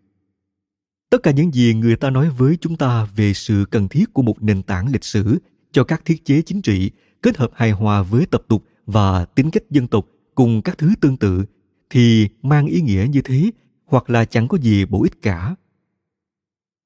[1.09, 4.21] tất cả những gì người ta nói với chúng ta về sự cần thiết của
[4.21, 5.39] một nền tảng lịch sử
[5.71, 6.91] cho các thiết chế chính trị,
[7.21, 10.05] kết hợp hài hòa với tập tục và tính cách dân tộc
[10.35, 11.45] cùng các thứ tương tự,
[11.89, 13.51] thì mang ý nghĩa như thế
[13.85, 15.55] hoặc là chẳng có gì bổ ích cả.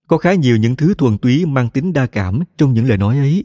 [0.07, 3.17] Có khá nhiều những thứ thuần túy mang tính đa cảm trong những lời nói
[3.17, 3.43] ấy.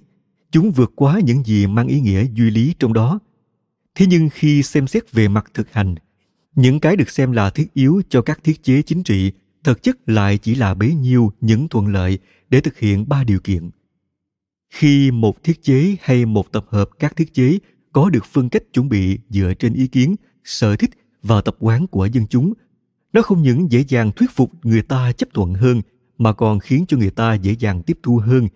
[0.51, 3.19] Chúng vượt quá những gì mang ý nghĩa duy lý trong đó.
[3.95, 5.95] Thế nhưng khi xem xét về mặt thực hành,
[6.55, 9.33] những cái được xem là thiết yếu cho các thiết chế chính trị
[9.65, 12.19] thực chất lại chỉ là bấy nhiêu những thuận lợi
[12.51, 13.71] để thực hiện ba điều kiện.
[14.71, 17.59] Khi một thiết chế hay một tập hợp các thiết chế
[17.93, 20.91] có được phương cách chuẩn bị dựa trên ý kiến, sở thích
[21.23, 22.53] và tập quán của dân chúng,
[23.13, 25.83] nó không những dễ dàng thuyết phục người ta chấp thuận hơn,
[26.19, 28.49] mà còn khiến cho người ta dễ dàng tiếp thu hơn.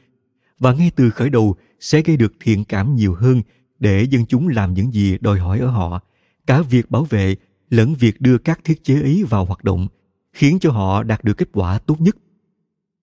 [0.59, 3.43] Và ngay từ khởi đầu sẽ gây được thiện cảm nhiều hơn
[3.79, 6.01] để dân chúng làm những gì đòi hỏi ở họ,
[6.47, 7.37] cả việc bảo vệ
[7.71, 9.89] lẫn việc đưa các thiết chế ấy vào hoạt động
[10.33, 12.17] khiến cho họ đạt được kết quả tốt nhất.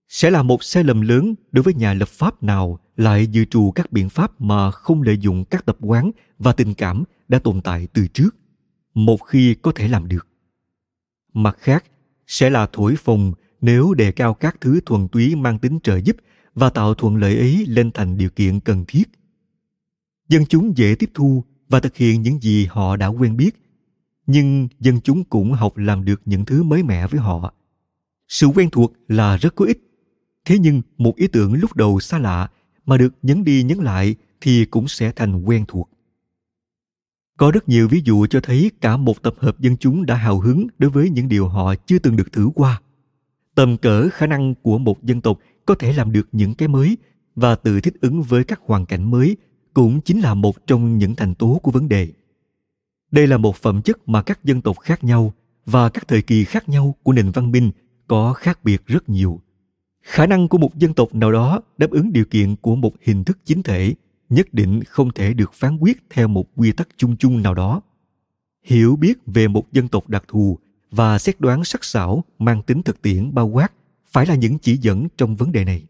[0.08, 3.72] Sẽ là một sai lầm lớn đối với nhà lập pháp nào lại dự trù
[3.72, 7.62] các biện pháp mà không lợi dụng các tập quán và tình cảm đã tồn
[7.62, 8.36] tại từ trước,
[8.94, 10.28] một khi có thể làm được.
[11.34, 11.86] Mặt khác,
[12.28, 16.16] sẽ là thổi phồng nếu đề cao các thứ thuần túy mang tính trợ giúp
[16.56, 19.04] và tạo thuận lợi ấy lên thành điều kiện cần thiết.
[20.30, 23.52] Dân chúng dễ tiếp thu và thực hiện những gì họ đã quen biết
[24.32, 27.54] nhưng dân chúng cũng học làm được những thứ mới mẻ với họ.
[28.28, 29.80] Sự quen thuộc là rất có ích.
[30.46, 32.50] Thế nhưng một ý tưởng lúc đầu xa lạ
[32.86, 35.90] mà được nhấn đi nhấn lại thì cũng sẽ thành quen thuộc.
[37.38, 40.40] Có rất nhiều ví dụ cho thấy cả một tập hợp dân chúng đã hào
[40.40, 42.82] hứng đối với những điều họ chưa từng được thử qua.
[43.56, 46.98] Tầm cỡ, khả năng của một dân tộc có thể làm được những cái mới
[47.36, 49.38] và tự thích ứng với các hoàn cảnh mới
[49.74, 52.08] cũng chính là một trong những thành tố của vấn đề
[53.12, 55.34] đây là một phẩm chất mà các dân tộc khác nhau
[55.66, 57.72] và các thời kỳ khác nhau của nền văn minh
[58.08, 59.42] có khác biệt rất nhiều.
[60.02, 63.24] Khả năng của một dân tộc nào đó đáp ứng điều kiện của một hình
[63.24, 63.94] thức chính thể
[64.30, 67.82] nhất định không thể được phán quyết theo một quy tắc chung chung nào đó.
[68.64, 70.58] Hiểu biết về một dân tộc đặc thù
[70.92, 73.74] và xét đoán sắc sảo mang tính thực tiễn bao quát
[74.08, 75.84] phải là những chỉ dẫn trong vấn đề này.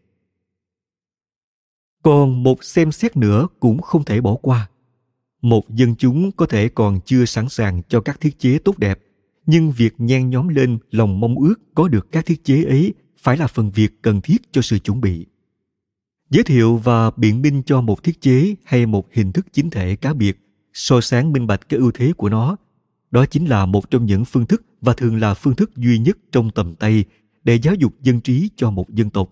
[2.02, 4.68] Còn một xem xét nữa cũng không thể bỏ qua
[5.42, 8.98] một dân chúng có thể còn chưa sẵn sàng cho các thiết chế tốt đẹp
[9.46, 13.36] nhưng việc nhen nhóm lên lòng mong ước có được các thiết chế ấy phải
[13.36, 15.26] là phần việc cần thiết cho sự chuẩn bị
[16.30, 19.96] giới thiệu và biện minh cho một thiết chế hay một hình thức chính thể
[19.96, 20.38] cá biệt
[20.72, 22.56] so sáng minh bạch cái ưu thế của nó.
[23.10, 26.18] Đó chính là một trong những phương thức và thường là phương thức duy nhất
[26.32, 27.04] trong tầm tay
[27.44, 29.28] để giáo dục dân trí cho một dân tộc.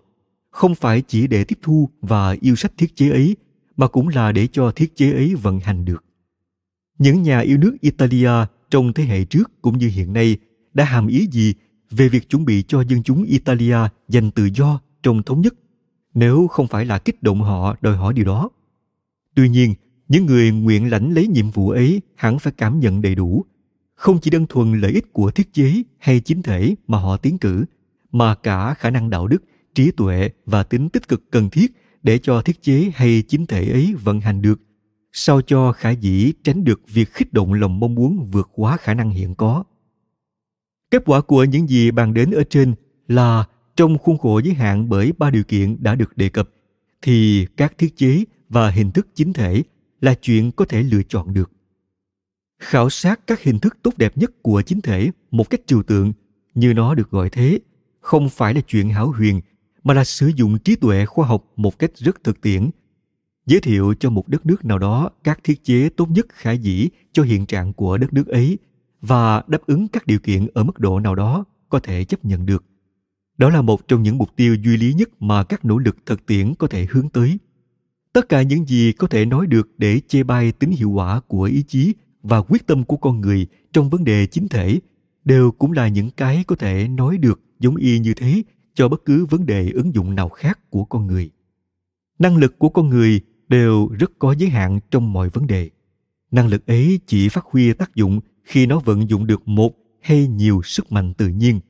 [0.50, 3.36] Không phải chỉ để tiếp thu và yêu sách thiết chế ấy,
[3.78, 6.04] mà cũng là để cho thiết chế ấy vận hành được.
[6.98, 8.30] Những nhà yêu nước Italia
[8.70, 10.36] trong thế hệ trước cũng như hiện nay
[10.74, 11.54] đã hàm ý gì
[11.90, 13.78] về việc chuẩn bị cho dân chúng Italia
[14.08, 15.54] giành tự do trong thống nhất
[16.18, 18.50] nếu không phải là kích động họ đòi hỏi điều đó.
[19.34, 19.74] Tuy nhiên,
[20.08, 23.44] những người nguyện lãnh lấy nhiệm vụ ấy hẳn phải cảm nhận đầy đủ,
[23.94, 27.38] không chỉ đơn thuần lợi ích của thiết chế hay chính thể mà họ tiến
[27.38, 27.64] cử,
[28.12, 29.44] mà cả khả năng đạo đức,
[29.74, 31.72] trí tuệ và tính tích cực cần thiết
[32.08, 34.60] để cho thiết chế hay chính thể ấy vận hành được,
[35.12, 38.94] sao cho khả dĩ tránh được việc khích động lòng mong muốn vượt quá khả
[38.94, 39.64] năng hiện có.
[40.90, 42.74] Kết quả của những gì bàn đến ở trên
[43.08, 43.44] là
[43.76, 46.50] trong khuôn khổ giới hạn bởi ba điều kiện đã được đề cập,
[47.02, 49.62] thì các thiết chế và hình thức chính thể
[50.00, 51.50] là chuyện có thể lựa chọn được.
[52.58, 56.12] Khảo sát các hình thức tốt đẹp nhất của chính thể một cách trừu tượng,
[56.54, 57.58] như nó được gọi thế,
[58.00, 59.40] không phải là chuyện hảo huyền,
[59.88, 62.70] mà là sử dụng trí tuệ khoa học một cách rất thực tiễn.
[63.46, 66.88] Giới thiệu cho một đất nước nào đó các thiết chế tốt nhất khả dĩ
[67.12, 68.58] cho hiện trạng của đất nước ấy
[69.00, 72.46] và đáp ứng các điều kiện ở mức độ nào đó có thể chấp nhận
[72.46, 72.64] được
[73.38, 76.26] đó là một trong những mục tiêu duy lý nhất mà các nỗ lực thực
[76.26, 77.38] tiễn có thể hướng tới
[78.12, 81.42] tất cả những gì có thể nói được để chê bai tính hiệu quả của
[81.42, 84.80] ý chí và quyết tâm của con người trong vấn đề chính thể
[85.24, 88.42] đều cũng là những cái có thể nói được giống y như thế
[88.78, 91.30] cho bất cứ vấn đề ứng dụng nào khác của con người.
[92.18, 95.70] Năng lực của con người đều rất có giới hạn trong mọi vấn đề.
[96.30, 100.26] Năng lực ấy chỉ phát huy tác dụng khi nó vận dụng được một hay
[100.26, 101.60] nhiều sức mạnh tự nhiên.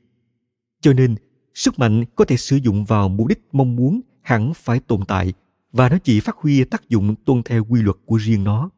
[0.81, 1.15] Cho nên,
[1.53, 5.33] sức mạnh có thể sử dụng vào mục đích mong muốn hẳn phải tồn tại
[5.71, 8.69] và nó chỉ phát huy tác dụng tuân theo quy luật của riêng nó.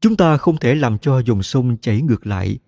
[0.00, 2.58] Chúng ta không thể làm cho dòng sông chảy ngược lại,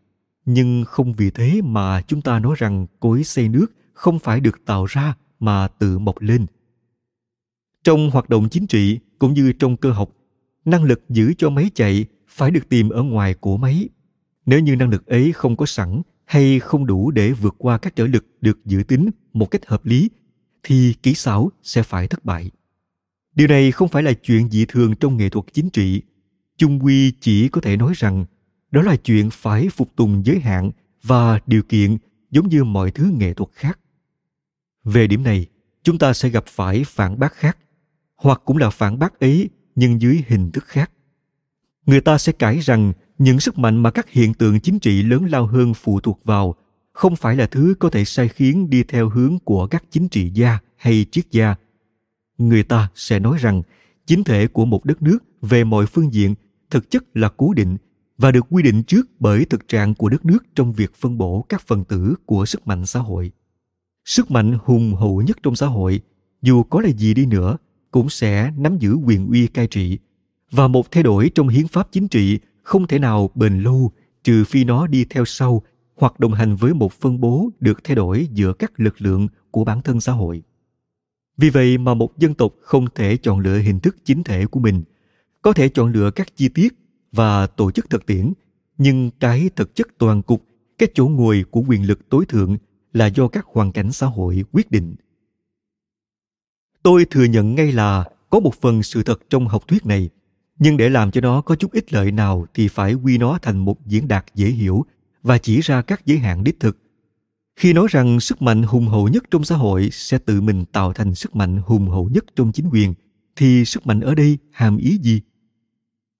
[0.44, 4.64] nhưng không vì thế mà chúng ta nói rằng cối xây nước không phải được
[4.64, 6.46] tạo ra mà tự mọc lên.
[7.84, 10.10] Trong hoạt động chính trị cũng như trong cơ học,
[10.64, 13.88] năng lực giữ cho máy chạy phải được tìm ở ngoài của máy.
[14.46, 17.96] Nếu như năng lực ấy không có sẵn hay không đủ để vượt qua các
[17.96, 20.10] trở lực được dự tính một cách hợp lý,
[20.62, 22.50] thì kỹ xảo sẽ phải thất bại.
[23.34, 26.02] Điều này không phải là chuyện dị thường trong nghệ thuật chính trị.
[26.56, 28.24] Chung quy chỉ có thể nói rằng
[28.70, 30.70] đó là chuyện phải phục tùng giới hạn
[31.02, 31.96] và điều kiện
[32.30, 33.78] giống như mọi thứ nghệ thuật khác
[34.86, 35.46] về điểm này,
[35.82, 37.58] chúng ta sẽ gặp phải phản bác khác,
[38.16, 40.90] hoặc cũng là phản bác ấy, nhưng dưới hình thức khác.
[41.86, 45.24] Người ta sẽ cãi rằng những sức mạnh mà các hiện tượng chính trị lớn
[45.30, 46.54] lao hơn phụ thuộc vào
[46.92, 50.30] không phải là thứ có thể sai khiến đi theo hướng của các chính trị
[50.34, 51.54] gia hay triết gia.
[52.38, 53.62] Người ta sẽ nói rằng
[54.06, 56.34] chính thể của một đất nước về mọi phương diện
[56.70, 57.76] thực chất là cố định
[58.18, 61.46] và được quy định trước bởi thực trạng của đất nước trong việc phân bổ
[61.48, 63.32] các phần tử của sức mạnh xã hội
[64.06, 66.00] sức mạnh hùng hậu nhất trong xã hội
[66.42, 67.56] dù có là gì đi nữa
[67.90, 69.98] cũng sẽ nắm giữ quyền uy cai trị
[70.50, 73.92] và một thay đổi trong hiến pháp chính trị không thể nào bền lâu
[74.24, 75.62] trừ phi nó đi theo sau
[75.96, 79.64] hoặc đồng hành với một phân bố được thay đổi giữa các lực lượng của
[79.64, 80.42] bản thân xã hội.
[81.36, 84.60] Vì vậy mà một dân tộc không thể chọn lựa hình thức chính thể của
[84.60, 84.82] mình,
[85.42, 86.74] có thể chọn lựa các chi tiết
[87.12, 88.32] và tổ chức thực tiễn,
[88.78, 90.42] nhưng cái thực chất toàn cục,
[90.78, 92.56] cái chỗ ngồi của quyền lực tối thượng
[92.96, 94.94] là do các hoàn cảnh xã hội quyết định.
[96.82, 100.10] Tôi thừa nhận ngay là có một phần sự thật trong học thuyết này–
[100.58, 103.58] nhưng để làm cho nó có chút ích lợi nào thì phải quy nó thành
[103.58, 104.84] một diễn đạt dễ hiểu
[105.22, 106.78] và chỉ ra các giới hạn đích thực
[107.56, 110.92] khi nói rằng sức mạnh hùng hậu nhất trong xã hội sẽ tự mình tạo
[110.92, 112.94] thành sức mạnh hùng hậu nhất trong chính quyền,
[113.36, 115.20] thì sức mạnh ở đây hàm ý gì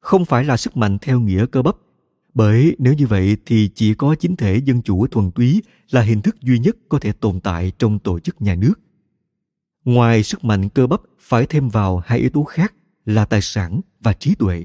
[0.00, 1.76] không phải là sức mạnh theo nghĩa cơ bắp
[2.36, 6.22] bởi nếu như vậy thì chỉ có chính thể dân chủ thuần túy là hình
[6.22, 8.74] thức duy nhất có thể tồn tại trong tổ chức nhà nước.
[9.84, 13.80] Ngoài sức mạnh cơ bắp, phải thêm vào hai yếu tố khác là tài sản
[14.00, 14.64] và trí tuệ,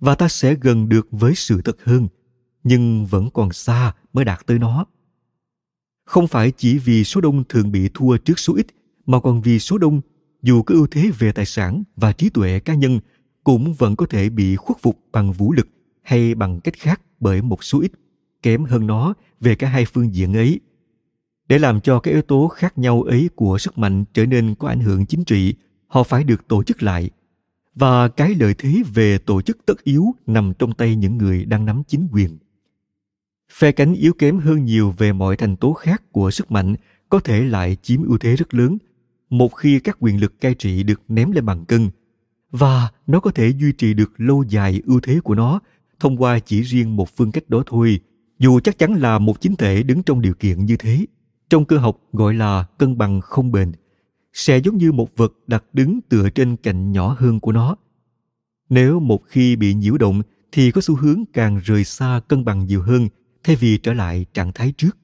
[0.00, 2.08] và ta sẽ gần được với sự thật hơn,
[2.64, 4.86] nhưng vẫn còn xa mới đạt tới nó.
[6.04, 8.66] Không phải chỉ vì số đông thường bị thua trước số ít,
[9.06, 10.00] mà còn vì số đông,
[10.42, 13.00] dù có ưu thế về tài sản và trí tuệ cá nhân,
[13.44, 15.68] cũng vẫn có thể bị khuất phục bằng vũ lực
[16.02, 17.92] hay bằng cách khác bởi một số ít,
[18.42, 20.60] kém hơn nó về cả hai phương diện ấy.
[21.48, 24.68] Để làm cho các yếu tố khác nhau ấy của sức mạnh trở nên có
[24.68, 25.54] ảnh hưởng chính trị,
[25.86, 27.10] họ phải được tổ chức lại.
[27.74, 31.64] Và cái lợi thế về tổ chức tất yếu nằm trong tay những người đang
[31.64, 32.38] nắm chính quyền.
[33.52, 36.74] Phe cánh yếu kém hơn nhiều về mọi thành tố khác của sức mạnh
[37.08, 38.78] có thể lại chiếm ưu thế rất lớn,
[39.30, 41.90] một khi các quyền lực cai trị được ném lên bàn cân.
[42.50, 45.60] Và nó có thể duy trì được lâu dài ưu thế của nó
[46.00, 48.00] thông qua chỉ riêng một phương cách đó thôi,
[48.38, 51.06] dù chắc chắn là một chính thể đứng trong điều kiện như thế.
[51.50, 53.72] Trong cơ học gọi là cân bằng không bền,
[54.32, 57.76] sẽ giống như một vật đặt đứng tựa trên cạnh nhỏ hơn của nó.
[58.68, 60.22] Nếu một khi bị nhiễu động
[60.52, 63.08] thì có xu hướng càng rời xa cân bằng nhiều hơn
[63.44, 64.96] thay vì trở lại trạng thái trước.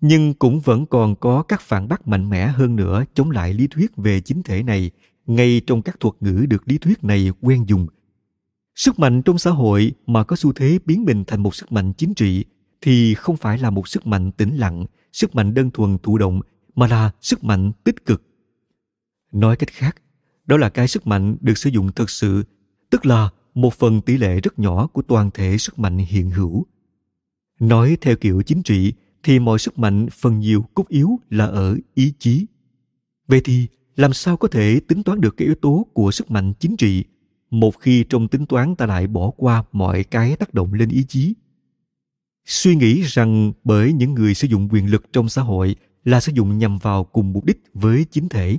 [0.00, 3.66] Nhưng cũng vẫn còn có các phản bác mạnh mẽ hơn nữa chống lại lý
[3.66, 4.90] thuyết về chính thể này
[5.26, 7.86] ngay trong các thuật ngữ được lý thuyết này quen dùng.
[8.74, 11.92] Sức mạnh trong xã hội mà có xu thế biến mình thành một sức mạnh
[11.92, 12.44] chính trị
[12.80, 16.40] thì không phải là một sức mạnh tĩnh lặng, sức mạnh đơn thuần thụ động
[16.74, 18.22] mà là sức mạnh tích cực.
[19.32, 20.02] Nói cách khác,
[20.46, 22.44] đó là cái sức mạnh được sử dụng thực sự,
[22.90, 26.66] tức là một phần tỷ lệ rất nhỏ của toàn thể sức mạnh hiện hữu.
[27.60, 28.92] Nói theo kiểu chính trị
[29.22, 32.46] thì mọi sức mạnh phần nhiều cốt yếu là ở ý chí.
[33.26, 33.66] Vậy thì
[33.96, 37.04] làm sao có thể tính toán được cái yếu tố của sức mạnh chính trị
[37.52, 41.04] một khi trong tính toán ta lại bỏ qua mọi cái tác động lên ý
[41.08, 41.34] chí.
[42.46, 46.32] Suy nghĩ rằng bởi những người sử dụng quyền lực trong xã hội là sử
[46.34, 48.58] dụng nhằm vào cùng mục đích với chính thể,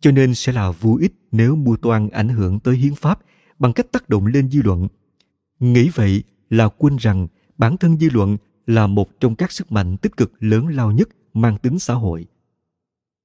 [0.00, 3.20] cho nên sẽ là vô ích nếu mưu toan ảnh hưởng tới hiến pháp
[3.58, 4.88] bằng cách tác động lên dư luận.
[5.58, 8.36] Nghĩ vậy là quên rằng bản thân dư luận
[8.66, 12.26] là một trong các sức mạnh tích cực lớn lao nhất mang tính xã hội.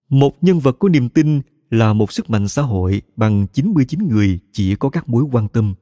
[0.10, 1.42] Một nhân vật có niềm tin
[1.76, 5.76] là một sức mạnh xã hội bằng 99 người chỉ có các mối quan tâm.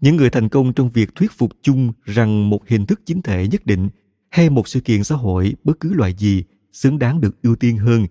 [0.00, 3.48] Những người thành công trong việc thuyết phục chung rằng một hình thức chính thể
[3.48, 3.88] nhất định
[4.30, 7.76] hay một sự kiện xã hội bất cứ loại gì xứng đáng được ưu tiên
[7.76, 8.06] hơn,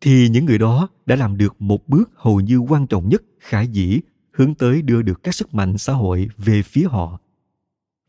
[0.00, 3.60] thì những người đó đã làm được một bước hầu như quan trọng nhất, khả
[3.60, 4.00] dĩ,
[4.32, 7.20] hướng tới đưa được các sức mạnh xã hội về phía họ.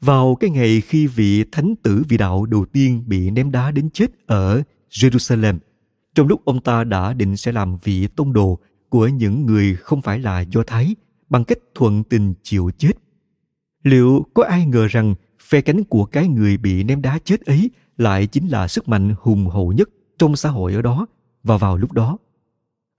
[0.01, 3.89] Vào cái ngày khi vị thánh tử vị đạo đầu tiên bị ném đá đến
[3.89, 5.57] chết ở Jerusalem–
[6.15, 8.59] trong lúc ông ta đã định sẽ làm vị tông đồ
[8.89, 10.95] của những người không phải là do thái,
[11.29, 12.91] bằng cách thuận tình chịu chết,
[13.83, 17.69] liệu có ai ngờ rằng phe cánh của cái người bị ném đá chết ấy
[17.97, 21.05] lại chính là sức mạnh hùng hậu nhất trong xã hội ở đó
[21.43, 22.17] và vào lúc đó?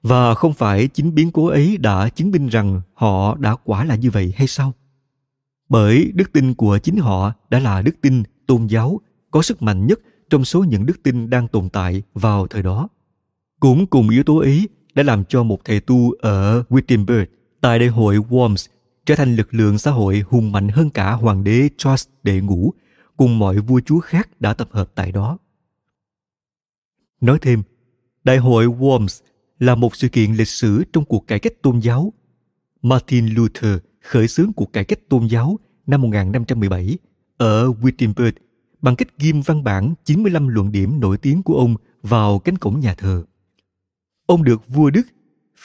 [0.03, 3.95] Và không phải chính biến cố ấy đã chứng minh rằng họ đã quả là
[3.95, 4.73] như vậy hay sao?
[5.69, 9.87] Bởi đức tin của chính họ đã là đức tin tôn giáo có sức mạnh
[9.87, 12.89] nhất trong số những đức tin đang tồn tại vào thời đó
[13.61, 17.27] cũng cùng yếu tố ấy đã làm cho một thầy tu ở Wittenberg
[17.61, 18.69] tại đại hội Worms
[19.07, 22.73] trở thành lực lượng xã hội hùng mạnh hơn cả hoàng đế Charles đệ ngũ
[23.16, 25.39] cùng mọi vua chúa khác đã tập hợp tại đó.
[27.20, 27.62] Nói thêm,
[28.24, 29.23] đại hội Worms
[29.59, 32.12] là một sự kiện lịch sử trong cuộc cải cách tôn giáo.
[32.83, 36.99] Martin Luther khởi xướng cuộc cải cách tôn giáo năm 1517
[37.37, 38.33] ở Wittenberg
[38.83, 42.81] bằng cách ghim văn bản 95 luận điểm nổi tiếng của ông vào cánh cổng
[42.81, 43.24] nhà thờ.
[44.27, 45.07] Ông được vua Đức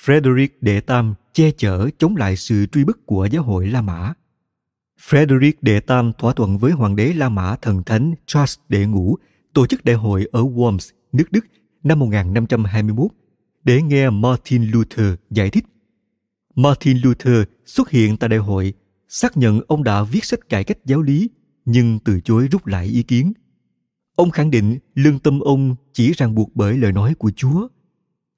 [0.04, 4.14] Frederick đệ tam che chở chống lại sự truy bức của giáo hội La Mã.
[5.10, 9.18] Frederick đệ tam thỏa thuận với hoàng đế La Mã thần thánh Charles đệ ngũ
[9.54, 11.46] tổ chức đại hội ở Worms, nước Đức
[11.84, 13.12] năm 1521
[13.64, 15.66] để nghe Martin Luther giải thích.
[16.56, 18.74] Martin Luther xuất hiện tại đại hội,
[19.08, 21.30] xác nhận ông đã viết sách cải cách giáo lý
[21.66, 23.34] nhưng từ chối rút lại ý kiến.
[24.16, 27.68] Ông khẳng định lương tâm ông chỉ ràng buộc bởi lời nói của Chúa–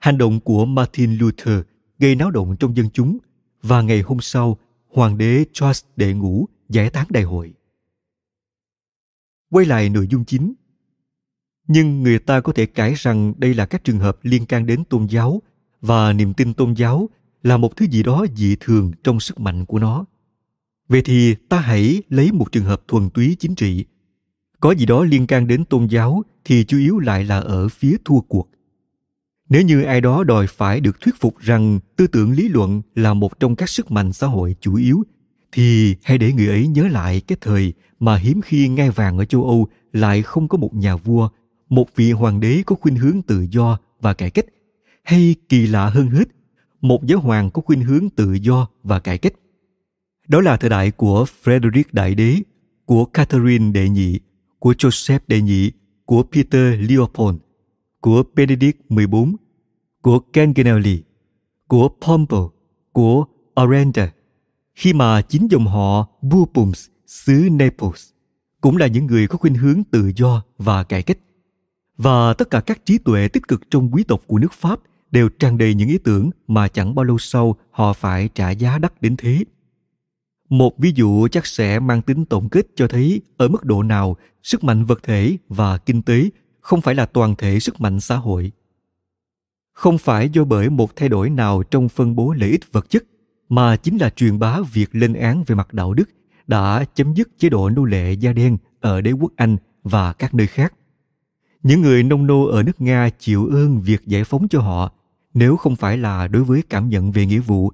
[0.03, 1.59] Hành động của Martin Luther
[1.99, 3.17] gây náo động trong dân chúng
[3.61, 4.57] và ngày hôm sau,
[4.87, 7.53] Hoàng đế Charles đệ ngũ giải tán đại hội.
[9.49, 10.53] Quay lại nội dung chính.
[11.67, 14.83] Nhưng người ta có thể cãi rằng đây là các trường hợp liên can đến
[14.83, 15.41] tôn giáo
[15.81, 17.09] và niềm tin tôn giáo
[17.43, 20.05] là một thứ gì đó dị thường trong sức mạnh của nó.
[20.87, 23.85] Vậy thì ta hãy lấy một trường hợp thuần túy chính trị.
[24.59, 27.97] Có gì đó liên can đến tôn giáo thì chủ yếu lại là ở phía
[28.05, 28.49] thua cuộc
[29.49, 33.13] nếu như ai đó đòi phải được thuyết phục rằng tư tưởng lý luận là
[33.13, 35.03] một trong các sức mạnh xã hội chủ yếu,
[35.51, 39.25] thì hãy để người ấy nhớ lại cái thời mà hiếm khi ngai vàng ở
[39.25, 41.29] châu âu lại không có một nhà vua,
[41.69, 44.45] một vị hoàng đế có khuynh hướng tự do và cải cách,
[45.03, 46.29] hay kỳ lạ hơn hết,
[46.81, 49.33] một giáo hoàng có khuynh hướng tự do và cải cách.
[50.27, 52.37] Đó là thời đại của frederick đại đế,
[52.85, 54.19] của catherine đệ nhị,
[54.59, 55.71] của joseph đệ nhị,
[56.05, 57.37] của peter leopold
[58.03, 59.35] của benedict 14
[60.01, 61.03] của Ganganelli,
[61.67, 62.51] của Pompeo,
[62.91, 63.25] của
[63.55, 64.11] Aranda,
[64.75, 68.09] khi mà chính dòng họ Bourbons xứ Naples
[68.61, 71.17] cũng là những người có khuynh hướng tự do và cải cách.
[71.97, 74.79] Và tất cả các trí tuệ tích cực trong quý tộc của nước Pháp
[75.11, 78.77] đều tràn đầy những ý tưởng mà chẳng bao lâu sau họ phải trả giá
[78.77, 79.43] đắt đến thế.
[80.49, 84.17] Một ví dụ chắc sẽ mang tính tổng kết cho thấy ở mức độ nào
[84.43, 86.29] sức mạnh vật thể và kinh tế
[86.63, 88.51] không phải là toàn thể sức mạnh xã hội
[89.73, 93.03] không phải do bởi một thay đổi nào trong phân bố lợi ích vật chất
[93.49, 96.09] mà chính là truyền bá việc lên án về mặt đạo đức
[96.47, 100.33] đã chấm dứt chế độ nô lệ da đen ở đế quốc Anh và các
[100.33, 100.73] nơi khác.
[101.63, 104.91] Những người nông nô ở nước Nga chịu ơn việc giải phóng cho họ,
[105.33, 107.71] nếu không phải là đối với cảm nhận về nghĩa vụ,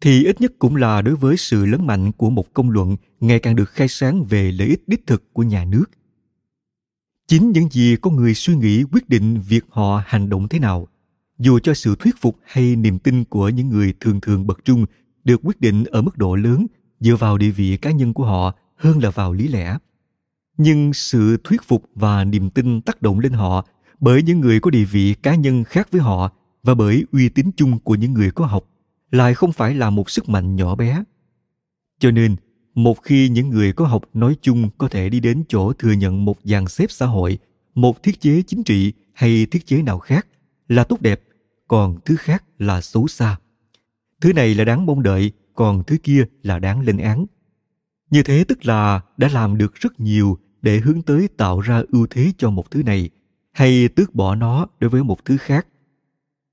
[0.00, 3.38] thì ít nhất cũng là đối với sự lớn mạnh của một công luận ngày
[3.38, 5.84] càng được khai sáng về lợi ích đích thực của nhà nước.
[7.30, 10.88] Chính những gì con người suy nghĩ quyết định việc họ hành động thế nào,
[11.38, 14.84] dù cho sự thuyết phục hay niềm tin của những người thường thường bậc trung
[15.24, 16.66] được quyết định ở mức độ lớn
[17.00, 19.78] dựa vào địa vị cá nhân của họ hơn là vào lý lẽ.
[20.56, 23.66] Nhưng sự thuyết phục và niềm tin tác động lên họ
[24.00, 26.32] bởi những người có địa vị cá nhân khác với họ
[26.62, 28.64] và bởi uy tín chung của những người có học
[29.10, 31.04] lại không phải là một sức mạnh nhỏ bé.
[31.98, 32.36] Cho nên
[32.74, 36.24] một khi những người có học nói chung có thể đi đến chỗ thừa nhận
[36.24, 37.38] một dàn xếp xã hội,
[37.74, 40.26] một thiết chế chính trị hay thiết chế nào khác
[40.68, 41.22] là tốt đẹp,
[41.68, 43.36] còn thứ khác là xấu xa.
[44.20, 47.26] Thứ này là đáng mong đợi, còn thứ kia là đáng lên án.
[48.10, 52.06] Như thế tức là đã làm được rất nhiều để hướng tới tạo ra ưu
[52.10, 53.10] thế cho một thứ này,
[53.52, 55.66] hay tước bỏ nó đối với một thứ khác.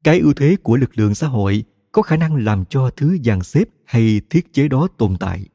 [0.04, 3.44] Cái ưu thế của lực lượng xã hội có khả năng làm cho thứ dàn
[3.44, 5.46] xếp hay thiết chế đó tồn tại.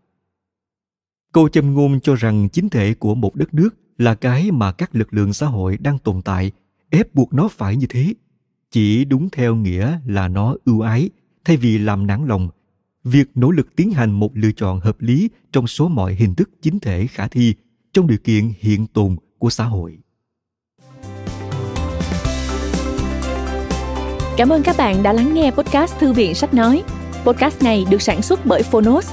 [1.32, 3.68] Cô châm ngôn cho rằng chính thể của một đất nước
[3.98, 6.52] là cái mà các lực lượng xã hội đang tồn tại
[6.90, 8.14] ép buộc nó phải như thế
[8.70, 11.10] chỉ đúng theo nghĩa là nó ưu ái
[11.44, 12.48] thay vì làm nản lòng
[13.04, 16.50] việc nỗ lực tiến hành một lựa chọn hợp lý trong số mọi hình thức
[16.62, 17.54] chính thể khả thi
[17.92, 19.98] trong điều kiện hiện tồn của xã hội.
[24.36, 26.82] Cảm ơn các bạn đã lắng nghe podcast Thư viện Sách Nói.
[27.24, 29.12] Podcast này được sản xuất bởi Phonos,